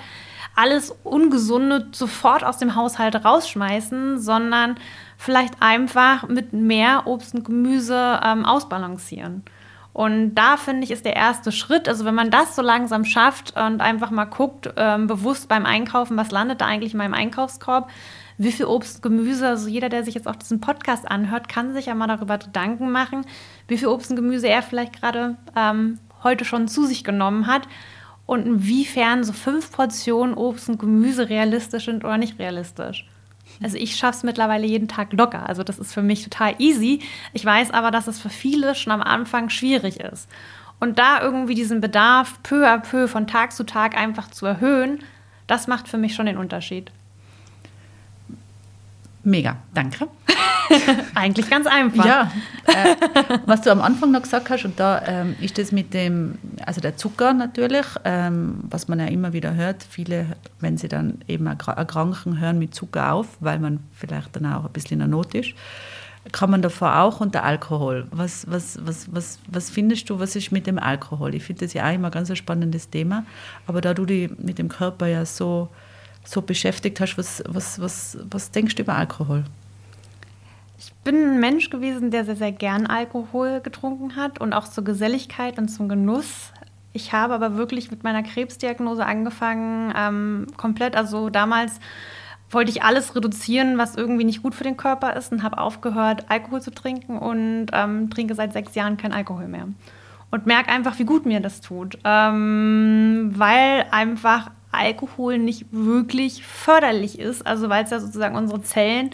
alles 0.55 0.95
Ungesunde 1.03 1.89
sofort 1.93 2.45
aus 2.45 2.59
dem 2.59 2.75
Haushalt 2.75 3.25
rausschmeißen, 3.25 4.19
sondern 4.19 4.77
vielleicht 5.17 5.55
einfach 5.61 6.29
mit 6.29 6.53
mehr 6.53 7.07
Obst 7.07 7.35
und 7.35 7.47
Gemüse 7.47 8.21
ähm, 8.23 8.45
ausbalancieren. 8.45 9.43
Und 9.93 10.35
da 10.35 10.57
finde 10.57 10.85
ich, 10.85 10.91
ist 10.91 11.05
der 11.05 11.17
erste 11.17 11.53
Schritt, 11.53 11.87
also 11.87 12.05
wenn 12.05 12.15
man 12.15 12.31
das 12.31 12.57
so 12.57 12.63
langsam 12.63 13.05
schafft 13.05 13.55
und 13.57 13.81
einfach 13.81 14.11
mal 14.11 14.25
guckt, 14.25 14.73
ähm, 14.77 15.07
bewusst 15.07 15.49
beim 15.49 15.67
Einkaufen, 15.67 16.17
was 16.17 16.31
landet 16.31 16.63
da 16.63 16.67
eigentlich 16.67 16.93
in 16.93 16.99
meinem 16.99 17.13
Einkaufskorb, 17.13 17.91
wie 18.39 18.53
viel 18.53 18.65
Obst, 18.65 19.03
Gemüse, 19.03 19.47
also 19.47 19.69
jeder, 19.69 19.91
der 19.91 20.05
sich 20.05 20.15
jetzt 20.15 20.27
auch 20.27 20.37
diesen 20.37 20.61
Podcast 20.61 21.11
anhört, 21.11 21.49
kann 21.49 21.75
sich 21.75 21.87
ja 21.87 21.95
mal 21.95 22.07
darüber 22.07 22.39
Gedanken 22.39 22.91
machen, 22.91 23.27
wie 23.69 23.77
viel 23.77 23.89
Obst 23.89 24.11
und 24.11 24.17
Gemüse 24.17 24.49
er 24.49 24.63
vielleicht 24.63 24.99
gerade 24.99 25.37
ähm, 25.55 25.99
heute 26.23 26.47
schon 26.47 26.69
zu 26.69 26.87
sich 26.87 27.05
genommen 27.05 27.47
hat 27.47 27.69
und 28.25 28.47
inwiefern 28.47 29.25
so 29.25 29.35
fünf 29.35 29.73
Portionen 29.73 30.35
Obst 30.35 30.71
und 30.71 30.79
Gemüse 30.79 31.29
realistisch 31.29 31.85
sind 31.85 32.03
oder 32.05 32.17
nicht 32.17 32.39
realistisch. 32.39 33.07
Also 33.63 33.77
ich 33.77 33.97
schaffe 33.97 34.19
es 34.19 34.23
mittlerweile 34.23 34.67
jeden 34.67 34.89
Tag 34.89 35.13
locker. 35.13 35.49
Also 35.49 35.63
das 35.63 35.79
ist 35.79 35.93
für 35.93 36.03
mich 36.03 36.25
total 36.25 36.55
easy. 36.59 37.01
Ich 37.33 37.45
weiß 37.45 37.71
aber, 37.71 37.91
dass 37.91 38.07
es 38.07 38.21
für 38.21 38.31
viele 38.31 38.75
schon 38.75 38.93
am 38.93 39.03
Anfang 39.03 39.49
schwierig 39.49 40.01
ist. 40.01 40.29
Und 40.81 40.99
da 40.99 41.23
irgendwie 41.23 41.55
diesen 41.55 41.81
Bedarf 41.81 42.43
peu 42.43 42.67
à 42.67 42.79
peu 42.79 43.07
von 43.07 43.27
Tag 43.27 43.53
zu 43.53 43.65
Tag 43.65 43.97
einfach 43.97 44.31
zu 44.31 44.47
erhöhen, 44.47 44.99
das 45.47 45.69
macht 45.69 45.89
für 45.89 45.99
mich 45.99 46.15
schon 46.15 46.27
den 46.27 46.39
Unterschied. 46.39 46.91
Mega, 49.25 49.57
danke. 49.73 50.09
Eigentlich 51.15 51.49
ganz 51.49 51.67
einfach. 51.67 52.05
Ja, 52.05 52.33
äh, 52.67 52.97
was 53.47 53.63
du 53.63 53.71
am 53.71 53.81
Anfang 53.81 54.11
noch 54.11 54.23
gesagt 54.23 54.51
hast, 54.51 54.65
und 54.65 54.79
da 54.81 55.03
ähm, 55.07 55.37
ist 55.41 55.59
das 55.59 55.73
mit 55.73 55.95
dem, 55.95 56.39
also 56.65 56.81
der 56.81 56.97
Zucker 56.97 57.33
natürlich, 57.33 57.87
ähm, 58.05 58.61
was 58.69 58.89
man 58.89 58.99
ja 58.99 59.07
immer 59.07 59.33
wieder 59.33 59.55
hört, 59.55 59.85
viele, 59.89 60.27
wenn 60.61 60.77
sie 60.77 60.89
dann 60.89 61.19
eben 61.29 61.47
erkranken, 61.47 62.41
hören 62.41 62.59
mit 62.59 62.75
Zucker 62.75 63.13
auf, 63.13 63.29
weil 63.41 63.59
man 63.59 63.81
vielleicht 63.93 64.35
dann 64.37 64.47
auch 64.47 64.65
ein 64.65 64.73
bisschen 64.73 64.95
in 64.95 64.99
der 65.01 65.09
Not 65.09 65.35
ist. 65.35 65.55
Kann 66.31 66.51
man 66.51 66.63
davor 66.63 67.01
auch 67.01 67.21
und 67.21 67.35
der 67.35 67.43
Alkohol. 67.43 68.07
Was, 68.13 68.47
was, 68.49 68.79
was, 68.87 69.13
was, 69.13 69.41
was 69.49 69.71
findest 69.71 70.09
du, 70.09 70.21
was 70.21 70.37
ist 70.37 70.53
mit 70.53 70.69
dem 70.69 70.79
Alkohol? 70.79 71.35
Ich 71.35 71.43
finde 71.43 71.65
das 71.65 71.75
ja 71.75 71.89
auch 71.89 71.95
immer 71.95 72.11
ganz 72.11 72.31
ein 72.31 72.37
spannendes 72.37 72.91
Thema, 72.91 73.25
aber 73.67 73.81
da 73.81 73.93
du 73.93 74.07
dich 74.07 74.31
mit 74.39 74.59
dem 74.59 74.69
Körper 74.69 75.07
ja 75.07 75.25
so 75.25 75.69
so 76.25 76.43
beschäftigt 76.43 77.01
hast. 77.01 77.17
Was, 77.19 77.43
was, 77.47 77.81
was, 77.81 78.19
was 78.31 78.51
denkst 78.51 78.77
du 78.77 78.83
über 78.83 78.95
Alkohol? 78.95 79.45
Ich 80.79 80.93
bin 81.05 81.15
ein 81.15 81.41
Mensch 81.41 81.71
gewesen, 81.71 82.11
der 82.11 82.25
sehr, 82.25 82.37
sehr 82.37 82.53
gern 82.53 82.87
Alkohol 82.87 83.61
getrunken 83.61 84.17
hat 84.17 84.41
und 84.41 84.53
auch 84.53 84.67
zur 84.67 84.85
Geselligkeit 84.85 85.59
und 85.59 85.69
zum 85.69 85.89
Genuss. 85.89 86.53
Ich 86.93 87.13
habe 87.13 87.35
aber 87.35 87.57
wirklich 87.57 87.91
mit 87.91 88.03
meiner 88.05 88.23
Krebsdiagnose 88.23 89.07
angefangen, 89.07 89.93
ähm, 89.97 90.47
komplett, 90.57 90.97
also 90.97 91.31
damals 91.31 91.81
wollte 92.51 92.71
ich 92.71 92.83
alles 92.83 93.17
reduzieren, 93.17 93.79
was 93.79 93.97
irgendwie 93.97 94.25
nicht 94.25 94.43
gut 94.43 94.55
für 94.55 94.65
den 94.65 94.77
Körper 94.77 95.17
ist 95.17 95.33
und 95.33 95.43
habe 95.43 95.59
aufgehört, 95.59 96.27
Alkohol 96.29 96.61
zu 96.61 96.71
trinken 96.71 97.19
und 97.19 97.69
ähm, 97.73 98.11
trinke 98.11 98.35
seit 98.35 98.53
sechs 98.53 98.75
Jahren 98.75 98.97
kein 98.97 99.13
Alkohol 99.13 99.49
mehr. 99.49 99.69
Und 100.31 100.47
merke 100.47 100.71
einfach, 100.71 100.99
wie 100.99 101.05
gut 101.05 101.27
mir 101.27 101.41
das 101.41 101.61
tut, 101.61 101.99
ähm, 102.05 103.33
weil 103.35 103.87
einfach 103.91 104.51
Alkohol 104.73 105.39
nicht 105.39 105.67
wirklich 105.71 106.45
förderlich 106.45 107.19
ist, 107.19 107.47
also 107.47 107.69
weil 107.69 107.85
es 107.85 107.91
ja 107.91 108.01
sozusagen 108.01 108.37
unsere 108.37 108.63
Zellen 108.63 109.11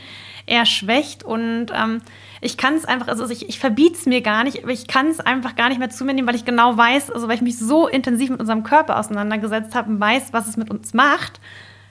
eher 0.47 0.67
schwächt. 0.67 1.23
Und 1.23 1.67
ähm, 1.75 2.01
ich 2.41 2.57
kann 2.57 2.75
es 2.75 2.85
einfach, 2.85 3.09
also 3.09 3.29
ich, 3.29 3.49
ich 3.49 3.59
verbiete 3.59 3.95
es 3.95 4.07
mir 4.07 4.21
gar 4.21 4.45
nicht, 4.45 4.63
aber 4.63 4.73
ich 4.73 4.87
kann 4.87 5.09
es 5.09 5.21
einfach 5.21 5.57
gar 5.57 5.69
nicht 5.69 5.79
mehr 5.79 5.91
zu 5.91 6.05
mir 6.05 6.15
nehmen, 6.15 6.29
weil 6.29 6.37
ich 6.37 6.45
genau 6.45 6.77
weiß, 6.77 7.11
also 7.11 7.29
weil 7.29 7.37
ich 7.37 7.43
mich 7.43 7.59
so 7.59 7.87
intensiv 7.89 8.31
mit 8.31 8.41
unserem 8.41 8.63
Körper 8.63 8.99
auseinandergesetzt 8.99 9.75
habe 9.75 9.91
und 9.91 10.01
weiß, 10.01 10.33
was 10.33 10.49
es 10.49 10.57
mit 10.57 10.71
uns 10.71 10.95
macht, 10.95 11.41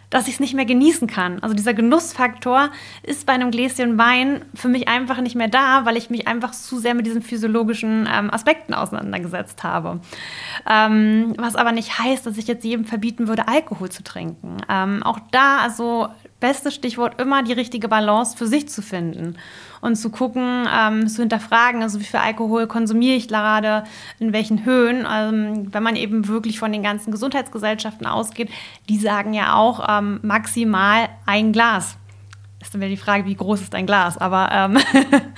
dass 0.09 0.27
ich 0.27 0.35
es 0.35 0.39
nicht 0.39 0.53
mehr 0.53 0.65
genießen 0.65 1.07
kann. 1.07 1.39
Also 1.41 1.55
dieser 1.55 1.73
Genussfaktor 1.73 2.69
ist 3.03 3.25
bei 3.25 3.33
einem 3.33 3.51
Gläschen 3.51 3.97
Wein 3.97 4.45
für 4.53 4.69
mich 4.69 4.87
einfach 4.87 5.19
nicht 5.19 5.35
mehr 5.35 5.49
da, 5.49 5.85
weil 5.85 5.97
ich 5.97 6.09
mich 6.09 6.27
einfach 6.27 6.51
zu 6.51 6.79
sehr 6.79 6.93
mit 6.93 7.05
diesen 7.05 7.21
physiologischen 7.21 8.07
ähm, 8.11 8.31
Aspekten 8.31 8.73
auseinandergesetzt 8.73 9.63
habe. 9.63 9.99
Ähm, 10.69 11.33
was 11.37 11.55
aber 11.55 11.71
nicht 11.71 11.99
heißt, 11.99 12.25
dass 12.25 12.37
ich 12.37 12.47
jetzt 12.47 12.63
jedem 12.63 12.85
verbieten 12.85 13.27
würde, 13.27 13.47
Alkohol 13.47 13.89
zu 13.89 14.03
trinken. 14.03 14.57
Ähm, 14.69 15.03
auch 15.03 15.19
da, 15.31 15.57
also 15.59 16.07
bestes 16.39 16.75
Stichwort, 16.75 17.19
immer 17.19 17.43
die 17.43 17.53
richtige 17.53 17.87
Balance 17.87 18.37
für 18.37 18.47
sich 18.47 18.69
zu 18.69 18.81
finden 18.81 19.37
und 19.82 19.95
zu 19.95 20.09
gucken, 20.09 20.67
ähm, 20.71 21.07
zu 21.07 21.21
hinterfragen, 21.21 21.82
also 21.82 21.99
wie 21.99 22.03
viel 22.03 22.19
Alkohol 22.19 22.67
konsumiere 22.67 23.15
ich 23.15 23.28
gerade, 23.28 23.84
in 24.19 24.34
welchen 24.34 24.65
Höhen. 24.65 25.05
Ähm, 25.11 25.73
wenn 25.73 25.84
man 25.84 25.95
eben 25.95 26.28
wirklich 26.28 26.59
von 26.59 26.71
den 26.71 26.84
ganzen 26.84 27.11
Gesundheitsgesellschaften 27.11 28.07
ausgeht, 28.07 28.49
die 28.89 28.97
sagen 28.97 29.34
ja 29.34 29.55
auch 29.55 29.86
ähm, 29.88 30.19
maximal 30.23 31.09
ein 31.25 31.51
Glas. 31.51 31.97
Ist 32.61 32.73
dann 32.73 32.82
wieder 32.82 32.89
die 32.89 32.97
Frage, 32.97 33.25
wie 33.25 33.36
groß 33.36 33.61
ist 33.61 33.75
ein 33.75 33.86
Glas? 33.86 34.17
Aber 34.17 34.49
ähm, 34.51 34.78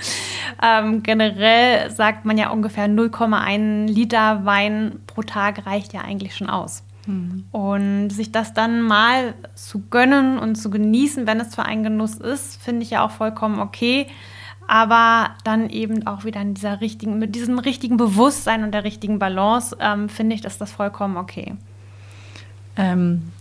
ähm, 0.62 1.02
generell 1.02 1.90
sagt 1.90 2.24
man 2.24 2.38
ja 2.38 2.50
ungefähr 2.50 2.86
0,1 2.86 3.86
Liter 3.86 4.44
Wein 4.44 5.00
pro 5.06 5.22
Tag 5.22 5.66
reicht 5.66 5.92
ja 5.92 6.00
eigentlich 6.00 6.34
schon 6.34 6.48
aus. 6.48 6.82
Mhm. 7.10 7.44
Und 7.52 8.10
sich 8.10 8.32
das 8.32 8.54
dann 8.54 8.82
mal 8.82 9.34
zu 9.54 9.82
gönnen 9.90 10.38
und 10.38 10.54
zu 10.56 10.70
genießen, 10.70 11.26
wenn 11.26 11.40
es 11.40 11.54
für 11.54 11.64
einen 11.64 11.82
Genuss 11.82 12.14
ist, 12.14 12.62
finde 12.62 12.82
ich 12.82 12.90
ja 12.90 13.04
auch 13.04 13.10
vollkommen 13.10 13.60
okay. 13.60 14.06
Aber 14.68 15.30
dann 15.42 15.68
eben 15.68 16.06
auch 16.06 16.24
wieder 16.24 16.40
in 16.40 16.54
dieser 16.54 16.80
richtigen, 16.80 17.18
mit 17.18 17.34
diesem 17.34 17.58
richtigen 17.58 17.96
Bewusstsein 17.96 18.62
und 18.62 18.72
der 18.72 18.84
richtigen 18.84 19.18
Balance, 19.18 19.76
ähm, 19.80 20.08
finde 20.08 20.36
ich, 20.36 20.44
ist 20.44 20.60
das 20.60 20.70
vollkommen 20.70 21.16
okay. 21.16 21.54
Ähm, 22.76 23.32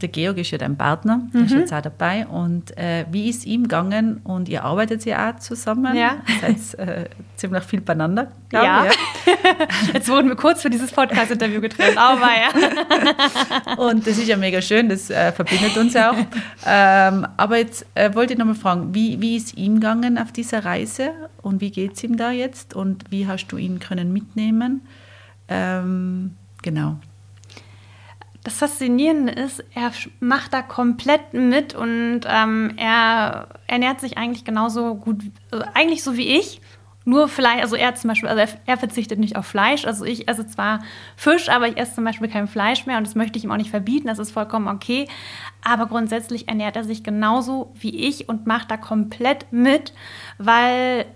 der 0.00 0.08
Georg 0.08 0.38
ist 0.38 0.50
ja 0.50 0.58
dein 0.58 0.76
Partner, 0.76 1.22
der 1.32 1.40
mhm. 1.40 1.46
ist 1.46 1.52
jetzt 1.52 1.72
auch 1.72 1.80
dabei. 1.80 2.26
Und 2.26 2.76
äh, 2.76 3.04
wie 3.10 3.28
ist 3.28 3.46
ihm 3.46 3.62
gegangen? 3.64 4.20
Und 4.24 4.48
ihr 4.48 4.64
arbeitet 4.64 5.04
ja 5.04 5.30
auch 5.30 5.38
zusammen. 5.38 5.96
Ja. 5.96 6.16
Seid 6.40 6.88
äh, 6.88 7.08
ziemlich 7.36 7.64
viel 7.64 7.80
beieinander, 7.80 8.28
ja. 8.52 8.84
ja. 8.84 8.90
jetzt 9.92 10.08
wurden 10.08 10.28
wir 10.28 10.36
kurz 10.36 10.62
für 10.62 10.70
dieses 10.70 10.90
Podcast-Interview 10.90 11.60
getrennt. 11.60 11.96
Aber 11.96 12.28
ja. 12.28 13.76
und 13.76 14.06
das 14.06 14.18
ist 14.18 14.28
ja 14.28 14.36
mega 14.36 14.60
schön, 14.60 14.88
das 14.88 15.10
äh, 15.10 15.32
verbindet 15.32 15.76
uns 15.76 15.94
ja 15.94 16.12
auch. 16.12 16.16
Ähm, 16.66 17.26
aber 17.36 17.58
jetzt 17.58 17.86
äh, 17.94 18.14
wollte 18.14 18.32
ich 18.32 18.38
nochmal 18.38 18.54
fragen, 18.54 18.94
wie, 18.94 19.20
wie 19.20 19.36
ist 19.36 19.56
ihm 19.56 19.74
gegangen 19.74 20.18
auf 20.18 20.32
dieser 20.32 20.64
Reise? 20.64 21.10
Und 21.42 21.60
wie 21.60 21.70
geht 21.70 21.94
es 21.94 22.04
ihm 22.04 22.16
da 22.16 22.30
jetzt? 22.30 22.74
Und 22.74 23.04
wie 23.10 23.26
hast 23.26 23.48
du 23.48 23.56
ihn 23.56 23.78
können 23.78 24.12
mitnehmen? 24.12 24.82
Ähm, 25.48 26.34
genau 26.62 26.98
das 28.48 28.56
Faszinierende 28.56 29.32
ist, 29.32 29.62
er 29.74 29.92
macht 30.20 30.54
da 30.54 30.62
komplett 30.62 31.34
mit 31.34 31.74
und 31.74 32.20
ähm, 32.26 32.72
er 32.78 33.48
ernährt 33.66 34.00
sich 34.00 34.16
eigentlich 34.16 34.46
genauso 34.46 34.94
gut, 34.94 35.22
also 35.50 35.66
eigentlich 35.74 36.02
so 36.02 36.16
wie 36.16 36.28
ich, 36.38 36.62
nur 37.04 37.28
Fleisch, 37.28 37.60
also 37.60 37.76
er 37.76 37.94
zum 37.94 38.08
Beispiel, 38.08 38.28
also 38.28 38.40
er, 38.40 38.48
er, 38.64 38.78
verzichtet 38.78 39.18
nicht 39.18 39.36
auf 39.36 39.46
Fleisch. 39.46 39.84
Also 39.86 40.04
ich 40.04 40.28
esse 40.28 40.46
zwar 40.46 40.80
Fisch, 41.16 41.48
aber 41.48 41.68
ich 41.68 41.76
esse 41.76 41.94
zum 41.94 42.04
Beispiel 42.04 42.28
kein 42.28 42.48
Fleisch 42.48 42.86
mehr 42.86 42.98
und 42.98 43.06
das 43.06 43.14
möchte 43.14 43.38
ich 43.38 43.44
ihm 43.44 43.50
auch 43.50 43.56
nicht 43.56 43.70
verbieten, 43.70 44.08
das 44.08 44.18
ist 44.18 44.30
vollkommen 44.30 44.68
okay. 44.68 45.08
Aber 45.62 45.86
grundsätzlich 45.86 46.48
ernährt 46.48 46.76
er 46.76 46.84
sich 46.84 47.02
genauso 47.02 47.72
wie 47.78 47.94
ich 47.94 48.28
und 48.28 48.46
macht 48.46 48.70
da 48.70 48.78
komplett 48.78 49.46
mit, 49.50 49.92
weil 50.38 51.06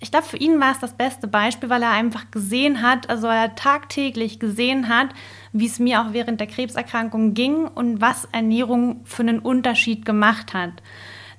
ich 0.00 0.10
glaube, 0.10 0.26
für 0.26 0.36
ihn 0.36 0.60
war 0.60 0.72
es 0.72 0.80
das 0.80 0.92
beste 0.92 1.28
Beispiel, 1.28 1.70
weil 1.70 1.82
er 1.82 1.90
einfach 1.90 2.30
gesehen 2.30 2.82
hat, 2.82 3.08
also 3.08 3.26
er 3.26 3.54
tagtäglich 3.54 4.38
gesehen 4.38 4.88
hat, 4.90 5.08
wie 5.54 5.66
es 5.66 5.78
mir 5.78 6.02
auch 6.02 6.12
während 6.12 6.40
der 6.40 6.48
Krebserkrankung 6.48 7.32
ging 7.32 7.68
und 7.68 8.00
was 8.00 8.26
Ernährung 8.32 9.00
für 9.04 9.22
einen 9.22 9.38
Unterschied 9.38 10.04
gemacht 10.04 10.52
hat. 10.52 10.72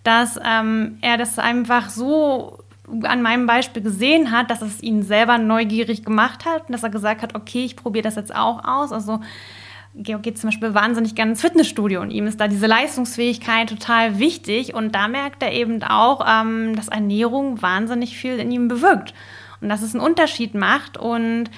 Dass 0.04 0.40
ähm, 0.44 0.98
er 1.02 1.18
das 1.18 1.38
einfach 1.38 1.90
so 1.90 2.60
an 3.04 3.22
meinem 3.22 3.46
Beispiel 3.46 3.84
gesehen 3.84 4.32
hat, 4.32 4.50
dass 4.50 4.62
es 4.62 4.82
ihn 4.82 5.04
selber 5.04 5.38
neugierig 5.38 6.06
gemacht 6.06 6.46
hat 6.46 6.68
und 6.68 6.72
dass 6.72 6.84
er 6.84 6.92
gesagt 6.92 7.24
hat, 7.24 7.36
okay, 7.36 7.66
ich 7.66 7.76
probiere 7.76 8.04
das 8.04 8.16
jetzt 8.16 8.34
auch 8.34 8.64
aus. 8.64 8.94
Also 8.94 9.20
Georg 9.96 10.24
geht 10.24 10.38
zum 10.38 10.50
Beispiel 10.50 10.74
wahnsinnig 10.74 11.16
gerne 11.16 11.32
ins 11.32 11.42
Fitnessstudio 11.42 12.02
und 12.02 12.12
ihm 12.12 12.28
ist 12.28 12.40
da 12.40 12.48
diese 12.48 12.68
Leistungsfähigkeit 12.68 13.68
total 13.68 14.18
wichtig 14.18 14.74
und 14.74 14.96
da 14.96 15.10
merkt 15.10 15.44
er 15.44 15.52
eben 15.52 15.84
auch, 15.84 16.26
ähm, 16.26 16.74
dass 16.76 16.88
Ernährung 16.88 17.62
wahnsinnig 17.62 18.18
viel 18.18 18.40
in 18.40 18.52
ihm 18.52 18.70
bewirkt 18.70 19.14
und 19.60 19.68
dass 19.68 19.82
es 19.82 19.94
einen 19.94 20.04
Unterschied 20.04 20.54
macht 20.54 20.98
und 20.98 21.50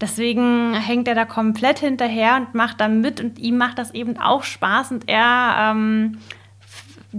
deswegen 0.00 0.74
hängt 0.74 1.08
er 1.08 1.14
da 1.14 1.24
komplett 1.24 1.78
hinterher 1.78 2.36
und 2.36 2.54
macht 2.54 2.80
da 2.80 2.88
mit 2.88 3.20
und 3.20 3.38
ihm 3.38 3.56
macht 3.58 3.78
das 3.78 3.92
eben 3.92 4.18
auch 4.18 4.42
Spaß 4.42 4.92
und 4.92 5.08
er 5.08 5.56
ähm, 5.58 6.18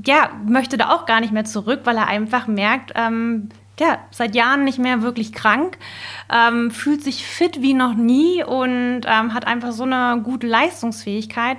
ja, 0.05 0.29
möchte 0.45 0.77
da 0.77 0.89
auch 0.89 1.05
gar 1.05 1.21
nicht 1.21 1.31
mehr 1.31 1.45
zurück, 1.45 1.81
weil 1.85 1.97
er 1.97 2.07
einfach 2.07 2.47
merkt, 2.47 2.91
ähm, 2.95 3.49
ja, 3.79 3.99
seit 4.11 4.35
Jahren 4.35 4.63
nicht 4.63 4.79
mehr 4.79 5.01
wirklich 5.01 5.33
krank, 5.33 5.77
ähm, 6.31 6.71
fühlt 6.71 7.03
sich 7.03 7.25
fit 7.25 7.61
wie 7.61 7.73
noch 7.73 7.93
nie 7.93 8.43
und 8.43 9.01
ähm, 9.05 9.33
hat 9.33 9.47
einfach 9.47 9.71
so 9.71 9.83
eine 9.83 10.21
gute 10.21 10.47
Leistungsfähigkeit. 10.47 11.57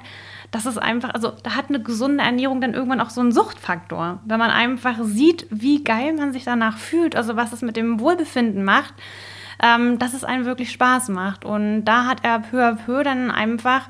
Das 0.51 0.65
ist 0.65 0.79
einfach, 0.79 1.13
also 1.13 1.33
da 1.43 1.57
hat 1.57 1.69
eine 1.69 1.83
gesunde 1.83 2.25
Ernährung 2.25 2.61
dann 2.61 2.73
irgendwann 2.73 3.01
auch 3.01 3.11
so 3.11 3.21
einen 3.21 3.33
Suchtfaktor. 3.33 4.21
Wenn 4.25 4.39
man 4.39 4.51
einfach 4.51 4.97
sieht, 5.03 5.47
wie 5.51 5.85
geil 5.85 6.15
man 6.15 6.33
sich 6.33 6.45
danach 6.45 6.79
fühlt, 6.79 7.17
also 7.17 7.37
was 7.37 7.53
es 7.53 7.63
mit 7.63 7.77
dem 7.77 8.01
Wohlbefinden 8.01 8.65
macht, 8.65 8.95
ähm, 9.63 9.99
dass 9.99 10.15
es 10.15 10.25
einem 10.25 10.45
wirklich 10.45 10.71
Spaß 10.73 11.09
macht. 11.09 11.45
Und 11.45 11.85
da 11.85 12.07
hat 12.07 12.19
er 12.23 12.41
peu 12.41 12.63
à 12.63 12.75
peu 12.75 13.03
dann 13.03 13.31
einfach 13.31 13.89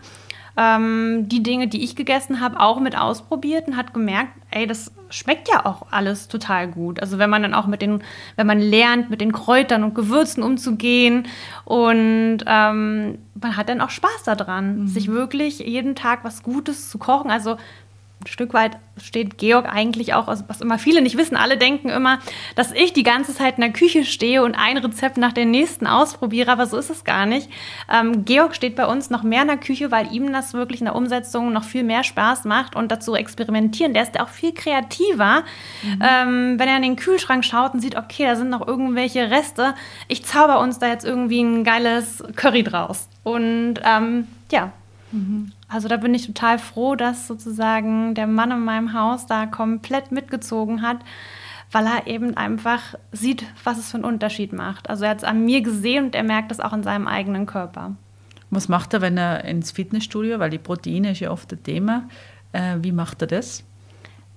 ähm, 0.56 1.28
die 1.28 1.42
Dinge, 1.42 1.68
die 1.68 1.84
ich 1.84 1.96
gegessen 1.96 2.40
habe, 2.40 2.60
auch 2.60 2.80
mit 2.80 2.96
ausprobiert 2.96 3.68
und 3.68 3.76
hat 3.76 3.92
gemerkt, 3.92 4.30
ey, 4.50 4.66
das 4.66 4.92
schmeckt 5.10 5.48
ja 5.48 5.66
auch 5.66 5.86
alles 5.90 6.28
total 6.28 6.68
gut. 6.68 7.00
Also 7.00 7.18
wenn 7.18 7.30
man 7.30 7.42
dann 7.42 7.54
auch 7.54 7.66
mit 7.66 7.82
den, 7.82 8.02
wenn 8.36 8.46
man 8.46 8.58
lernt, 8.58 9.10
mit 9.10 9.20
den 9.20 9.32
Kräutern 9.32 9.84
und 9.84 9.94
Gewürzen 9.94 10.42
umzugehen 10.42 11.28
und 11.64 12.38
ähm, 12.46 13.18
man 13.40 13.56
hat 13.56 13.68
dann 13.68 13.80
auch 13.80 13.90
Spaß 13.90 14.24
daran, 14.24 14.80
mhm. 14.80 14.86
sich 14.88 15.08
wirklich 15.08 15.58
jeden 15.60 15.94
Tag 15.94 16.24
was 16.24 16.42
Gutes 16.42 16.90
zu 16.90 16.98
kochen. 16.98 17.30
Also 17.30 17.56
ein 18.22 18.26
Stück 18.28 18.54
weit 18.54 18.78
steht 18.96 19.36
Georg 19.36 19.66
eigentlich 19.66 20.14
auch, 20.14 20.26
also 20.26 20.44
was 20.48 20.62
immer 20.62 20.78
viele 20.78 21.02
nicht 21.02 21.18
wissen, 21.18 21.36
alle 21.36 21.58
denken 21.58 21.90
immer, 21.90 22.18
dass 22.54 22.72
ich 22.72 22.94
die 22.94 23.02
ganze 23.02 23.34
Zeit 23.34 23.56
in 23.56 23.60
der 23.60 23.72
Küche 23.72 24.06
stehe 24.06 24.42
und 24.42 24.54
ein 24.54 24.78
Rezept 24.78 25.18
nach 25.18 25.32
dem 25.32 25.50
nächsten 25.50 25.86
ausprobiere, 25.86 26.50
aber 26.50 26.66
so 26.66 26.78
ist 26.78 26.88
es 26.88 27.04
gar 27.04 27.26
nicht. 27.26 27.50
Ähm, 27.92 28.24
Georg 28.24 28.54
steht 28.54 28.74
bei 28.74 28.86
uns 28.86 29.10
noch 29.10 29.22
mehr 29.22 29.42
in 29.42 29.48
der 29.48 29.58
Küche, 29.58 29.90
weil 29.90 30.12
ihm 30.14 30.32
das 30.32 30.54
wirklich 30.54 30.80
in 30.80 30.86
der 30.86 30.94
Umsetzung 30.94 31.52
noch 31.52 31.64
viel 31.64 31.84
mehr 31.84 32.04
Spaß 32.04 32.44
macht 32.44 32.74
und 32.74 32.90
dazu 32.90 33.14
experimentieren. 33.14 33.92
Der 33.92 34.02
ist 34.02 34.14
ja 34.14 34.24
auch 34.24 34.30
viel 34.30 34.52
kreativer, 34.52 35.44
mhm. 35.82 36.02
ähm, 36.02 36.58
wenn 36.58 36.68
er 36.68 36.76
in 36.76 36.82
den 36.82 36.96
Kühlschrank 36.96 37.44
schaut 37.44 37.74
und 37.74 37.80
sieht, 37.80 37.96
okay, 37.96 38.24
da 38.24 38.34
sind 38.34 38.48
noch 38.48 38.66
irgendwelche 38.66 39.30
Reste. 39.30 39.74
Ich 40.08 40.24
zauber 40.24 40.60
uns 40.60 40.78
da 40.78 40.88
jetzt 40.88 41.04
irgendwie 41.04 41.42
ein 41.42 41.64
geiles 41.64 42.24
Curry 42.34 42.62
draus. 42.62 43.08
Und 43.24 43.74
ähm, 43.84 44.26
ja, 44.50 44.72
Mhm. 45.12 45.52
Also 45.68 45.88
da 45.88 45.96
bin 45.96 46.14
ich 46.14 46.26
total 46.26 46.58
froh, 46.58 46.94
dass 46.94 47.26
sozusagen 47.26 48.14
der 48.14 48.26
Mann 48.26 48.52
in 48.52 48.60
meinem 48.60 48.92
Haus 48.92 49.26
da 49.26 49.46
komplett 49.46 50.12
mitgezogen 50.12 50.82
hat, 50.82 50.98
weil 51.72 51.86
er 51.86 52.06
eben 52.06 52.36
einfach 52.36 52.94
sieht, 53.10 53.44
was 53.64 53.78
es 53.78 53.90
für 53.90 53.96
einen 53.96 54.04
Unterschied 54.04 54.52
macht. 54.52 54.88
Also 54.88 55.04
er 55.04 55.10
hat 55.10 55.18
es 55.18 55.24
an 55.24 55.44
mir 55.44 55.62
gesehen 55.62 56.06
und 56.06 56.14
er 56.14 56.22
merkt 56.22 56.52
es 56.52 56.60
auch 56.60 56.72
in 56.72 56.84
seinem 56.84 57.08
eigenen 57.08 57.46
Körper. 57.46 57.96
Was 58.50 58.68
macht 58.68 58.94
er, 58.94 59.00
wenn 59.00 59.18
er 59.18 59.44
ins 59.44 59.72
Fitnessstudio, 59.72 60.38
weil 60.38 60.50
die 60.50 60.58
Proteine 60.58 61.10
ist 61.10 61.20
ja 61.20 61.30
oft 61.32 61.52
ein 61.52 61.62
Thema, 61.62 62.08
äh, 62.52 62.76
wie 62.80 62.92
macht 62.92 63.20
er 63.22 63.26
das? 63.26 63.64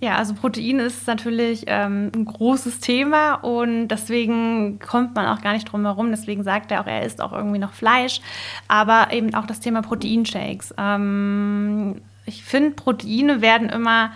Ja, 0.01 0.15
also 0.15 0.33
Protein 0.33 0.79
ist 0.79 1.07
natürlich 1.07 1.65
ähm, 1.67 2.09
ein 2.15 2.23
großes 2.23 2.79
Thema 2.79 3.33
und 3.33 3.89
deswegen 3.89 4.79
kommt 4.79 5.13
man 5.13 5.25
auch 5.25 5.41
gar 5.41 5.51
nicht 5.51 5.69
drum 5.69 5.83
herum. 5.83 6.09
Deswegen 6.11 6.43
sagt 6.43 6.71
er 6.71 6.81
auch, 6.81 6.87
er 6.87 7.03
isst 7.03 7.19
auch 7.21 7.33
irgendwie 7.33 7.59
noch 7.59 7.73
Fleisch, 7.73 8.21
aber 8.69 9.11
eben 9.11 9.33
auch 9.35 9.45
das 9.45 9.59
Thema 9.59 9.81
Proteinshakes. 9.81 10.73
Ähm, 10.77 12.01
ich 12.25 12.43
finde, 12.45 12.71
Proteine 12.71 13.41
werden 13.41 13.67
immer 13.69 14.11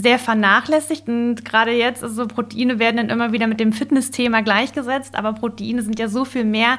sehr 0.00 0.18
vernachlässigt 0.18 1.08
und 1.08 1.44
gerade 1.44 1.72
jetzt, 1.72 2.02
also 2.02 2.26
Proteine 2.26 2.78
werden 2.78 2.96
dann 2.98 3.10
immer 3.10 3.32
wieder 3.32 3.46
mit 3.46 3.60
dem 3.60 3.72
Fitnessthema 3.72 4.42
gleichgesetzt, 4.42 5.16
aber 5.16 5.32
Proteine 5.32 5.82
sind 5.82 5.98
ja 5.98 6.08
so 6.08 6.24
viel 6.24 6.44
mehr 6.44 6.78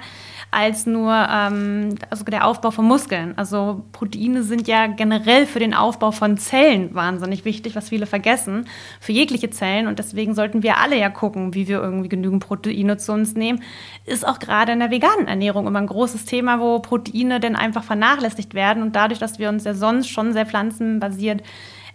als 0.51 0.87
nur 0.87 1.13
ähm, 1.13 1.95
also 2.09 2.23
der 2.23 2.47
Aufbau 2.47 2.71
von 2.71 2.85
Muskeln. 2.85 3.33
Also 3.37 3.83
Proteine 3.91 4.43
sind 4.43 4.67
ja 4.67 4.87
generell 4.87 5.45
für 5.45 5.59
den 5.59 5.75
Aufbau 5.75 6.11
von 6.11 6.37
Zellen 6.37 6.95
wahnsinnig 6.95 7.45
wichtig, 7.45 7.75
was 7.75 7.89
viele 7.89 8.07
vergessen, 8.07 8.65
für 8.99 9.11
jegliche 9.11 9.51
Zellen. 9.51 9.87
Und 9.87 9.99
deswegen 9.99 10.33
sollten 10.33 10.63
wir 10.63 10.77
alle 10.77 10.97
ja 10.97 11.09
gucken, 11.09 11.53
wie 11.53 11.67
wir 11.67 11.81
irgendwie 11.81 12.09
genügend 12.09 12.43
Proteine 12.43 12.97
zu 12.97 13.11
uns 13.11 13.35
nehmen. 13.35 13.61
Ist 14.05 14.27
auch 14.27 14.39
gerade 14.39 14.71
in 14.71 14.79
der 14.79 14.89
veganen 14.89 15.27
Ernährung 15.27 15.67
immer 15.67 15.79
ein 15.79 15.87
großes 15.87 16.25
Thema, 16.25 16.59
wo 16.59 16.79
Proteine 16.79 17.39
dann 17.39 17.55
einfach 17.55 17.83
vernachlässigt 17.83 18.55
werden. 18.55 18.81
Und 18.81 18.95
dadurch, 18.95 19.19
dass 19.19 19.37
wir 19.37 19.49
uns 19.49 19.65
ja 19.65 19.75
sonst 19.75 20.09
schon 20.09 20.33
sehr 20.33 20.47
pflanzenbasiert 20.47 21.43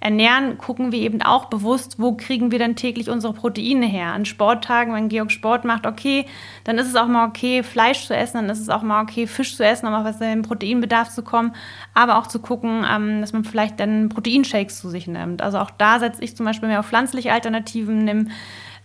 ernähren, 0.05 0.59
gucken 0.59 0.93
wir 0.93 1.01
eben 1.01 1.23
auch 1.23 1.47
bewusst, 1.47 1.99
wo 1.99 2.13
kriegen 2.13 2.53
wir 2.53 2.59
dann 2.59 2.77
täglich 2.77 3.09
unsere 3.09 3.33
Proteine 3.33 3.87
her. 3.87 4.13
An 4.13 4.27
Sporttagen, 4.27 4.93
wenn 4.93 5.09
Georg 5.09 5.33
Sport 5.33 5.65
macht, 5.65 5.87
okay, 5.87 6.27
dann 6.65 6.77
ist 6.77 6.89
es 6.89 6.95
auch 6.95 7.07
mal 7.07 7.27
okay, 7.27 7.63
Fleisch 7.63 8.07
zu 8.07 8.15
essen, 8.15 8.37
dann 8.37 8.51
ist 8.51 8.61
es 8.61 8.69
auch 8.69 8.83
mal 8.83 9.03
okay, 9.03 9.27
Fisch 9.27 9.57
zu 9.57 9.65
essen, 9.65 9.87
um 9.87 9.95
auf 9.95 10.19
den 10.19 10.43
Proteinbedarf 10.43 11.09
zu 11.09 11.23
kommen, 11.23 11.55
aber 11.95 12.19
auch 12.19 12.27
zu 12.27 12.39
gucken, 12.39 12.85
ähm, 12.87 13.23
dass 13.23 13.33
man 13.33 13.45
vielleicht 13.45 13.81
dann 13.81 14.11
Proteinshakes 14.11 14.79
zu 14.79 14.91
sich 14.91 15.07
nimmt. 15.07 15.41
Also 15.41 15.59
auch 15.59 15.71
da 15.71 15.99
setze 15.99 16.23
ich 16.23 16.37
zum 16.37 16.45
Beispiel 16.45 16.69
mehr 16.69 16.81
auf 16.81 16.87
pflanzliche 16.87 17.33
Alternativen, 17.33 18.05
nimm 18.05 18.29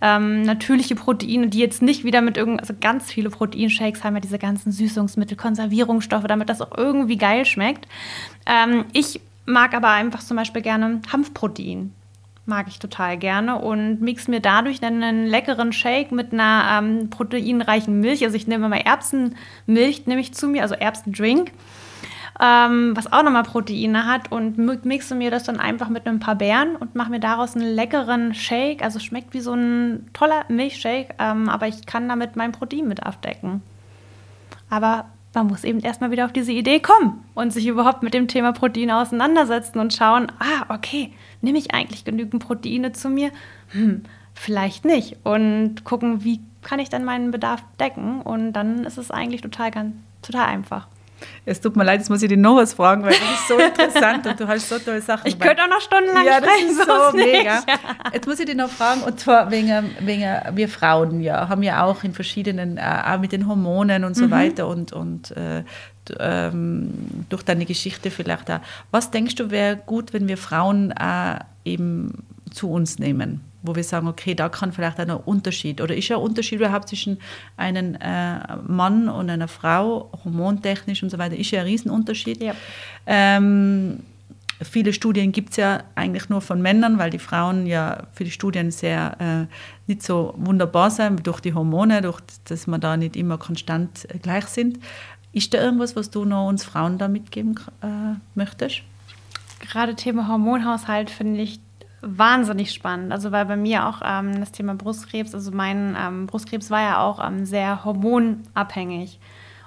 ähm, 0.02 0.44
natürliche 0.44 0.96
Proteine, 0.96 1.50
die 1.50 1.60
jetzt 1.60 1.82
nicht 1.82 2.06
wieder 2.06 2.22
mit 2.22 2.38
irgend, 2.38 2.62
also 2.62 2.74
ganz 2.80 3.12
viele 3.12 3.30
Proteinshakes 3.30 4.06
haben 4.06 4.16
ja 4.16 4.22
diese 4.22 4.40
ganzen 4.40 4.72
Süßungsmittel, 4.72 5.36
Konservierungsstoffe, 5.36 6.28
damit 6.28 6.48
das 6.48 6.62
auch 6.62 6.78
irgendwie 6.78 7.18
geil 7.18 7.44
schmeckt. 7.44 7.90
Ähm, 8.46 8.86
ich 8.94 9.20
mag 9.50 9.74
aber 9.74 9.90
einfach 9.90 10.20
zum 10.20 10.38
Beispiel 10.38 10.62
gerne 10.62 11.02
Hanfprotein. 11.12 11.94
Mag 12.46 12.68
ich 12.68 12.80
total 12.80 13.18
gerne 13.18 13.60
und 13.60 14.02
mix 14.02 14.28
mir 14.28 14.40
dadurch 14.40 14.80
dann 14.80 15.04
einen 15.04 15.28
leckeren 15.28 15.72
Shake 15.72 16.12
mit 16.12 16.34
einer 16.34 16.80
ähm, 16.80 17.10
proteinreichen 17.10 18.00
Milch. 18.00 18.24
Also 18.24 18.36
ich 18.36 18.48
nehme 18.48 18.70
mal 18.70 18.78
Erbsenmilch, 18.80 20.08
nehme 20.08 20.22
ich 20.22 20.34
zu 20.34 20.48
mir, 20.48 20.64
also 20.64 20.74
Erbsendrink, 20.74 21.52
ähm, 22.40 22.96
was 22.96 23.12
auch 23.12 23.22
nochmal 23.22 23.44
Proteine 23.44 24.08
hat 24.08 24.32
und 24.32 24.58
mixe 24.58 25.14
mir 25.14 25.30
das 25.30 25.44
dann 25.44 25.60
einfach 25.60 25.90
mit 25.90 26.08
ein 26.08 26.20
paar 26.20 26.36
Beeren 26.36 26.76
und 26.76 26.96
mache 26.96 27.12
mir 27.12 27.20
daraus 27.20 27.56
einen 27.56 27.72
leckeren 27.72 28.34
Shake. 28.34 28.82
Also 28.82 29.00
schmeckt 29.00 29.34
wie 29.36 29.42
so 29.42 29.54
ein 29.54 30.10
toller 30.14 30.46
Milchshake, 30.48 31.14
ähm, 31.20 31.50
aber 31.50 31.68
ich 31.68 31.86
kann 31.86 32.10
damit 32.10 32.36
mein 32.36 32.52
Protein 32.52 32.88
mit 32.88 33.04
abdecken. 33.04 33.62
Aber 34.72 35.06
man 35.34 35.48
muss 35.48 35.64
eben 35.64 35.80
erstmal 35.80 36.12
wieder 36.12 36.26
auf 36.26 36.34
diese 36.34 36.52
Idee 36.52 36.80
kommen 36.80 37.24
und 37.36 37.54
sich 37.54 37.68
überhaupt 37.68 38.04
mit 38.04 38.14
dem 38.14 38.28
Thema 38.28 38.52
Proteine 38.52 38.98
auseinandersetzen 38.98 39.80
und 39.80 39.94
schauen, 39.94 40.32
ah, 40.40 40.74
okay, 40.74 41.14
nehme 41.42 41.58
ich 41.58 41.74
eigentlich 41.74 42.04
genügend 42.04 42.44
Proteine 42.44 42.92
zu 42.92 43.10
mir? 43.10 43.32
Hm, 43.70 44.04
vielleicht 44.34 44.86
nicht. 44.86 45.18
Und 45.24 45.84
gucken, 45.84 46.24
wie 46.24 46.40
kann 46.62 46.80
ich 46.80 46.90
dann 46.90 47.06
meinen 47.06 47.32
Bedarf 47.32 47.64
decken? 47.80 48.22
Und 48.22 48.54
dann 48.54 48.84
ist 48.86 48.98
es 48.98 49.12
eigentlich 49.12 49.42
total, 49.42 49.72
ganz, 49.72 49.96
total 50.22 50.48
einfach. 50.48 50.88
Es 51.46 51.62
tut 51.62 51.76
mir 51.76 51.84
leid, 51.84 52.00
jetzt 52.00 52.10
muss 52.10 52.22
ich 52.22 52.30
dir 52.30 52.38
noch 52.38 52.58
was 52.58 52.74
fragen, 52.74 53.04
weil 53.04 53.12
das 53.12 53.20
ist 53.20 53.48
so 53.48 53.58
interessant 53.58 54.26
und 54.28 54.40
du 54.40 54.48
hast 54.48 54.70
so 54.70 54.78
tolle 54.80 55.02
Sachen. 55.02 55.28
Ich 55.28 55.40
könnte 55.40 55.64
auch 55.64 55.70
noch 55.70 55.82
stundenlang 55.82 56.26
ja, 56.26 56.38
sprechen. 56.38 56.78
Das 56.78 56.88
ist 56.88 57.12
so 57.12 57.18
mega. 57.18 57.64
Jetzt 58.14 58.28
muss 58.28 58.40
ich 58.40 58.46
dir 58.46 58.56
noch 58.56 58.70
fragen, 58.70 59.02
und 59.02 59.20
zwar 59.20 59.52
wegen, 59.52 59.96
wegen 60.00 60.26
wir 60.54 60.70
Frauen 60.70 61.22
ja, 61.22 61.50
haben 61.50 61.64
ja 61.64 61.84
auch 61.84 62.04
in 62.04 62.14
verschiedenen, 62.14 62.78
äh, 62.78 62.82
auch 62.82 63.20
mit 63.20 63.32
den 63.32 63.48
Hormonen 63.48 64.04
und 64.04 64.16
so 64.16 64.26
mhm. 64.26 64.32
weiter 64.32 64.68
und, 64.68 64.94
und 64.94 65.32
äh, 65.32 65.64
ähm, 66.20 66.94
durch 67.30 67.44
deine 67.44 67.66
Geschichte 67.66 68.12
vielleicht 68.12 68.50
auch. 68.50 68.60
Was 68.92 69.12
denkst 69.12 69.36
du, 69.36 69.52
wäre 69.52 69.78
gut, 69.78 70.14
wenn 70.14 70.28
wir 70.28 70.38
Frauen 70.38 70.92
äh, 70.92 71.40
eben 71.66 72.26
zu 72.52 72.72
uns 72.72 73.00
nehmen? 73.00 73.49
Wo 73.62 73.76
wir 73.76 73.84
sagen, 73.84 74.08
okay, 74.08 74.36
da 74.36 74.50
kann 74.50 74.72
vielleicht 74.72 75.00
ein 75.00 75.12
Unterschied 75.12 75.82
oder 75.82 75.96
ist 75.96 76.08
ja 76.08 76.18
ein 76.18 76.24
Unterschied 76.24 76.60
überhaupt 76.60 76.90
zwischen 76.90 77.20
einem 77.58 77.96
äh, 77.96 78.56
Mann 78.68 79.10
und 79.10 79.30
einer 79.30 79.48
Frau, 79.48 80.12
hormontechnisch 80.24 81.04
und 81.04 81.10
so 81.10 81.18
weiter, 81.18 81.36
ist 81.36 81.52
ja 81.52 81.62
ein 81.62 81.66
Riesenunterschied. 81.66 82.42
Ja. 82.42 82.54
Ähm, 83.06 84.00
viele 84.62 84.94
Studien 84.94 85.32
gibt 85.32 85.52
es 85.52 85.58
ja 85.58 85.84
eigentlich 85.96 86.30
nur 86.30 86.42
von 86.42 86.62
Männern, 86.62 86.98
weil 86.98 87.10
die 87.10 87.20
Frauen 87.20 87.66
ja 87.66 88.08
für 88.14 88.24
die 88.24 88.32
Studien 88.32 88.72
sehr 88.72 89.16
äh, 89.20 89.54
nicht 89.88 90.04
so 90.04 90.34
wunderbar 90.38 90.92
sind 90.92 91.26
durch 91.26 91.40
die 91.40 91.54
Hormone, 91.54 92.02
durch 92.02 92.20
dass 92.46 92.68
wir 92.68 92.78
da 92.78 92.98
nicht 92.98 93.16
immer 93.16 93.38
konstant 93.38 94.08
äh, 94.10 94.18
gleich 94.20 94.46
sind. 94.46 94.80
Ist 95.32 95.54
da 95.54 95.62
irgendwas, 95.62 95.96
was 95.96 96.10
du 96.10 96.26
noch 96.26 96.48
uns 96.48 96.64
Frauen 96.64 96.98
da 96.98 97.08
mitgeben 97.08 97.60
äh, 97.82 98.18
möchtest? 98.36 98.82
Gerade 99.60 99.96
Thema 99.96 100.28
Hormonhaushalt 100.28 101.10
finde 101.10 101.42
ich 101.42 101.60
wahnsinnig 102.02 102.72
spannend. 102.72 103.12
Also 103.12 103.32
weil 103.32 103.46
bei 103.46 103.58
mir 103.58 103.88
auch 103.88 104.02
ähm, 104.04 104.40
das 104.40 104.52
Thema 104.52 104.76
Brustkrebs, 104.76 105.34
also 105.34 105.52
mein 105.52 105.96
ähm, 106.00 106.28
Brustkrebs 106.28 106.70
war 106.72 106.82
ja 106.82 107.02
auch 107.02 107.26
ähm, 107.26 107.46
sehr 107.46 107.84
hormonabhängig. 107.86 109.20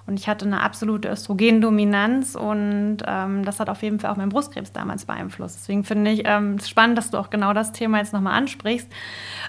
Und 0.04 0.18
ich 0.18 0.28
hatte 0.28 0.44
eine 0.46 0.60
absolute 0.60 1.08
Östrogendominanz 1.08 2.34
und 2.34 2.98
ähm, 3.06 3.44
das 3.44 3.60
hat 3.60 3.70
auf 3.70 3.82
jeden 3.82 4.00
Fall 4.00 4.10
auch 4.10 4.16
meinen 4.16 4.30
Brustkrebs 4.30 4.72
damals 4.72 5.04
beeinflusst. 5.04 5.60
Deswegen 5.60 5.84
finde 5.84 6.10
ich 6.10 6.22
ähm, 6.24 6.56
es 6.58 6.68
spannend, 6.68 6.98
dass 6.98 7.10
du 7.10 7.18
auch 7.18 7.30
genau 7.30 7.52
das 7.52 7.70
Thema 7.70 7.98
jetzt 7.98 8.12
nochmal 8.12 8.36
ansprichst, 8.36 8.88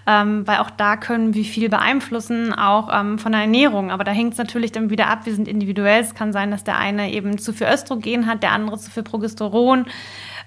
ähm, 0.06 0.46
weil 0.46 0.60
auch 0.60 0.70
da 0.70 0.96
können 0.96 1.34
wir 1.34 1.44
viel 1.44 1.70
beeinflussen, 1.70 2.54
auch 2.54 2.90
ähm, 2.94 3.18
von 3.18 3.32
der 3.32 3.42
Ernährung. 3.42 3.90
Aber 3.90 4.04
da 4.04 4.12
hängt 4.12 4.34
es 4.34 4.38
natürlich 4.38 4.72
dann 4.72 4.92
wieder 4.92 5.08
ab, 5.08 5.26
wir 5.26 5.34
sind 5.34 5.48
individuell. 5.48 6.02
Es 6.02 6.14
kann 6.14 6.32
sein, 6.32 6.52
dass 6.52 6.64
der 6.64 6.78
eine 6.78 7.12
eben 7.12 7.40
zu 7.40 7.52
viel 7.52 7.66
Östrogen 7.66 8.28
hat, 8.28 8.44
der 8.44 8.52
andere 8.52 8.78
zu 8.78 8.92
viel 8.92 9.04
Progesteron. 9.04 9.88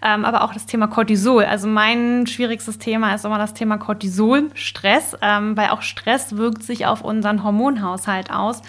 Ähm, 0.03 0.25
aber 0.25 0.45
auch 0.45 0.53
das 0.53 0.67
Thema 0.67 0.87
Cortisol. 0.87 1.45
Also 1.45 1.67
mein 1.69 2.27
schwierigstes 2.27 2.79
Thema 2.79 3.15
ist 3.15 3.25
immer 3.25 3.39
das 3.39 3.55
Thema 3.55 3.79
Cortisol, 3.79 4.51
Stress, 4.55 5.17
ähm, 5.23 5.57
weil 5.57 5.71
auch 5.71 5.83
Stress 5.83 6.37
wirkt 6.37 6.63
sich 6.63 6.87
auf 6.87 7.03
unseren 7.03 7.43
Hormonhaushalt 7.43 8.31
aus 8.31 8.63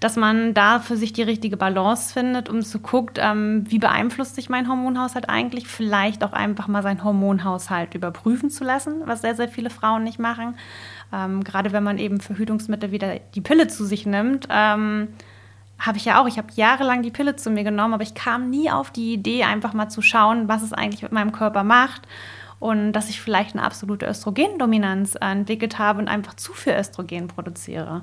dass 0.00 0.16
man 0.16 0.54
da 0.54 0.80
für 0.80 0.96
sich 0.96 1.12
die 1.12 1.22
richtige 1.22 1.56
Balance 1.56 2.12
findet, 2.12 2.48
um 2.48 2.62
zu 2.62 2.78
gucken, 2.78 3.14
ähm, 3.18 3.64
wie 3.68 3.78
beeinflusst 3.78 4.34
sich 4.34 4.48
mein 4.48 4.68
Hormonhaushalt 4.68 5.28
eigentlich. 5.28 5.66
Vielleicht 5.66 6.24
auch 6.24 6.32
einfach 6.32 6.68
mal 6.68 6.82
seinen 6.82 7.02
Hormonhaushalt 7.02 7.94
überprüfen 7.94 8.50
zu 8.50 8.64
lassen, 8.64 9.02
was 9.04 9.22
sehr, 9.22 9.34
sehr 9.34 9.48
viele 9.48 9.70
Frauen 9.70 10.04
nicht 10.04 10.18
machen. 10.18 10.56
Ähm, 11.12 11.44
gerade 11.44 11.72
wenn 11.72 11.82
man 11.82 11.98
eben 11.98 12.20
Verhütungsmittel 12.20 12.90
wieder 12.90 13.18
die 13.34 13.40
Pille 13.40 13.68
zu 13.68 13.84
sich 13.84 14.06
nimmt. 14.06 14.48
Habe 15.78 15.98
ich 15.98 16.06
ja 16.06 16.20
auch. 16.20 16.26
Ich 16.26 16.38
habe 16.38 16.48
jahrelang 16.54 17.02
die 17.02 17.10
Pille 17.10 17.36
zu 17.36 17.50
mir 17.50 17.64
genommen, 17.64 17.94
aber 17.94 18.02
ich 18.02 18.14
kam 18.14 18.50
nie 18.50 18.70
auf 18.70 18.90
die 18.90 19.12
Idee, 19.12 19.44
einfach 19.44 19.74
mal 19.74 19.88
zu 19.88 20.02
schauen, 20.02 20.48
was 20.48 20.62
es 20.62 20.72
eigentlich 20.72 21.02
mit 21.02 21.12
meinem 21.12 21.32
Körper 21.32 21.64
macht 21.64 22.02
und 22.58 22.92
dass 22.92 23.10
ich 23.10 23.20
vielleicht 23.20 23.54
eine 23.54 23.64
absolute 23.64 24.06
Östrogendominanz 24.06 25.16
entwickelt 25.20 25.78
habe 25.78 25.98
und 25.98 26.08
einfach 26.08 26.34
zu 26.34 26.52
viel 26.52 26.72
Östrogen 26.72 27.28
produziere. 27.28 28.02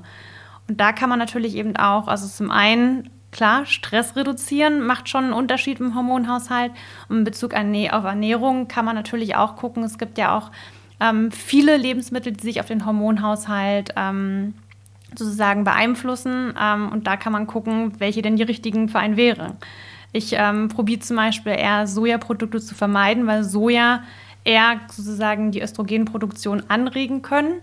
Und 0.68 0.80
da 0.80 0.92
kann 0.92 1.08
man 1.08 1.18
natürlich 1.18 1.56
eben 1.56 1.76
auch, 1.76 2.06
also 2.06 2.26
zum 2.26 2.50
einen, 2.50 3.10
klar, 3.32 3.66
Stress 3.66 4.16
reduzieren 4.16 4.86
macht 4.86 5.08
schon 5.08 5.24
einen 5.24 5.32
Unterschied 5.32 5.80
im 5.80 5.94
Hormonhaushalt. 5.94 6.72
Und 7.08 7.18
in 7.18 7.24
Bezug 7.24 7.52
auf 7.54 8.04
Ernährung 8.04 8.68
kann 8.68 8.84
man 8.84 8.94
natürlich 8.94 9.36
auch 9.36 9.56
gucken, 9.56 9.82
es 9.82 9.98
gibt 9.98 10.16
ja 10.18 10.36
auch 10.36 10.50
ähm, 11.00 11.32
viele 11.32 11.76
Lebensmittel, 11.76 12.32
die 12.32 12.44
sich 12.44 12.60
auf 12.60 12.66
den 12.66 12.86
Hormonhaushalt 12.86 13.90
ähm, 13.96 14.54
sozusagen 15.18 15.64
beeinflussen. 15.64 16.54
Ähm, 16.60 16.88
und 16.90 17.06
da 17.06 17.16
kann 17.16 17.32
man 17.32 17.46
gucken, 17.46 17.92
welche 17.98 18.22
denn 18.22 18.36
die 18.36 18.42
richtigen 18.42 18.88
für 18.88 18.98
einen 18.98 19.16
wären. 19.16 19.56
Ich 20.12 20.34
ähm, 20.36 20.68
probiere 20.68 21.00
zum 21.00 21.16
Beispiel 21.16 21.52
eher 21.52 21.86
Sojaprodukte 21.86 22.60
zu 22.60 22.74
vermeiden, 22.74 23.26
weil 23.26 23.42
Soja 23.42 24.02
eher 24.44 24.80
sozusagen 24.88 25.50
die 25.50 25.60
Östrogenproduktion 25.60 26.64
anregen 26.68 27.22
können 27.22 27.54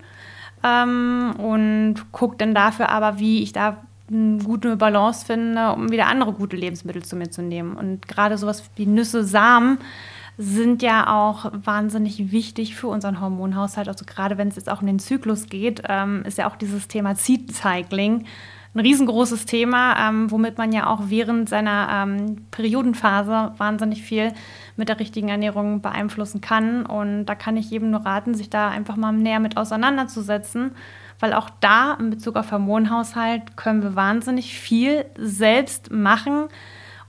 ähm, 0.63 1.33
und 1.37 2.11
gucke 2.11 2.37
dann 2.37 2.53
dafür 2.53 2.89
aber, 2.89 3.19
wie 3.19 3.41
ich 3.41 3.53
da 3.53 3.77
eine 4.11 4.39
gute 4.43 4.75
Balance 4.75 5.25
finde, 5.25 5.71
um 5.71 5.91
wieder 5.91 6.07
andere 6.07 6.33
gute 6.33 6.57
Lebensmittel 6.57 7.03
zu 7.03 7.15
mir 7.15 7.31
zu 7.31 7.41
nehmen. 7.41 7.75
Und 7.75 8.07
gerade 8.07 8.37
sowas 8.37 8.69
wie 8.75 8.85
Nüsse, 8.85 9.23
Samen 9.23 9.77
sind 10.41 10.81
ja 10.81 11.07
auch 11.07 11.51
wahnsinnig 11.53 12.31
wichtig 12.31 12.75
für 12.75 12.87
unseren 12.87 13.21
Hormonhaushalt. 13.21 13.87
Also 13.87 14.05
gerade 14.05 14.37
wenn 14.39 14.47
es 14.47 14.55
jetzt 14.55 14.69
auch 14.69 14.81
um 14.81 14.87
den 14.87 14.97
Zyklus 14.97 15.47
geht, 15.47 15.83
ähm, 15.87 16.23
ist 16.25 16.39
ja 16.39 16.49
auch 16.49 16.55
dieses 16.55 16.87
Thema 16.87 17.15
Seed 17.15 17.53
Cycling 17.53 18.25
ein 18.73 18.79
riesengroßes 18.79 19.45
Thema, 19.45 20.07
ähm, 20.07 20.31
womit 20.31 20.57
man 20.57 20.71
ja 20.71 20.87
auch 20.87 21.01
während 21.05 21.49
seiner 21.49 21.89
ähm, 21.91 22.45
Periodenphase 22.51 23.51
wahnsinnig 23.57 24.01
viel 24.01 24.33
mit 24.77 24.89
der 24.89 24.99
richtigen 24.99 25.29
Ernährung 25.29 25.81
beeinflussen 25.81 26.41
kann. 26.41 26.85
Und 26.85 27.25
da 27.25 27.35
kann 27.35 27.57
ich 27.57 27.69
jedem 27.69 27.91
nur 27.91 28.05
raten, 28.05 28.33
sich 28.33 28.49
da 28.49 28.69
einfach 28.69 28.95
mal 28.95 29.11
näher 29.11 29.41
mit 29.41 29.57
auseinanderzusetzen, 29.57 30.71
weil 31.19 31.33
auch 31.33 31.49
da 31.59 31.93
in 31.99 32.09
Bezug 32.09 32.35
auf 32.37 32.51
Hormonhaushalt 32.51 33.57
können 33.57 33.83
wir 33.83 33.95
wahnsinnig 33.95 34.57
viel 34.57 35.05
selbst 35.17 35.91
machen 35.91 36.47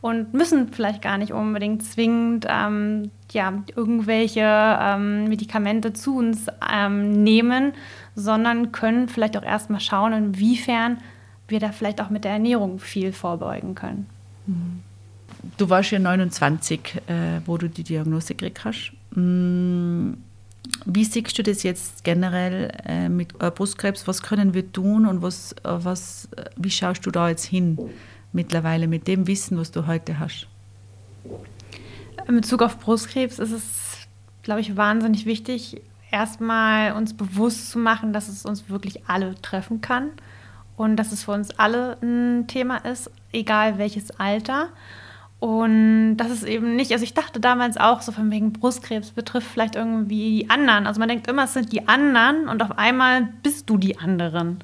und 0.02 0.34
müssen 0.34 0.72
vielleicht 0.72 1.00
gar 1.00 1.16
nicht 1.16 1.32
unbedingt 1.32 1.84
zwingend 1.84 2.44
ähm, 2.48 3.12
ja, 3.32 3.62
irgendwelche 3.74 4.42
ähm, 4.42 5.28
Medikamente 5.28 5.92
zu 5.92 6.16
uns 6.16 6.46
ähm, 6.72 7.22
nehmen, 7.22 7.72
sondern 8.14 8.72
können 8.72 9.08
vielleicht 9.08 9.36
auch 9.36 9.42
erstmal 9.42 9.80
schauen, 9.80 10.12
inwiefern 10.12 10.98
wir 11.48 11.60
da 11.60 11.72
vielleicht 11.72 12.00
auch 12.00 12.10
mit 12.10 12.24
der 12.24 12.32
Ernährung 12.32 12.78
viel 12.78 13.12
vorbeugen 13.12 13.74
können. 13.74 14.06
Du 15.56 15.68
warst 15.68 15.90
ja 15.90 15.98
29, 15.98 16.80
äh, 17.06 17.40
wo 17.46 17.58
du 17.58 17.68
die 17.68 17.82
Diagnose 17.82 18.34
gekriegt 18.34 18.64
hast. 18.64 18.92
Mm, 19.14 20.14
wie 20.86 21.04
siehst 21.04 21.38
du 21.38 21.42
das 21.42 21.62
jetzt 21.62 22.04
generell 22.04 22.72
äh, 22.86 23.08
mit 23.08 23.34
äh, 23.40 23.50
Brustkrebs? 23.50 24.06
Was 24.06 24.22
können 24.22 24.54
wir 24.54 24.72
tun 24.72 25.06
und 25.06 25.22
was, 25.22 25.52
äh, 25.52 25.56
was, 25.64 26.28
äh, 26.36 26.44
wie 26.56 26.70
schaust 26.70 27.04
du 27.06 27.10
da 27.10 27.28
jetzt 27.28 27.44
hin 27.44 27.78
mittlerweile 28.32 28.88
mit 28.88 29.06
dem 29.08 29.26
Wissen, 29.26 29.58
was 29.58 29.70
du 29.70 29.86
heute 29.86 30.18
hast? 30.18 30.46
In 32.26 32.36
Bezug 32.36 32.62
auf 32.62 32.78
Brustkrebs 32.78 33.38
ist 33.38 33.52
es, 33.52 34.08
glaube 34.42 34.60
ich, 34.60 34.76
wahnsinnig 34.76 35.26
wichtig, 35.26 35.82
erstmal 36.10 36.92
uns 36.92 37.14
bewusst 37.14 37.70
zu 37.70 37.78
machen, 37.78 38.12
dass 38.12 38.28
es 38.28 38.44
uns 38.44 38.68
wirklich 38.68 39.06
alle 39.06 39.34
treffen 39.40 39.80
kann 39.80 40.10
und 40.76 40.96
dass 40.96 41.12
es 41.12 41.24
für 41.24 41.32
uns 41.32 41.58
alle 41.58 41.96
ein 42.02 42.46
Thema 42.46 42.76
ist, 42.78 43.10
egal 43.32 43.78
welches 43.78 44.10
Alter. 44.18 44.68
Und 45.40 46.18
das 46.18 46.30
ist 46.30 46.44
eben 46.44 46.76
nicht, 46.76 46.92
also 46.92 47.02
ich 47.02 47.14
dachte 47.14 47.40
damals 47.40 47.76
auch 47.76 48.00
so 48.00 48.12
von 48.12 48.30
wegen 48.30 48.52
Brustkrebs 48.52 49.10
betrifft 49.10 49.48
vielleicht 49.48 49.74
irgendwie 49.74 50.42
die 50.42 50.50
anderen. 50.50 50.86
Also 50.86 51.00
man 51.00 51.08
denkt 51.08 51.26
immer, 51.26 51.44
es 51.44 51.54
sind 51.54 51.72
die 51.72 51.88
anderen 51.88 52.48
und 52.48 52.62
auf 52.62 52.78
einmal 52.78 53.28
bist 53.42 53.68
du 53.68 53.76
die 53.76 53.98
anderen. 53.98 54.62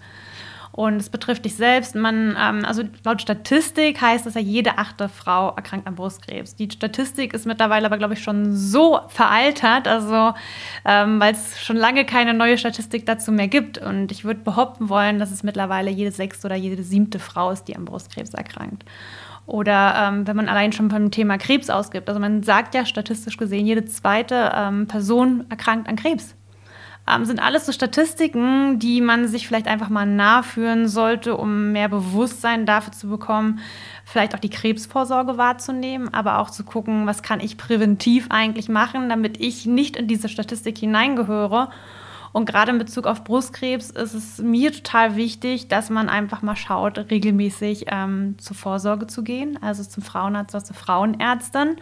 Und 0.78 0.98
es 0.98 1.10
betrifft 1.10 1.44
dich 1.44 1.56
selbst. 1.56 1.96
Man, 1.96 2.36
ähm, 2.40 2.64
also 2.64 2.84
laut 3.04 3.20
Statistik 3.20 4.00
heißt 4.00 4.26
es 4.26 4.34
ja, 4.34 4.40
jede 4.40 4.78
achte 4.78 5.08
Frau 5.08 5.48
erkrankt 5.56 5.88
an 5.88 5.96
Brustkrebs. 5.96 6.54
Die 6.54 6.70
Statistik 6.70 7.34
ist 7.34 7.46
mittlerweile 7.46 7.86
aber, 7.86 7.98
glaube 7.98 8.14
ich, 8.14 8.22
schon 8.22 8.54
so 8.54 9.00
veraltert, 9.08 9.88
also 9.88 10.34
ähm, 10.84 11.18
weil 11.18 11.32
es 11.32 11.60
schon 11.60 11.74
lange 11.74 12.04
keine 12.04 12.32
neue 12.32 12.56
Statistik 12.58 13.06
dazu 13.06 13.32
mehr 13.32 13.48
gibt. 13.48 13.78
Und 13.78 14.12
ich 14.12 14.24
würde 14.24 14.38
behaupten 14.38 14.88
wollen, 14.88 15.18
dass 15.18 15.32
es 15.32 15.42
mittlerweile 15.42 15.90
jede 15.90 16.12
sechste 16.12 16.46
oder 16.46 16.54
jede 16.54 16.80
siebte 16.84 17.18
Frau 17.18 17.50
ist, 17.50 17.64
die 17.64 17.74
an 17.74 17.84
Brustkrebs 17.84 18.32
erkrankt. 18.34 18.84
Oder 19.46 19.96
ähm, 19.96 20.28
wenn 20.28 20.36
man 20.36 20.48
allein 20.48 20.70
schon 20.70 20.86
beim 20.86 21.10
Thema 21.10 21.38
Krebs 21.38 21.70
ausgibt. 21.70 22.08
Also 22.08 22.20
man 22.20 22.44
sagt 22.44 22.76
ja 22.76 22.86
statistisch 22.86 23.36
gesehen, 23.36 23.66
jede 23.66 23.84
zweite 23.86 24.52
ähm, 24.54 24.86
Person 24.86 25.44
erkrankt 25.50 25.88
an 25.88 25.96
Krebs 25.96 26.36
ähm, 27.12 27.24
sind 27.24 27.40
alles 27.40 27.66
so 27.66 27.72
Statistiken, 27.72 28.78
die 28.78 29.00
man 29.00 29.28
sich 29.28 29.46
vielleicht 29.46 29.66
einfach 29.66 29.88
mal 29.88 30.06
nachführen 30.06 30.88
sollte, 30.88 31.36
um 31.36 31.72
mehr 31.72 31.88
Bewusstsein 31.88 32.66
dafür 32.66 32.92
zu 32.92 33.08
bekommen, 33.08 33.60
vielleicht 34.04 34.34
auch 34.34 34.38
die 34.38 34.50
Krebsvorsorge 34.50 35.36
wahrzunehmen, 35.36 36.12
aber 36.12 36.38
auch 36.38 36.50
zu 36.50 36.64
gucken, 36.64 37.06
was 37.06 37.22
kann 37.22 37.40
ich 37.40 37.56
präventiv 37.56 38.26
eigentlich 38.30 38.68
machen, 38.68 39.08
damit 39.08 39.40
ich 39.40 39.66
nicht 39.66 39.96
in 39.96 40.06
diese 40.06 40.28
Statistik 40.28 40.78
hineingehöre. 40.78 41.70
Und 42.32 42.46
gerade 42.46 42.72
in 42.72 42.78
Bezug 42.78 43.06
auf 43.06 43.24
Brustkrebs 43.24 43.90
ist 43.90 44.14
es 44.14 44.38
mir 44.38 44.72
total 44.72 45.16
wichtig, 45.16 45.68
dass 45.68 45.90
man 45.90 46.08
einfach 46.08 46.42
mal 46.42 46.56
schaut, 46.56 46.98
regelmäßig 47.10 47.86
ähm, 47.88 48.36
zur 48.38 48.56
Vorsorge 48.56 49.06
zu 49.06 49.22
gehen, 49.22 49.58
also 49.62 49.82
zum 49.84 50.02
Frauenarzt 50.02 50.54
oder 50.54 50.64
zur 50.64 50.76
Frauenärztin 50.76 51.76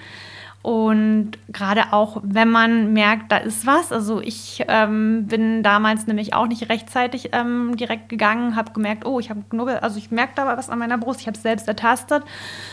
und 0.66 1.38
gerade 1.46 1.92
auch, 1.92 2.20
wenn 2.24 2.50
man 2.50 2.92
merkt, 2.92 3.30
da 3.30 3.36
ist 3.36 3.66
was. 3.66 3.92
Also 3.92 4.20
ich 4.20 4.64
ähm, 4.66 5.28
bin 5.28 5.62
damals 5.62 6.08
nämlich 6.08 6.34
auch 6.34 6.48
nicht 6.48 6.68
rechtzeitig 6.68 7.30
ähm, 7.34 7.76
direkt 7.76 8.08
gegangen, 8.08 8.56
habe 8.56 8.72
gemerkt, 8.72 9.06
oh, 9.06 9.20
ich 9.20 9.30
habe 9.30 9.44
Knubbel, 9.48 9.76
also 9.76 9.96
ich 9.98 10.10
merke 10.10 10.32
da 10.34 10.44
was 10.56 10.68
an 10.68 10.80
meiner 10.80 10.98
Brust, 10.98 11.20
ich 11.20 11.28
habe 11.28 11.36
es 11.36 11.42
selbst 11.44 11.68
ertastet, 11.68 12.24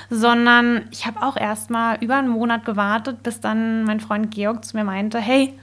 sondern 0.10 0.88
ich 0.90 1.06
habe 1.06 1.22
auch 1.22 1.38
erst 1.38 1.70
mal 1.70 2.00
über 2.02 2.16
einen 2.16 2.30
Monat 2.30 2.66
gewartet, 2.66 3.22
bis 3.22 3.42
dann 3.42 3.84
mein 3.84 4.00
Freund 4.00 4.32
Georg 4.32 4.66
zu 4.66 4.76
mir 4.76 4.86
meinte, 4.86 5.20
hey, 5.20 5.54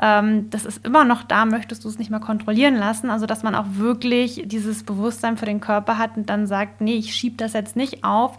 ähm, 0.00 0.50
das 0.50 0.66
ist 0.66 0.84
immer 0.84 1.04
noch 1.04 1.22
da, 1.22 1.46
möchtest 1.46 1.84
du 1.84 1.88
es 1.88 1.98
nicht 1.98 2.10
mehr 2.10 2.20
kontrollieren 2.20 2.76
lassen? 2.76 3.10
Also, 3.10 3.26
dass 3.26 3.42
man 3.42 3.54
auch 3.54 3.66
wirklich 3.70 4.42
dieses 4.46 4.84
Bewusstsein 4.84 5.36
für 5.36 5.46
den 5.46 5.60
Körper 5.60 5.98
hat 5.98 6.16
und 6.16 6.28
dann 6.28 6.46
sagt, 6.46 6.80
nee, 6.80 6.96
ich 6.96 7.14
schiebe 7.14 7.36
das 7.36 7.54
jetzt 7.54 7.76
nicht 7.76 8.04
auf 8.04 8.36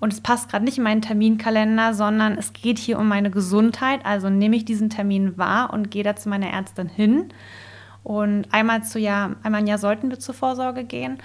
und 0.00 0.12
es 0.12 0.20
passt 0.20 0.50
gerade 0.50 0.64
nicht 0.64 0.78
in 0.78 0.84
meinen 0.84 1.02
Terminkalender, 1.02 1.94
sondern 1.94 2.36
es 2.36 2.52
geht 2.52 2.78
hier 2.78 2.98
um 2.98 3.08
meine 3.08 3.30
Gesundheit. 3.30 4.00
Also 4.04 4.28
nehme 4.28 4.56
ich 4.56 4.64
diesen 4.64 4.90
Termin 4.90 5.38
wahr 5.38 5.72
und 5.72 5.90
gehe 5.90 6.04
da 6.04 6.14
zu 6.14 6.28
meiner 6.28 6.50
Ärztin 6.50 6.88
hin. 6.88 7.32
Und 8.04 8.46
einmal, 8.52 8.84
zu 8.84 8.98
Jahr, 8.98 9.36
einmal 9.42 9.62
im 9.62 9.66
Jahr 9.66 9.78
sollten 9.78 10.10
wir 10.10 10.18
zur 10.18 10.34
Vorsorge 10.34 10.84
gehen. 10.84 11.18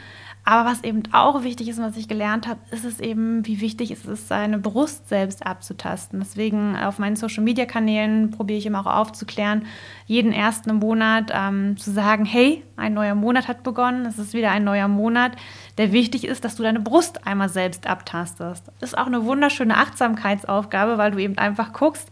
Aber 0.46 0.70
was 0.70 0.84
eben 0.84 1.04
auch 1.14 1.44
wichtig 1.44 1.70
ist 1.70 1.80
und 1.80 1.86
was 1.86 1.96
ich 1.96 2.10
gelernt 2.10 2.48
habe, 2.48 2.60
ist 2.72 2.84
es 2.84 3.00
eben, 3.00 3.46
wie 3.46 3.62
wichtig 3.62 3.92
es 3.92 4.06
ist, 4.06 4.28
seine 4.28 4.58
Brust 4.58 5.08
selbst 5.08 5.46
abzutasten. 5.46 6.20
Deswegen 6.20 6.76
auf 6.76 7.00
meinen 7.00 7.16
Social-Media-Kanälen 7.16 8.32
probiere 8.32 8.60
ich 8.60 8.66
immer 8.66 8.82
auch 8.82 8.94
aufzuklären, 8.94 9.66
jeden 10.06 10.34
ersten 10.34 10.76
Monat 10.76 11.32
ähm, 11.34 11.78
zu 11.78 11.92
sagen, 11.92 12.26
hey, 12.26 12.62
ein 12.76 12.94
neuer 12.94 13.16
Monat 13.16 13.48
hat 13.48 13.64
begonnen, 13.64 14.06
es 14.06 14.20
ist 14.20 14.34
wieder 14.34 14.52
ein 14.52 14.66
neuer 14.66 14.90
Monat, 14.90 15.32
der 15.78 15.94
wichtig 15.94 16.26
ist, 16.26 16.44
dass 16.44 16.58
du 16.58 16.64
deine 16.64 16.82
Brust 16.82 17.26
einmal 17.26 17.48
selbst 17.48 17.88
abtastest. 17.88 18.66
Ist 18.82 18.98
auch 18.98 19.08
eine 19.08 19.24
wunderschöne 19.24 19.78
Achtsamkeitsaufgabe, 19.78 20.98
weil 20.98 21.12
du 21.12 21.20
eben 21.20 21.38
einfach 21.38 21.72
guckst, 21.72 22.10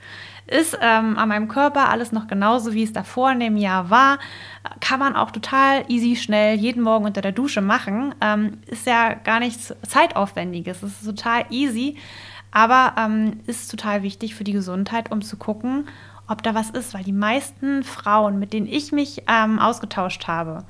ist 0.48 0.78
ähm, 0.82 1.18
an 1.18 1.30
meinem 1.30 1.48
Körper 1.48 1.89
alles 1.89 2.12
noch 2.12 2.28
genauso, 2.28 2.74
wie 2.74 2.84
es 2.84 2.94
davor 2.94 3.32
in 3.32 3.39
dem 3.39 3.58
Jahr 3.58 3.89
war. 3.89 4.20
Kann 4.80 5.00
man 5.00 5.16
auch 5.16 5.32
total 5.32 5.86
easy, 5.88 6.16
schnell 6.16 6.58
jeden 6.58 6.84
Morgen 6.84 7.06
unter 7.06 7.22
der 7.22 7.32
Dusche 7.32 7.62
machen. 7.62 8.14
Ähm, 8.22 8.58
ist 8.68 8.86
ja 8.86 9.14
gar 9.14 9.39
nichts 9.39 9.74
Zeitaufwendiges. 9.88 10.84
Es 10.84 11.02
ist 11.02 11.06
total 11.06 11.46
easy, 11.50 11.98
aber 12.52 12.96
ähm, 12.98 13.39
ist 13.48 13.72
total 13.72 14.04
wichtig 14.04 14.36
für 14.36 14.44
die 14.44 14.54
Gesundheit, 14.54 15.12
um 15.12 15.22
zu 15.22 15.38
gucken, 15.38 15.88
ob 16.28 16.44
da 16.44 16.54
was 16.54 16.70
ist. 16.70 16.94
Weil 16.94 17.04
die 17.04 17.14
meisten 17.14 17.84
Frauen, 17.84 18.39
mit 18.39 18.54
denen 18.54 18.68
ich 18.68 18.92
mich 18.92 19.24
ähm, 19.28 19.60
ausgetauscht 19.60 20.28
habe, 20.28 20.66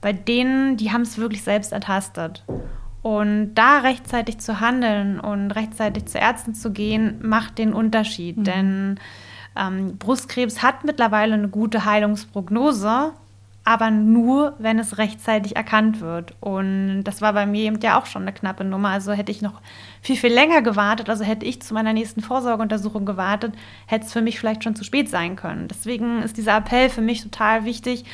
bei 0.00 0.12
denen, 0.12 0.76
die 0.76 0.92
haben 0.92 1.02
es 1.02 1.16
wirklich 1.16 1.42
selbst 1.42 1.72
ertastet. 1.72 2.44
Und 3.02 3.54
da 3.54 3.78
rechtzeitig 3.78 4.38
zu 4.38 4.60
handeln 4.60 5.18
und 5.18 5.50
rechtzeitig 5.50 6.06
zu 6.06 6.18
Ärzten 6.18 6.54
zu 6.54 6.72
gehen, 6.72 7.18
macht 7.20 7.58
den 7.58 7.72
Unterschied. 7.72 8.38
Mhm. 8.38 8.44
Denn 8.44 9.00
ähm, 9.56 9.98
Brustkrebs 9.98 10.62
hat 10.62 10.84
mittlerweile 10.84 11.34
eine 11.34 11.48
gute 11.48 11.84
Heilungsprognose, 11.84 13.12
aber 13.64 13.92
nur, 13.92 14.54
wenn 14.58 14.80
es 14.80 14.98
rechtzeitig 14.98 15.54
erkannt 15.54 16.00
wird. 16.00 16.34
Und 16.40 17.04
das 17.04 17.22
war 17.22 17.32
bei 17.32 17.46
mir 17.46 17.62
eben 17.62 17.78
ja 17.80 18.00
auch 18.00 18.06
schon 18.06 18.22
eine 18.22 18.32
knappe 18.32 18.64
Nummer. 18.64 18.88
Also 18.88 19.12
hätte 19.12 19.30
ich 19.30 19.40
noch 19.40 19.60
viel, 20.00 20.16
viel 20.16 20.32
länger 20.32 20.62
gewartet, 20.62 21.08
also 21.08 21.22
hätte 21.22 21.46
ich 21.46 21.62
zu 21.62 21.72
meiner 21.72 21.92
nächsten 21.92 22.22
Vorsorgeuntersuchung 22.22 23.06
gewartet, 23.06 23.54
hätte 23.86 24.06
es 24.06 24.12
für 24.12 24.20
mich 24.20 24.40
vielleicht 24.40 24.64
schon 24.64 24.74
zu 24.74 24.82
spät 24.82 25.08
sein 25.08 25.36
können. 25.36 25.68
Deswegen 25.68 26.22
ist 26.22 26.36
dieser 26.36 26.56
Appell 26.56 26.88
für 26.88 27.02
mich 27.02 27.22
total 27.22 27.64
wichtig, 27.64 28.04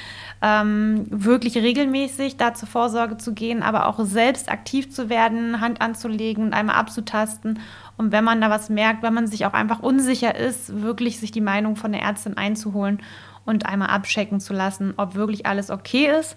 ähm, 0.42 1.07
wirklich 1.09 1.57
regelmäßig 1.57 2.36
da 2.36 2.53
zur 2.53 2.68
Vorsorge 2.68 3.16
zu 3.16 3.32
gehen, 3.32 3.62
aber 3.62 3.86
auch 3.86 4.01
selbst 4.05 4.51
aktiv 4.51 4.90
zu 4.90 5.09
werden, 5.09 5.62
Hand 5.62 5.80
anzulegen 5.80 6.44
und 6.44 6.53
einmal 6.53 6.76
abzutasten. 6.76 7.59
Und 7.96 8.12
wenn 8.12 8.22
man 8.22 8.42
da 8.42 8.51
was 8.51 8.68
merkt, 8.68 9.03
wenn 9.03 9.14
man 9.14 9.26
sich 9.26 9.46
auch 9.46 9.55
einfach 9.55 9.80
unsicher 9.80 10.36
ist, 10.36 10.82
wirklich 10.82 11.18
sich 11.18 11.32
die 11.32 11.40
Meinung 11.40 11.74
von 11.74 11.92
der 11.92 12.03
Ärztin 12.03 12.36
einzuholen 12.36 13.01
und 13.45 13.66
einmal 13.66 13.89
abchecken 13.89 14.41
zu 14.41 14.53
lassen, 14.53 14.95
ob 14.97 15.14
wirklich 15.14 15.47
alles 15.47 15.70
okay 15.70 16.11
ist. 16.18 16.36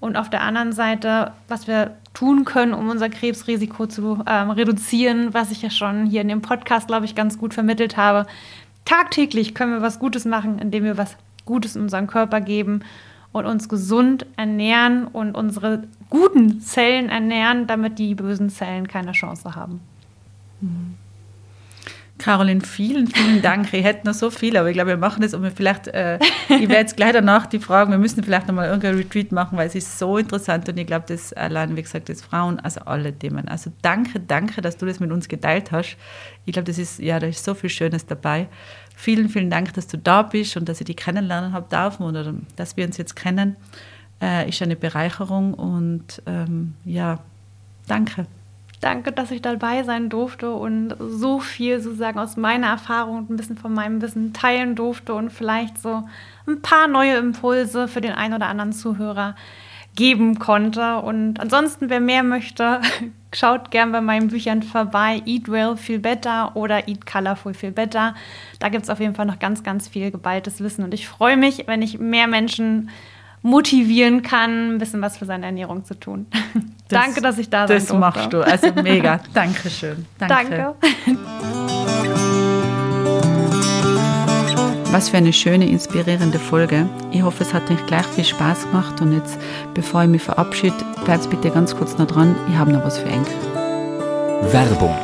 Und 0.00 0.16
auf 0.16 0.30
der 0.30 0.42
anderen 0.42 0.72
Seite, 0.72 1.32
was 1.46 1.68
wir 1.68 1.96
tun 2.12 2.44
können, 2.44 2.74
um 2.74 2.88
unser 2.88 3.08
Krebsrisiko 3.08 3.86
zu 3.86 4.24
ähm, 4.26 4.50
reduzieren, 4.50 5.32
was 5.32 5.52
ich 5.52 5.62
ja 5.62 5.70
schon 5.70 6.06
hier 6.06 6.22
in 6.22 6.28
dem 6.28 6.42
Podcast, 6.42 6.88
glaube 6.88 7.04
ich, 7.04 7.14
ganz 7.14 7.38
gut 7.38 7.54
vermittelt 7.54 7.96
habe. 7.96 8.26
Tagtäglich 8.84 9.54
können 9.54 9.72
wir 9.72 9.82
was 9.82 10.00
Gutes 10.00 10.24
machen, 10.24 10.58
indem 10.58 10.84
wir 10.84 10.98
was 10.98 11.16
Gutes 11.44 11.76
in 11.76 11.82
unseren 11.82 12.08
Körper 12.08 12.40
geben 12.40 12.82
und 13.30 13.46
uns 13.46 13.68
gesund 13.68 14.26
ernähren 14.36 15.06
und 15.06 15.34
unsere 15.34 15.84
guten 16.10 16.60
Zellen 16.60 17.08
ernähren, 17.08 17.66
damit 17.66 17.98
die 17.98 18.14
bösen 18.14 18.50
Zellen 18.50 18.88
keine 18.88 19.12
Chance 19.12 19.54
haben. 19.54 19.80
Mhm. 20.60 20.98
Caroline, 22.22 22.60
vielen, 22.60 23.08
vielen 23.08 23.42
Dank. 23.42 23.74
Ich 23.74 23.82
hätte 23.82 24.06
noch 24.06 24.14
so 24.14 24.30
viel, 24.30 24.56
aber 24.56 24.68
ich 24.68 24.74
glaube, 24.74 24.90
wir 24.90 24.96
machen 24.96 25.22
das 25.22 25.34
und 25.34 25.42
wir 25.42 25.50
vielleicht, 25.50 25.88
äh, 25.88 26.20
ich 26.48 26.68
werde 26.68 26.74
jetzt 26.74 26.96
gleich 26.96 27.12
danach 27.12 27.46
die 27.46 27.58
Fragen, 27.58 27.90
wir 27.90 27.98
müssen 27.98 28.22
vielleicht 28.22 28.46
nochmal 28.46 28.68
irgendein 28.68 28.94
Retreat 28.94 29.32
machen, 29.32 29.58
weil 29.58 29.66
es 29.66 29.74
ist 29.74 29.98
so 29.98 30.18
interessant 30.18 30.68
und 30.68 30.78
ich 30.78 30.86
glaube, 30.86 31.04
das 31.08 31.32
allein, 31.32 31.76
wie 31.76 31.82
gesagt, 31.82 32.08
das 32.08 32.22
Frauen, 32.22 32.60
also 32.60 32.82
alle 32.82 33.12
Themen. 33.12 33.48
Also 33.48 33.72
danke, 33.82 34.20
danke, 34.20 34.62
dass 34.62 34.76
du 34.76 34.86
das 34.86 35.00
mit 35.00 35.10
uns 35.10 35.26
geteilt 35.26 35.72
hast. 35.72 35.96
Ich 36.44 36.52
glaube, 36.52 36.66
das 36.66 36.78
ist, 36.78 37.00
ja, 37.00 37.18
da 37.18 37.26
ist 37.26 37.44
so 37.44 37.54
viel 37.54 37.70
Schönes 37.70 38.06
dabei. 38.06 38.46
Vielen, 38.94 39.28
vielen 39.28 39.50
Dank, 39.50 39.74
dass 39.74 39.88
du 39.88 39.98
da 39.98 40.22
bist 40.22 40.56
und 40.56 40.68
dass 40.68 40.80
ich 40.80 40.86
dich 40.86 40.96
kennenlernen 40.96 41.52
habe 41.52 41.66
dürfen 41.68 42.04
oder 42.04 42.32
dass 42.54 42.76
wir 42.76 42.86
uns 42.86 42.98
jetzt 42.98 43.16
kennen. 43.16 43.56
Äh, 44.20 44.48
ist 44.48 44.62
eine 44.62 44.76
Bereicherung 44.76 45.54
und 45.54 46.22
ähm, 46.26 46.74
ja, 46.84 47.18
danke. 47.88 48.26
Danke, 48.82 49.12
dass 49.12 49.30
ich 49.30 49.40
dabei 49.40 49.84
sein 49.84 50.08
durfte 50.08 50.50
und 50.50 50.96
so 50.98 51.38
viel 51.38 51.78
sozusagen 51.78 52.18
aus 52.18 52.36
meiner 52.36 52.66
Erfahrung 52.66 53.18
und 53.18 53.30
ein 53.30 53.36
bisschen 53.36 53.56
von 53.56 53.72
meinem 53.72 54.02
Wissen 54.02 54.32
teilen 54.32 54.74
durfte 54.74 55.14
und 55.14 55.30
vielleicht 55.30 55.80
so 55.80 56.02
ein 56.48 56.62
paar 56.62 56.88
neue 56.88 57.14
Impulse 57.14 57.86
für 57.86 58.00
den 58.00 58.10
einen 58.10 58.34
oder 58.34 58.48
anderen 58.48 58.72
Zuhörer 58.72 59.36
geben 59.94 60.40
konnte. 60.40 60.96
Und 60.96 61.38
ansonsten, 61.38 61.90
wer 61.90 62.00
mehr 62.00 62.24
möchte, 62.24 62.80
schaut 63.32 63.70
gern 63.70 63.92
bei 63.92 64.00
meinen 64.00 64.26
Büchern 64.26 64.64
vorbei. 64.64 65.22
Eat 65.26 65.48
Well, 65.48 65.76
Feel 65.76 66.00
Better 66.00 66.56
oder 66.56 66.88
Eat 66.88 67.06
Colorful, 67.06 67.54
Feel 67.54 67.70
Better. 67.70 68.16
Da 68.58 68.68
gibt 68.68 68.82
es 68.82 68.90
auf 68.90 68.98
jeden 68.98 69.14
Fall 69.14 69.26
noch 69.26 69.38
ganz, 69.38 69.62
ganz 69.62 69.86
viel 69.86 70.10
geballtes 70.10 70.60
Wissen. 70.60 70.82
Und 70.82 70.92
ich 70.92 71.06
freue 71.06 71.36
mich, 71.36 71.68
wenn 71.68 71.82
ich 71.82 72.00
mehr 72.00 72.26
Menschen 72.26 72.90
motivieren 73.42 74.22
kann, 74.22 74.74
ein 74.74 74.78
bisschen 74.78 75.02
was 75.02 75.16
für 75.16 75.26
seine 75.26 75.46
Ernährung 75.46 75.84
zu 75.84 75.98
tun. 75.98 76.26
Das, 76.88 77.04
Danke, 77.04 77.22
dass 77.22 77.38
ich 77.38 77.48
da 77.48 77.66
sein 77.66 77.78
Das 77.78 77.90
machst 77.90 78.30
du, 78.34 78.42
also 78.42 78.70
mega. 78.82 79.18
Dankeschön. 79.32 80.04
Danke. 80.18 80.74
Danke. 80.98 81.18
Was 84.90 85.08
für 85.08 85.16
eine 85.16 85.32
schöne, 85.32 85.70
inspirierende 85.70 86.38
Folge. 86.38 86.86
Ich 87.10 87.22
hoffe, 87.22 87.44
es 87.44 87.54
hat 87.54 87.70
euch 87.70 87.86
gleich 87.86 88.04
viel 88.08 88.24
Spaß 88.24 88.66
gemacht. 88.66 89.00
Und 89.00 89.14
jetzt, 89.14 89.38
bevor 89.72 90.02
ich 90.02 90.10
mich 90.10 90.20
verabschiede, 90.20 90.76
bleibt 91.06 91.30
bitte 91.30 91.50
ganz 91.50 91.74
kurz 91.74 91.96
noch 91.96 92.06
dran. 92.06 92.36
Ich 92.50 92.56
habe 92.56 92.72
noch 92.72 92.84
was 92.84 92.98
für 92.98 93.06
euch. 93.06 94.52
Werbung. 94.52 94.94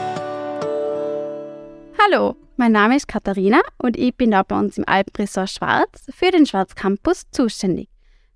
Hallo, 2.04 2.36
mein 2.58 2.72
Name 2.72 2.96
ist 2.96 3.08
Katharina 3.08 3.62
und 3.78 3.96
ich 3.96 4.14
bin 4.14 4.32
da 4.32 4.42
bei 4.42 4.58
uns 4.58 4.76
im 4.76 4.84
Alpenresort 4.86 5.48
Schwarz 5.48 6.04
für 6.10 6.30
den 6.30 6.44
Schwarz 6.44 6.74
Campus 6.74 7.24
zuständig. 7.30 7.88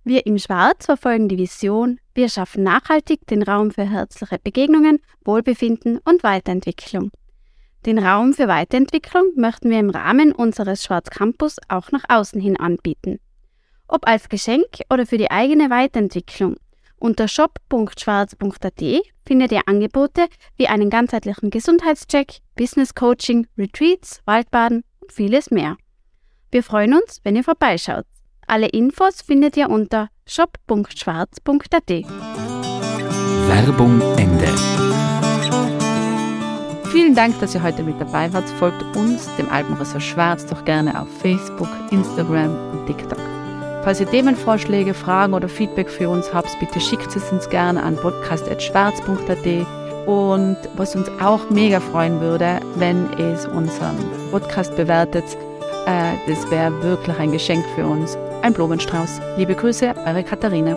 Wir 0.05 0.27
im 0.27 0.37
Schwarz 0.39 0.87
verfolgen 0.87 1.29
die 1.29 1.39
Vision, 1.39 2.01
wir 2.13 2.29
schaffen 2.29 2.65
nachhaltig 2.65 3.25
den 3.29 3.43
Raum 3.43 3.71
für 3.71 3.89
herzliche 3.89 4.39
Begegnungen, 4.43 4.99
Wohlbefinden 5.25 5.99
und 6.05 6.25
Weiterentwicklung. 6.25 7.13
Den 7.87 7.99
Raum 7.99 8.33
für 8.33 8.49
Weiterentwicklung 8.49 9.33
möchten 9.37 9.71
wir 9.71 9.79
im 9.79 9.91
Rahmen 9.91 10.33
unseres 10.33 10.83
Schwarz 10.83 11.09
Campus 11.11 11.57
auch 11.69 11.93
nach 11.93 12.05
außen 12.09 12.41
hin 12.41 12.57
anbieten. 12.57 13.21
Ob 13.87 14.09
als 14.09 14.29
Geschenk 14.29 14.67
oder 14.91 15.07
für 15.07 15.19
die 15.19 15.31
eigene 15.31 15.71
Weiterentwicklung. 15.71 16.57
Unter 16.99 17.29
shop.schwarz.at 17.29 18.83
findet 19.27 19.53
ihr 19.53 19.63
Angebote 19.67 20.27
wie 20.57 20.69
einen 20.69 20.91
ganzheitlichen 20.91 21.51
Gesundheitscheck, 21.51 22.39
Business 22.57 22.95
Coaching, 22.95 23.47
Retreats, 23.57 24.21
Waldbaden 24.25 24.83
und 25.01 25.13
vieles 25.13 25.51
mehr. 25.51 25.77
Wir 26.51 26.63
freuen 26.63 26.95
uns, 26.95 27.21
wenn 27.25 27.37
ihr 27.37 27.45
vorbeischaut. 27.45 28.07
Alle 28.47 28.69
Infos 28.69 29.23
findet 29.23 29.57
ihr 29.57 29.71
unter 29.71 30.09
shop.schwarz.at. 30.27 31.91
Werbung 33.49 34.01
Ende. 34.17 34.49
Vielen 36.91 37.15
Dank, 37.15 37.41
dass 37.41 37.55
ihr 37.55 37.63
heute 37.63 37.83
mit 37.83 38.01
dabei 38.01 38.33
wart. 38.33 38.49
Folgt 38.59 38.83
uns, 38.97 39.29
dem 39.37 39.49
Alpenressort 39.49 40.03
Schwarz, 40.03 40.45
doch 40.47 40.65
gerne 40.65 41.01
auf 41.01 41.09
Facebook, 41.21 41.69
Instagram 41.91 42.55
und 42.73 42.87
TikTok. 42.87 43.19
Falls 43.83 43.99
ihr 43.99 44.07
Themenvorschläge, 44.07 44.95
Fragen 44.95 45.35
oder 45.35 45.49
Feedback 45.49 45.91
für 45.91 46.09
uns 46.09 46.33
habt, 46.33 46.51
bitte 46.61 46.81
schickt 46.81 47.17
es 47.17 47.33
uns 47.33 47.49
gerne 47.49 47.83
an 47.83 47.97
podcast.schwarz.at. 47.97 49.67
Und 50.07 50.57
was 50.77 50.95
uns 50.95 51.09
auch 51.21 51.49
mega 51.51 51.81
freuen 51.81 52.21
würde, 52.21 52.61
wenn 52.77 53.13
es 53.19 53.47
unseren 53.47 53.97
Podcast 54.31 54.77
bewertet, 54.77 55.25
äh, 55.87 56.13
das 56.29 56.51
wäre 56.51 56.83
wirklich 56.83 57.19
ein 57.19 57.33
Geschenk 57.33 57.65
für 57.75 57.87
uns. 57.87 58.17
Ein 58.43 58.55
Blumenstrauß. 58.55 59.21
Liebe 59.37 59.55
Grüße, 59.55 59.95
eure 60.05 60.25
Katharina. 60.25 60.77